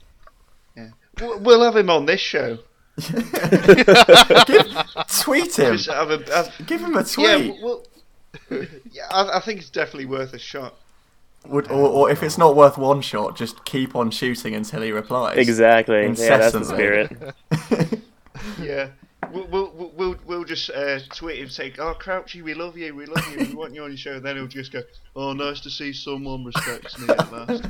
We'll 1.19 1.39
we'll 1.39 1.63
have 1.63 1.78
him 1.78 1.89
on 1.89 2.06
this 2.06 2.19
show. 2.19 2.60
Tweet 5.21 5.58
him. 5.58 5.77
Just 5.77 5.89
have 5.89 6.12
a, 6.12 6.17
have, 6.34 6.53
Give 6.65 6.82
him 6.82 6.95
a 6.95 7.03
tweet. 7.03 7.27
yeah, 7.27 7.51
we'll, 7.62 7.86
yeah, 8.91 9.08
I, 9.12 9.38
I 9.38 9.39
think 9.39 9.60
it's 9.60 9.69
definitely 9.69 10.06
worth 10.06 10.34
a 10.34 10.39
shot. 10.39 10.75
Would, 11.47 11.69
or, 11.71 11.88
or 11.89 12.10
if 12.12 12.23
it's 12.23 12.38
not 12.38 12.56
worth 12.56 12.77
one 12.77 13.01
shot, 13.01 13.36
just 13.36 13.65
keep 13.65 13.95
on 13.95 14.12
shooting 14.12 14.56
until 14.56 14.82
he 14.82 14.91
replies. 14.91 15.38
Exactly. 15.38 16.01
Yeah, 16.03 16.38
that's 16.38 16.53
the 16.53 16.60
Incessantly. 16.60 16.75
spirit. 16.75 17.36
Yeah. 18.62 18.88
We'll, 19.34 19.48
we'll, 19.48 19.91
we'll, 19.98 20.15
we'll 20.28 20.43
just 20.43 20.69
uh, 20.69 21.00
tweet 21.10 21.39
him 21.39 21.50
saying, 21.50 21.74
Oh, 21.80 21.96
Crouchy, 21.98 22.41
we 22.43 22.54
love 22.54 22.78
you, 22.78 22.93
we 22.96 23.08
love 23.08 23.28
you, 23.32 23.48
we 23.48 23.54
want 23.56 23.74
you 23.74 23.84
on 23.84 23.89
your 23.89 23.98
show. 23.98 24.13
And 24.13 24.24
then 24.24 24.36
he'll 24.36 24.46
just 24.48 24.72
go, 24.72 24.82
Oh, 25.15 25.34
nice 25.34 25.60
to 25.62 25.69
see 25.72 25.91
someone 25.91 26.46
respects 26.46 27.00
me 27.00 27.08
at 27.10 27.32
last. 27.32 27.63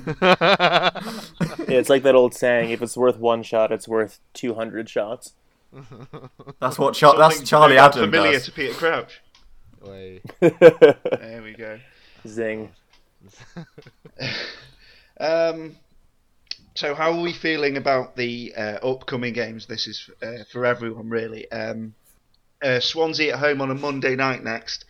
Yeah, 1.69 1.79
it's 1.79 1.89
like 1.89 2.03
that 2.03 2.15
old 2.15 2.33
saying: 2.33 2.71
if 2.71 2.81
it's 2.81 2.97
worth 2.97 3.17
one 3.17 3.41
shot, 3.43 3.71
it's 3.71 3.87
worth 3.87 4.19
two 4.33 4.53
hundred 4.55 4.89
shots. 4.89 5.33
That's 6.59 6.77
what 6.77 6.93
Char- 6.93 7.17
that's 7.17 7.41
Charlie 7.41 7.69
no 7.75 7.81
doubt 7.81 7.95
Adam 7.97 8.11
familiar 8.11 8.33
does. 8.33 8.45
to 8.45 8.51
Peter 8.51 8.73
Crouch. 8.73 9.21
Wait. 9.81 10.21
There 10.39 11.41
we 11.43 11.53
go. 11.53 11.79
Zing. 12.27 12.69
Um, 15.19 15.75
so, 16.75 16.95
how 16.95 17.11
are 17.11 17.21
we 17.21 17.33
feeling 17.33 17.77
about 17.77 18.15
the 18.15 18.53
uh, 18.55 18.79
upcoming 18.87 19.33
games? 19.33 19.65
This 19.65 19.87
is 19.87 20.09
uh, 20.21 20.43
for 20.51 20.65
everyone, 20.65 21.09
really. 21.09 21.51
Um, 21.51 21.93
uh, 22.61 22.79
Swansea 22.79 23.33
at 23.33 23.39
home 23.39 23.61
on 23.61 23.69
a 23.71 23.75
Monday 23.75 24.15
night 24.15 24.43
next. 24.43 24.85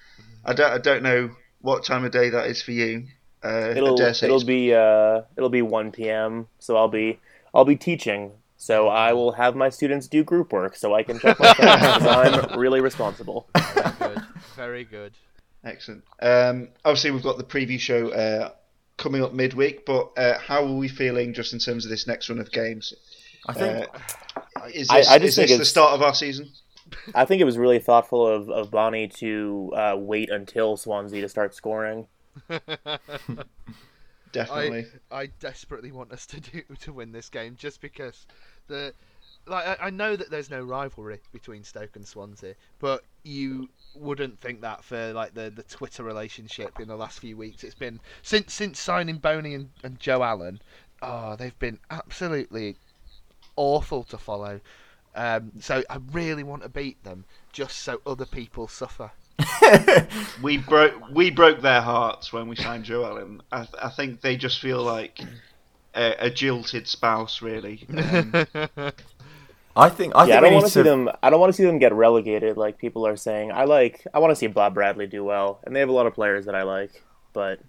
I 0.45 0.53
don't, 0.53 0.71
I 0.71 0.77
don't 0.77 1.03
know 1.03 1.31
what 1.61 1.83
time 1.83 2.05
of 2.05 2.11
day 2.11 2.29
that 2.29 2.47
is 2.47 2.61
for 2.61 2.71
you. 2.71 3.07
Uh, 3.43 3.73
It'll 3.75 3.99
it'll 3.99 4.43
be 4.45 4.73
uh 4.73 5.21
it'll 5.35 5.49
be 5.49 5.61
one 5.61 5.91
p.m. 5.91 6.47
So 6.59 6.77
I'll 6.77 6.87
be 6.87 7.19
I'll 7.53 7.65
be 7.65 7.75
teaching. 7.75 8.31
So 8.55 8.87
I 8.87 9.11
will 9.11 9.33
have 9.33 9.57
my 9.57 9.67
students 9.67 10.07
do 10.07 10.23
group 10.23 10.53
work 10.53 10.77
so 10.77 10.93
I 10.93 11.03
can 11.03 11.19
check 11.19 11.37
my 11.37 11.53
phone 11.53 11.65
because 11.65 12.05
I'm 12.53 12.57
really 12.57 12.79
responsible. 12.79 13.49
Very 13.53 13.91
good. 13.99 14.21
Very 14.55 14.83
good. 14.85 15.13
Excellent. 15.65 16.03
Um, 16.21 16.69
obviously, 16.85 17.11
we've 17.11 17.23
got 17.23 17.37
the 17.37 17.43
preview 17.43 17.77
show 17.77 18.09
uh, 18.09 18.51
coming 19.03 19.23
up 19.23 19.33
midweek, 19.33 19.85
but 19.85 20.11
uh, 20.17 20.39
how 20.39 20.63
are 20.63 20.73
we 20.75 20.87
feeling 20.87 21.33
just 21.33 21.53
in 21.53 21.59
terms 21.59 21.85
of 21.85 21.91
this 21.91 22.07
next 22.07 22.29
run 22.29 22.39
of 22.39 22.51
games? 22.51 22.93
I 23.47 23.53
think 23.53 23.87
Uh, 24.55 24.65
is 24.73 24.87
this, 24.87 25.09
I 25.09 25.19
just 25.19 25.29
is 25.29 25.35
think 25.35 25.49
this 25.49 25.57
the 25.59 25.65
start 25.65 25.93
of 25.93 26.01
our 26.01 26.15
season? 26.15 26.51
I 27.13 27.25
think 27.25 27.41
it 27.41 27.45
was 27.45 27.57
really 27.57 27.79
thoughtful 27.79 28.25
of, 28.27 28.49
of 28.49 28.71
Bony 28.71 29.07
to 29.19 29.71
uh, 29.75 29.95
wait 29.97 30.29
until 30.29 30.77
Swansea 30.77 31.21
to 31.21 31.29
start 31.29 31.53
scoring. 31.53 32.07
Definitely. 34.31 34.87
I 35.11 35.27
desperately 35.39 35.91
want 35.91 36.11
us 36.11 36.25
to 36.27 36.39
do 36.39 36.61
to 36.81 36.93
win 36.93 37.11
this 37.11 37.29
game 37.29 37.55
just 37.55 37.81
because 37.81 38.25
the 38.67 38.93
like 39.45 39.65
I, 39.67 39.87
I 39.87 39.89
know 39.89 40.15
that 40.15 40.29
there's 40.29 40.49
no 40.49 40.61
rivalry 40.63 41.19
between 41.31 41.63
Stoke 41.63 41.95
and 41.95 42.07
Swansea, 42.07 42.55
but 42.79 43.03
you 43.23 43.69
wouldn't 43.95 44.39
think 44.39 44.61
that 44.61 44.83
for 44.83 45.13
like 45.13 45.33
the, 45.33 45.49
the 45.49 45.63
Twitter 45.63 46.03
relationship 46.03 46.79
in 46.79 46.87
the 46.87 46.95
last 46.95 47.19
few 47.19 47.37
weeks. 47.37 47.63
It's 47.63 47.75
been 47.75 47.99
since 48.21 48.53
since 48.53 48.79
signing 48.79 49.17
Bony 49.17 49.53
and, 49.53 49.69
and 49.83 49.99
Joe 49.99 50.23
Allen, 50.23 50.61
oh 51.01 51.35
they've 51.35 51.57
been 51.59 51.79
absolutely 51.89 52.77
awful 53.55 54.03
to 54.05 54.17
follow. 54.17 54.59
Um, 55.15 55.51
so 55.59 55.83
I 55.89 55.99
really 56.11 56.43
want 56.43 56.63
to 56.63 56.69
beat 56.69 57.03
them 57.03 57.25
just 57.51 57.79
so 57.79 58.01
other 58.05 58.25
people 58.25 58.67
suffer. 58.67 59.11
We 60.41 60.57
broke 60.57 61.09
we 61.11 61.31
broke 61.31 61.61
their 61.61 61.81
hearts 61.81 62.33
when 62.33 62.47
we 62.47 62.55
signed 62.55 62.83
Joe 62.83 63.05
Allen. 63.05 63.41
I, 63.51 63.67
I 63.81 63.89
think 63.89 64.21
they 64.21 64.35
just 64.35 64.59
feel 64.59 64.83
like 64.83 65.21
a, 65.95 66.15
a 66.25 66.29
jilted 66.29 66.87
spouse, 66.87 67.41
really. 67.41 67.87
Um, 68.77 68.91
I 69.75 69.89
think 69.89 70.13
I 70.15 70.25
yeah, 70.27 70.37
I 70.37 70.41
think 70.41 70.43
we 70.43 70.47
don't 70.49 70.53
want 70.55 70.65
to 70.65 70.71
see 70.71 70.81
them. 70.83 71.09
I 71.23 71.29
don't 71.29 71.39
want 71.39 71.51
to 71.51 71.57
see 71.57 71.63
them 71.65 71.79
get 71.79 71.93
relegated 71.93 72.57
like 72.57 72.77
people 72.77 73.07
are 73.07 73.15
saying. 73.17 73.51
I 73.51 73.63
like. 73.65 74.05
I 74.13 74.19
want 74.19 74.31
to 74.31 74.35
see 74.35 74.47
Bob 74.47 74.75
Bradley 74.75 75.07
do 75.07 75.23
well, 75.23 75.59
and 75.63 75.75
they 75.75 75.79
have 75.79 75.89
a 75.89 75.93
lot 75.93 76.05
of 76.05 76.13
players 76.13 76.45
that 76.45 76.55
I 76.55 76.63
like. 76.63 77.03
But 77.33 77.59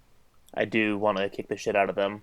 I 0.53 0.65
do 0.65 0.97
want 0.97 1.17
to 1.17 1.29
kick 1.29 1.47
the 1.47 1.57
shit 1.57 1.75
out 1.75 1.89
of 1.89 1.95
them 1.95 2.21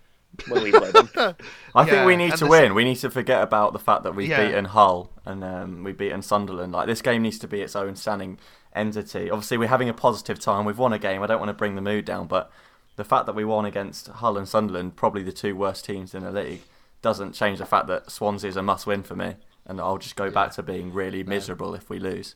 when 0.49 0.62
we 0.62 0.70
play 0.70 0.91
them. 0.93 1.11
I 1.74 1.85
think 1.85 2.07
we 2.07 2.16
need 2.16 2.33
to 2.35 2.45
the 2.45 2.47
win. 2.47 2.74
We 2.74 2.85
need 2.85 2.97
to 2.97 3.11
forget 3.11 3.43
about 3.43 3.72
the 3.72 3.78
fact 3.78 4.05
that 4.05 4.14
we've 4.14 4.28
Yeah. 4.30 4.47
beaten 4.47 4.66
Hull 4.66 5.11
and 5.26 5.43
um, 5.43 5.83
we've 5.85 5.99
beaten 5.99 6.22
Sunderland. 6.22 6.72
Like 6.72 6.87
this 6.87 7.03
game 7.03 7.22
needs 7.22 7.39
to 7.41 7.49
be 7.49 7.61
its 7.61 7.74
own 7.74 7.97
standing 7.97 8.39
entity. 8.74 9.30
Obviously, 9.30 9.59
we're 9.59 9.68
having 9.68 9.89
a 9.89 9.95
positive 9.95 10.39
time. 10.39 10.64
We've 10.64 10.78
won 10.78 10.93
a 10.93 10.99
game. 10.99 11.22
I 11.22 11.26
don't 11.26 11.41
want 11.41 11.51
to 11.51 11.55
bring 11.55 11.74
the 11.74 11.83
mood 11.83 12.05
down, 12.05 12.28
but 12.28 12.51
the 12.97 13.05
fact 13.05 13.26
that 13.26 13.35
we 13.35 13.45
won 13.45 13.64
against 13.64 14.07
Hull 14.09 14.39
and 14.39 14.49
Sunderland, 14.49 14.97
probably 14.97 15.22
the 15.22 15.33
two 15.33 15.57
worst 15.57 15.85
teams 15.85 16.14
in 16.14 16.22
the 16.22 16.30
league, 16.30 16.62
doesn't 17.03 17.33
change 17.33 17.59
the 17.59 17.66
fact 17.66 17.89
that 17.89 18.11
Swansea 18.11 18.49
is 18.49 18.57
a 18.57 18.62
must-win 18.62 19.03
for 19.03 19.16
me. 19.16 19.35
And 19.66 19.80
I'll 19.80 19.98
just 19.98 20.16
go 20.16 20.30
back 20.30 20.52
to 20.52 20.62
being 20.62 20.92
really 20.92 21.22
miserable 21.22 21.74
if 21.74 21.88
we 21.88 21.98
lose. 21.98 22.34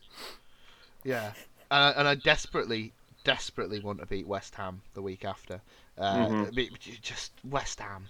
Yeah, 1.03 1.33
uh, 1.69 1.93
and 1.97 2.07
I 2.07 2.15
desperately, 2.15 2.93
desperately 3.23 3.79
want 3.79 3.99
to 3.99 4.05
beat 4.05 4.27
West 4.27 4.55
Ham 4.55 4.81
the 4.93 5.01
week 5.01 5.25
after. 5.25 5.61
Uh, 5.97 6.27
Mhm. 6.27 7.01
Just 7.01 7.31
West 7.43 7.79
Ham, 7.79 8.07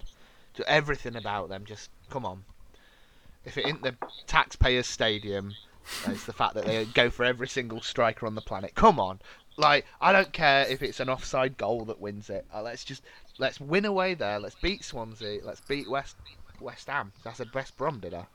everything 0.68 1.16
about 1.16 1.50
them. 1.50 1.66
Just 1.66 1.90
come 2.10 2.26
on. 2.26 2.44
If 3.46 3.58
it 3.58 3.66
ain't 3.66 3.82
the 3.82 3.96
taxpayers' 4.28 4.88
stadium, 4.88 5.56
it's 6.06 6.26
the 6.26 6.34
fact 6.34 6.54
that 6.56 6.66
they 6.66 6.86
go 6.86 7.10
for 7.10 7.24
every 7.24 7.48
single 7.48 7.82
striker 7.82 8.26
on 8.26 8.36
the 8.36 8.42
planet. 8.42 8.76
Come 8.76 9.00
on, 9.00 9.20
like 9.58 9.86
I 10.02 10.12
don't 10.12 10.34
care 10.34 10.68
if 10.68 10.82
it's 10.84 11.00
an 11.00 11.10
offside 11.10 11.58
goal 11.58 11.86
that 11.86 12.00
wins 12.00 12.30
it. 12.30 12.46
Uh, 12.54 12.62
let's 12.62 12.84
just 12.84 13.04
let's 13.38 13.60
win 13.60 13.86
away 13.86 14.14
there. 14.14 14.40
Let's 14.40 14.56
beat 14.56 14.84
Swansea. 14.84 15.40
Let's 15.44 15.62
beat 15.62 15.90
West 15.90 16.18
West 16.60 16.88
Ham. 16.88 17.14
That's 17.24 17.38
said 17.38 17.54
West 17.54 17.78
Brom, 17.78 18.00
did 18.00 18.14
I? 18.14 18.26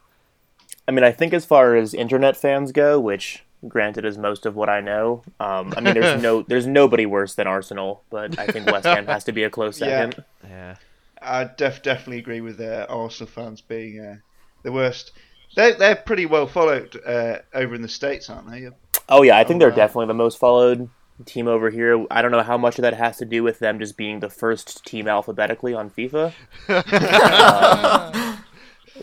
I 0.88 0.90
mean, 0.92 1.04
I 1.04 1.12
think 1.12 1.32
as 1.32 1.44
far 1.44 1.76
as 1.76 1.94
internet 1.94 2.36
fans 2.36 2.72
go, 2.72 2.98
which 2.98 3.44
granted 3.68 4.04
is 4.04 4.18
most 4.18 4.44
of 4.46 4.56
what 4.56 4.68
I 4.68 4.80
know, 4.80 5.22
um, 5.38 5.72
I 5.76 5.80
mean, 5.80 5.94
there's 5.94 6.20
no, 6.22 6.42
there's 6.48 6.66
nobody 6.66 7.06
worse 7.06 7.34
than 7.34 7.46
Arsenal, 7.46 8.02
but 8.10 8.38
I 8.38 8.46
think 8.48 8.66
West 8.66 8.86
Ham 8.86 9.06
has 9.06 9.24
to 9.24 9.32
be 9.32 9.44
a 9.44 9.50
close 9.50 9.80
Yeah. 9.80 9.86
second. 10.10 10.24
Yeah. 10.48 10.74
I 11.20 11.44
def- 11.44 11.82
definitely 11.82 12.18
agree 12.18 12.40
with 12.40 12.60
uh, 12.60 12.86
Arsenal 12.88 13.30
fans 13.30 13.60
being 13.60 14.00
uh, 14.00 14.16
the 14.64 14.72
worst. 14.72 15.12
They're, 15.54 15.74
they're 15.74 15.94
pretty 15.96 16.26
well 16.26 16.46
followed 16.48 17.00
uh, 17.06 17.38
over 17.54 17.74
in 17.76 17.82
the 17.82 17.88
States, 17.88 18.28
aren't 18.28 18.50
they? 18.50 18.68
Oh 19.08 19.22
yeah, 19.22 19.38
I 19.38 19.44
think 19.44 19.56
Oh, 19.56 19.60
they're 19.60 19.70
wow. 19.70 19.76
definitely 19.76 20.06
the 20.06 20.14
most 20.14 20.38
followed 20.38 20.88
team 21.26 21.46
over 21.46 21.70
here. 21.70 22.04
I 22.10 22.22
don't 22.22 22.32
know 22.32 22.42
how 22.42 22.58
much 22.58 22.78
of 22.78 22.82
that 22.82 22.94
has 22.94 23.18
to 23.18 23.24
do 23.24 23.44
with 23.44 23.60
them 23.60 23.78
just 23.78 23.96
being 23.96 24.18
the 24.18 24.30
first 24.30 24.84
team 24.84 25.06
alphabetically 25.06 25.74
on 25.74 25.90
FIFA. 25.90 26.32
Um, 26.68 28.38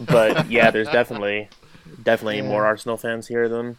but 0.05 0.49
yeah, 0.51 0.71
there's 0.71 0.89
definitely 0.89 1.49
definitely 2.03 2.37
Yeah. 2.37 2.43
more 2.47 2.65
Arsenal 2.65 2.97
fans 2.97 3.27
here 3.27 3.47
than 3.49 3.77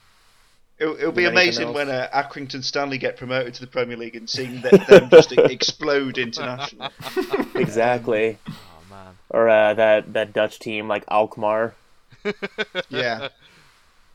It'll, 0.79 0.97
it'll 0.97 1.13
be 1.13 1.27
amazing 1.27 1.75
when 1.75 1.91
uh, 1.91 2.09
Accrington 2.15 2.65
Stanley 2.65 2.97
get 2.97 3.19
promoted 3.19 3.53
to 3.55 3.61
the 3.61 3.67
Premier 3.67 3.99
League 3.99 4.17
and 4.17 4.29
seeing 4.31 4.63
that, 4.63 4.87
them 4.87 5.11
just 5.11 5.33
explode 5.37 6.17
internationally. 6.19 6.89
exactly. 7.55 8.39
Oh 8.49 8.83
man. 8.91 9.15
Or 9.29 9.49
uh, 9.49 9.75
that 9.75 10.13
that 10.15 10.33
Dutch 10.33 10.59
team 10.59 10.89
like 10.89 11.05
Alkmaar. 11.11 11.75
Yeah. 12.89 13.29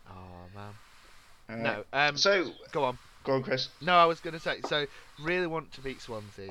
Oh 0.09 0.13
man. 0.55 0.73
Uh, 1.49 1.55
No. 1.63 1.83
Um. 1.93 2.17
So, 2.17 2.51
go 2.71 2.83
on. 2.83 2.97
go 3.23 3.33
on, 3.33 3.43
Chris. 3.43 3.69
No, 3.81 3.95
I 3.95 4.05
was 4.05 4.19
going 4.19 4.33
to 4.33 4.39
say. 4.39 4.57
So, 4.67 4.85
really 5.21 5.47
want 5.47 5.71
to 5.73 5.81
beat 5.81 6.01
Swansea. 6.01 6.49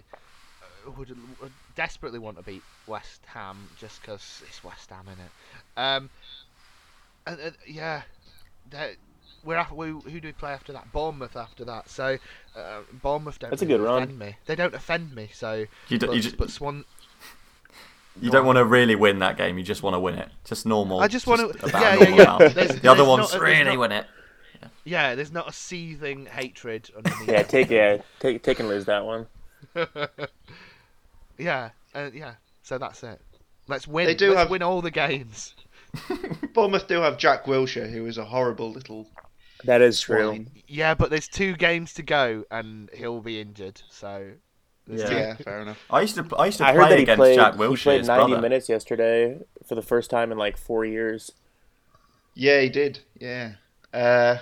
Uh, 0.87 0.91
would, 0.93 1.09
would 1.41 1.53
desperately 1.77 2.19
want 2.19 2.37
to 2.37 2.43
beat 2.43 2.63
West 2.87 3.21
Ham 3.27 3.69
just 3.79 4.01
because 4.01 4.43
it's 4.49 4.63
West 4.65 4.91
Ham 4.91 5.07
in 5.07 5.19
it. 5.19 5.31
Um. 5.77 6.11
And, 7.27 7.41
and, 7.41 7.57
yeah, 7.67 8.03
that- 8.71 8.97
we're 9.45 9.57
after, 9.57 9.75
we, 9.75 9.89
who 9.89 10.21
do 10.21 10.29
we 10.29 10.33
play 10.33 10.53
after 10.53 10.73
that? 10.73 10.91
Bournemouth 10.93 11.37
after 11.37 11.67
that. 11.67 11.91
So, 11.91 12.17
uh, 12.57 12.81
Bournemouth 13.03 13.39
don't. 13.39 13.51
That's 13.51 13.61
a 13.63 13.67
really 13.67 13.79
good 13.79 13.85
run. 13.85 14.17
me. 14.19 14.37
They 14.47 14.57
don't 14.57 14.75
offend 14.75 15.15
me. 15.15 15.29
So, 15.35 15.67
You, 15.89 15.99
do, 15.99 16.07
but, 16.07 16.17
you, 16.17 16.23
just, 16.23 16.39
but 16.39 16.49
Swan. 16.51 16.85
you 18.21 18.31
go 18.31 18.39
don't 18.39 18.47
want 18.47 18.57
to 18.57 18.65
really 18.65 18.95
win 18.95 19.19
that 19.19 19.37
game. 19.37 19.59
You 19.59 19.65
just 19.65 19.83
want 19.83 19.95
to 19.95 20.01
win 20.01 20.15
it. 20.15 20.31
Just 20.45 20.65
normal. 20.65 21.01
I 21.01 21.09
just 21.09 21.27
wanna- 21.27 21.49
yeah, 21.69 21.95
yeah, 21.97 22.09
yeah. 22.09 22.39
There's- 22.49 22.81
the 22.81 22.91
other 22.91 22.99
there's 23.03 23.09
ones 23.09 23.21
not- 23.25 23.31
there's 23.33 23.43
really 23.43 23.65
not- 23.65 23.79
win 23.79 23.93
it. 23.93 24.07
Yeah, 24.85 25.15
there's 25.15 25.33
not 25.33 25.47
a 25.49 25.53
seething 25.53 26.25
hatred. 26.27 26.89
Yeah, 27.27 27.43
take 27.43 27.69
yeah, 27.71 27.99
take 28.21 28.43
take 28.43 28.61
and 28.61 28.69
lose 28.69 28.87
that 28.87 29.05
one. 29.05 29.27
yeah, 31.39 31.71
uh, 31.95 32.11
yeah. 32.15 32.35
So 32.63 32.79
that's 32.79 33.03
it. 33.03 33.21
Let's 33.69 33.87
win. 33.87 34.07
They 34.07 34.15
do 34.15 34.29
Let's 34.31 34.39
have- 34.41 34.51
win 34.51 34.63
all 34.63 34.81
the 34.81 34.91
games. 34.91 35.55
Bournemouth 36.55 36.87
do 36.89 37.01
have 37.01 37.19
Jack 37.19 37.45
Wilshere, 37.47 37.91
who 37.91 38.07
is 38.07 38.19
a 38.19 38.25
horrible 38.25 38.71
little 38.71 39.07
That 39.65 39.81
is 39.81 40.01
true. 40.01 40.29
swine. 40.29 40.51
Yeah, 40.67 40.95
but 40.95 41.11
there's 41.11 41.29
two 41.29 41.55
games 41.55 41.95
to 41.95 42.03
go, 42.03 42.45
and 42.51 42.91
he'll 42.95 43.21
be 43.21 43.41
injured. 43.41 43.81
So 43.91 44.33
Yeah. 44.87 45.11
Yeah, 45.11 45.37
fair 45.37 45.61
enough. 45.63 45.79
I 45.91 46.01
used 46.03 46.15
to 46.17 46.37
I 46.37 46.47
used 46.47 46.59
to 46.59 46.67
I 46.67 46.73
heard 46.73 46.81
play 46.83 46.89
that 46.91 46.97
he 46.99 47.03
against 47.05 47.19
played. 47.19 47.37
Jack 47.37 47.53
he 47.55 47.77
played 47.77 48.05
90 48.07 48.27
brother. 48.31 48.41
minutes 48.43 48.69
yesterday 48.69 49.39
for 49.67 49.75
the 49.75 49.83
first 49.83 50.11
time 50.11 50.31
in 50.33 50.39
like 50.39 50.57
four 50.57 50.85
years. 50.85 51.33
Yeah, 52.35 52.61
he 52.61 52.69
did. 52.69 52.99
Yeah. 53.19 53.53
Uh, 53.93 54.39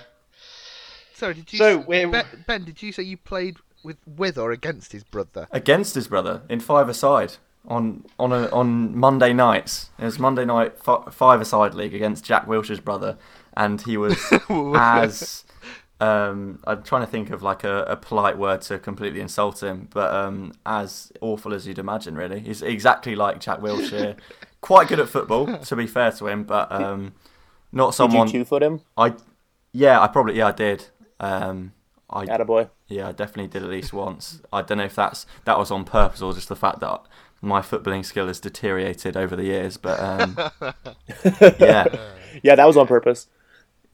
So 1.13 1.31
did 1.31 1.51
you? 1.53 1.59
So, 1.59 1.81
s- 1.81 1.85
ben, 2.11 2.43
ben, 2.47 2.63
did 2.65 2.81
you 2.81 2.91
say 2.91 3.03
you 3.03 3.17
played 3.17 3.57
with 3.83 3.97
with 4.07 4.37
or 4.37 4.51
against 4.51 4.91
his 4.91 5.03
brother? 5.03 5.47
against 5.51 5.93
his 5.95 6.07
brother 6.07 6.41
in 6.49 6.59
five-a-side 6.59 7.33
on 7.67 8.05
on 8.19 8.31
a, 8.31 8.47
on 8.49 8.97
Monday 8.97 9.33
nights. 9.33 9.89
It 9.97 10.05
was 10.05 10.19
Monday 10.19 10.45
night 10.45 10.77
fi- 10.77 11.09
five-a-side 11.09 11.73
league 11.73 11.93
against 11.93 12.25
Jack 12.25 12.45
Wilshere's 12.45 12.79
brother, 12.79 13.17
and 13.55 13.81
he 13.81 13.97
was 13.97 14.17
as 14.75 15.45
um, 15.99 16.59
I'm 16.65 16.83
trying 16.83 17.03
to 17.03 17.07
think 17.07 17.29
of 17.29 17.41
like 17.41 17.63
a, 17.63 17.83
a 17.83 17.95
polite 17.95 18.37
word 18.37 18.61
to 18.63 18.79
completely 18.79 19.21
insult 19.21 19.63
him, 19.63 19.87
but 19.91 20.13
um, 20.13 20.51
as 20.65 21.11
awful 21.21 21.53
as 21.53 21.65
you'd 21.65 21.79
imagine. 21.79 22.15
Really, 22.15 22.39
he's 22.39 22.61
exactly 22.61 23.15
like 23.15 23.39
Jack 23.39 23.59
Wilshere. 23.59 24.17
Quite 24.61 24.87
good 24.87 24.99
at 24.99 25.09
football, 25.09 25.57
to 25.57 25.75
be 25.75 25.87
fair 25.87 26.11
to 26.13 26.27
him, 26.27 26.43
but 26.43 26.71
um, 26.71 27.13
not 27.71 27.93
someone. 27.93 28.27
Did 28.27 28.33
you 28.33 28.39
two 28.39 28.45
foot 28.45 28.63
him? 28.63 28.81
I 28.97 29.13
yeah, 29.71 30.01
I 30.01 30.07
probably 30.07 30.37
yeah 30.37 30.47
I 30.47 30.51
did. 30.51 30.87
Um, 31.19 31.73
I 32.09 32.25
Attaboy. 32.25 32.69
yeah, 32.87 33.09
I 33.09 33.11
definitely 33.11 33.47
did 33.47 33.63
at 33.63 33.69
least 33.69 33.93
once. 33.93 34.41
I 34.51 34.61
don't 34.61 34.77
know 34.77 34.83
if 34.85 34.95
that's 34.95 35.25
that 35.45 35.57
was 35.57 35.71
on 35.71 35.83
purpose 35.83 36.21
or 36.21 36.33
just 36.33 36.49
the 36.49 36.55
fact 36.55 36.79
that 36.81 37.01
my 37.43 37.59
footballing 37.61 38.05
skill 38.05 38.27
has 38.27 38.39
deteriorated 38.39 39.17
over 39.17 39.35
the 39.35 39.43
years. 39.43 39.77
But 39.77 39.99
um, 39.99 40.35
yeah, 41.59 41.85
Yeah, 42.41 42.55
that 42.55 42.65
was 42.65 42.77
on 42.77 42.87
purpose. 42.87 43.27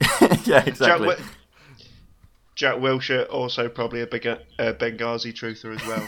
yeah, 0.20 0.36
Jack, 0.44 0.66
exactly. 0.68 1.08
Wi- 1.08 1.24
Jack 2.54 2.76
Wilshere, 2.76 3.28
also 3.30 3.68
probably 3.68 4.00
a 4.02 4.06
big 4.06 4.26
uh, 4.26 4.36
Benghazi 4.58 5.32
truther 5.32 5.74
as 5.74 5.86
well. 5.86 6.02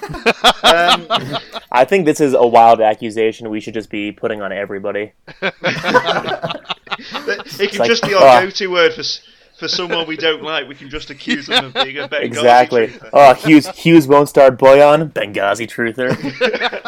um, 0.65 1.39
I 1.71 1.85
think 1.85 2.05
this 2.05 2.21
is 2.21 2.35
a 2.35 2.47
wild 2.47 2.81
accusation 2.81 3.49
we 3.51 3.61
should 3.61 3.75
just 3.75 3.91
be 3.91 4.13
putting 4.13 4.41
on 4.43 4.53
everybody. 4.53 5.13
it 5.41 5.55
can 7.71 7.79
like, 7.79 7.89
just 7.91 8.03
be 8.05 8.15
our 8.15 8.45
go-to 8.45 8.67
word 8.69 8.93
for 8.95 9.01
s- 9.01 9.23
for 9.63 9.69
someone 9.69 10.09
we 10.09 10.17
don't 10.17 10.43
like. 10.43 10.67
We 10.67 10.75
can 10.75 10.91
just 10.91 11.09
accuse 11.11 11.47
them 11.47 11.67
of 11.67 11.75
being 11.75 11.97
a 11.99 12.09
Benghazi 12.09 12.23
Exactly. 12.23 12.87
truther. 12.89 13.11
Oh, 13.13 13.35
Hughes 13.35 13.69
Hughes 13.69 14.09
won't 14.09 14.29
start 14.29 14.59
Bojan. 14.59 15.13
Benghazi 15.13 15.69
truther. 15.69 16.11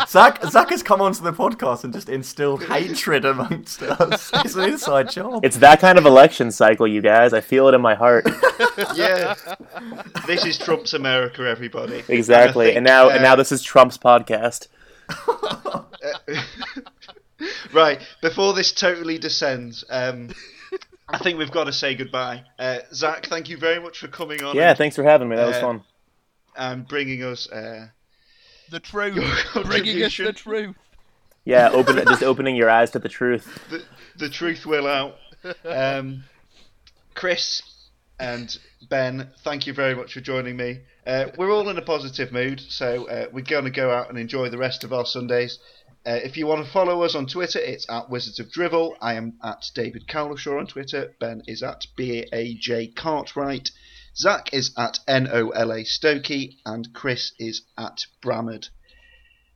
Zach 0.09 0.43
Zach 0.47 0.71
has 0.71 0.83
come 0.83 1.01
onto 1.01 1.23
the 1.23 1.33
podcast 1.33 1.85
and 1.85 1.93
just 1.93 2.09
instilled 2.09 2.65
hatred 2.65 3.25
amongst 3.25 3.81
us. 3.83 4.33
It's 4.45 4.57
an 4.57 4.71
inside 4.71 5.09
job. 5.11 5.45
It's 5.45 5.59
that 5.59 5.79
kind 5.79 5.99
of 5.99 6.05
election 6.05 6.51
cycle, 6.51 6.89
you 6.89 7.01
guys. 7.01 7.33
I 7.33 7.41
feel 7.41 7.69
it 7.69 7.75
in 7.75 7.81
my 7.81 7.95
heart. 7.95 8.27
Yeah, 8.97 9.35
this 10.27 10.45
is 10.45 10.59
Trump's 10.59 10.95
America, 10.95 11.43
everybody. 11.47 12.03
Exactly. 12.09 12.67
think, 12.67 12.77
And 12.79 12.85
now 12.85 13.07
uh, 13.07 13.11
and 13.11 13.23
now 13.23 13.37
this 13.37 13.53
is 13.53 13.63
Trump's 13.63 13.99
podcast. 13.99 14.67
Right, 17.73 18.01
before 18.23 18.53
this 18.53 18.73
totally 18.73 19.19
descends, 19.19 19.85
um, 19.91 20.31
I 21.09 21.19
think 21.19 21.39
we've 21.39 21.51
got 21.51 21.65
to 21.65 21.73
say 21.73 21.95
goodbye. 21.95 22.45
Uh, 22.59 22.79
Zach, 22.93 23.27
thank 23.27 23.49
you 23.49 23.57
very 23.59 23.81
much 23.81 23.99
for 23.99 24.09
coming 24.09 24.43
on 24.43 24.57
Yeah, 24.57 24.71
and, 24.71 24.79
thanks 24.79 24.97
for 24.97 25.05
having 25.05 25.29
me. 25.29 25.37
That 25.37 25.47
was 25.47 25.57
Uh, 25.57 25.61
fun. 25.61 25.85
and 26.57 26.89
bringing 26.89 27.23
us. 27.23 27.49
Uh, 27.51 27.89
The 28.71 28.81
truth, 28.81 29.15
bringing 29.65 30.03
us 30.03 30.17
the 30.17 30.33
truth. 30.33 30.77
Yeah, 31.45 31.69
open 31.71 31.97
just 31.97 32.23
opening 32.23 32.57
your 32.57 32.71
eyes 32.71 32.91
to 32.93 32.99
the 32.99 33.09
truth. 33.11 33.61
the, 33.71 33.85
the 34.17 34.31
truth 34.31 34.65
will 34.65 34.87
out. 34.87 35.17
Um, 35.65 36.25
Chris 37.15 37.63
and 38.19 38.57
Ben, 38.89 39.29
thank 39.43 39.67
you 39.67 39.75
very 39.75 39.95
much 39.95 40.15
for 40.15 40.21
joining 40.21 40.57
me. 40.57 40.81
Uh, 41.07 41.27
we're 41.37 41.53
all 41.53 41.69
in 41.69 41.77
a 41.77 41.83
positive 41.83 42.33
mood, 42.33 42.61
so 42.61 43.07
uh, 43.09 43.27
we're 43.31 43.45
going 43.45 43.65
to 43.65 43.71
go 43.71 43.91
out 43.91 44.09
and 44.09 44.19
enjoy 44.19 44.49
the 44.49 44.57
rest 44.57 44.85
of 44.85 44.93
our 44.93 45.05
Sundays. 45.05 45.59
Uh, 46.07 46.21
if 46.23 46.37
you 46.37 46.47
want 46.47 46.65
to 46.65 46.71
follow 46.71 47.03
us 47.03 47.15
on 47.15 47.27
Twitter, 47.27 47.59
it's 47.59 47.87
at 47.89 48.11
Wizards 48.11 48.39
of 48.39 48.51
Drivel. 48.51 48.95
I 49.01 49.15
am 49.15 49.39
at 49.43 49.71
David 49.75 50.07
Cowlishaw 50.07 50.59
on 50.59 50.67
Twitter. 50.67 51.15
Ben 51.19 51.43
is 51.47 51.63
at 51.63 51.87
BAJ 51.99 52.95
Cartwright. 52.95 53.71
Zach 54.17 54.53
is 54.53 54.73
at 54.77 54.99
NOLA 55.09 55.85
Stokie. 55.85 56.57
And 56.67 56.93
Chris 56.93 57.33
is 57.39 57.63
at 57.79 58.05
Brammered. 58.23 58.69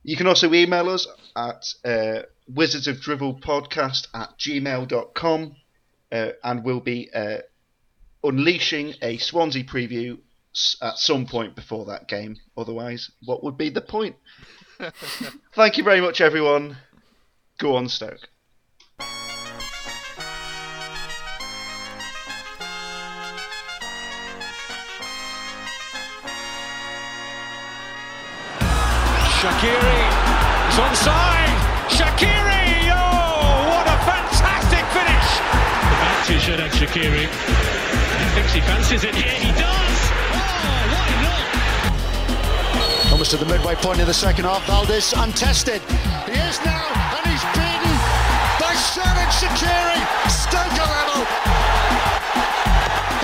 You 0.03 0.17
can 0.17 0.27
also 0.27 0.53
email 0.53 0.89
us 0.89 1.07
at 1.35 1.65
uh, 1.85 2.23
Wizards 2.47 2.87
of 2.87 2.97
Drivel 2.97 3.39
Podcast 3.39 4.07
at 4.13 4.33
gmail.com 4.39 5.55
uh, 6.11 6.29
and 6.43 6.63
we'll 6.63 6.79
be 6.79 7.09
uh, 7.13 7.37
unleashing 8.23 8.95
a 9.01 9.17
Swansea 9.17 9.63
preview 9.63 10.17
at 10.81 10.97
some 10.97 11.25
point 11.27 11.55
before 11.55 11.85
that 11.85 12.07
game. 12.07 12.37
Otherwise, 12.57 13.11
what 13.23 13.43
would 13.43 13.57
be 13.57 13.69
the 13.69 13.81
point? 13.81 14.15
Thank 15.53 15.77
you 15.77 15.83
very 15.83 16.01
much, 16.01 16.21
everyone. 16.21 16.77
Go 17.57 17.75
on, 17.75 17.89
Stoke. 17.89 18.29
Shaqiri 29.39 29.99
is 30.67 30.77
onside. 30.79 31.59
Shaqiri, 31.87 32.91
oh, 32.91 33.67
what 33.69 33.87
a 33.87 33.97
fantastic 34.03 34.85
finish! 34.95 35.29
The 35.87 35.95
back 35.95 36.25
to 36.27 36.33
Xherdan 36.33 36.71
Shaqiri. 36.71 37.25
He 38.19 38.25
thinks 38.35 38.53
he 38.53 38.61
fancies 38.61 39.03
it 39.03 39.15
here. 39.15 39.31
He 39.31 39.51
does. 39.59 39.78
Almost 43.19 43.35
to 43.35 43.43
the 43.43 43.51
midway 43.51 43.75
point 43.75 43.99
of 43.99 44.07
the 44.07 44.15
second 44.15 44.47
half. 44.47 44.63
Valdez 44.63 45.11
untested. 45.11 45.83
He 46.23 46.39
is 46.39 46.55
now, 46.63 46.87
and 47.19 47.27
he's 47.27 47.43
beaten 47.51 47.95
by 48.63 48.71
Xherdan 48.71 49.27
Shaqiri. 49.35 49.99
Stoke 50.31 50.71
level. 50.79 51.27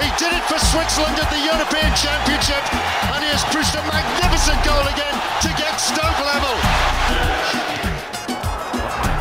He 0.03 0.11
did 0.19 0.35
it 0.35 0.43
for 0.51 0.59
Switzerland 0.59 1.15
at 1.15 1.31
the 1.31 1.39
European 1.39 1.87
Championship, 1.95 2.59
and 3.07 3.23
he 3.23 3.31
has 3.31 3.47
pushed 3.55 3.71
a 3.71 3.83
magnificent 3.87 4.59
goal 4.67 4.83
again 4.83 5.15
to 5.15 5.49
get 5.55 5.79
Stoke 5.79 6.19
level. 6.27 6.51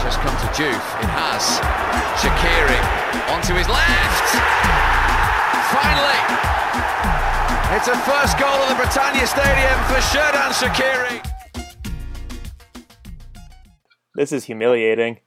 Just 0.03 0.19
come 0.27 0.35
to 0.43 0.49
Juve. 0.59 0.75
It 0.75 1.11
has. 1.15 1.63
Shaqiri 2.19 2.83
onto 3.31 3.55
his 3.55 3.71
left. 3.71 4.27
Finally, 5.71 6.19
it's 7.77 7.89
a 7.89 7.97
first 7.99 8.39
goal 8.39 8.49
at 8.49 8.69
the 8.69 8.77
Britannia 8.77 9.27
Stadium 9.27 9.79
for 9.91 9.99
Xherdan 9.99 10.53
Shaqiri. 10.55 11.19
This 14.15 14.31
is 14.31 14.45
humiliating. 14.45 15.19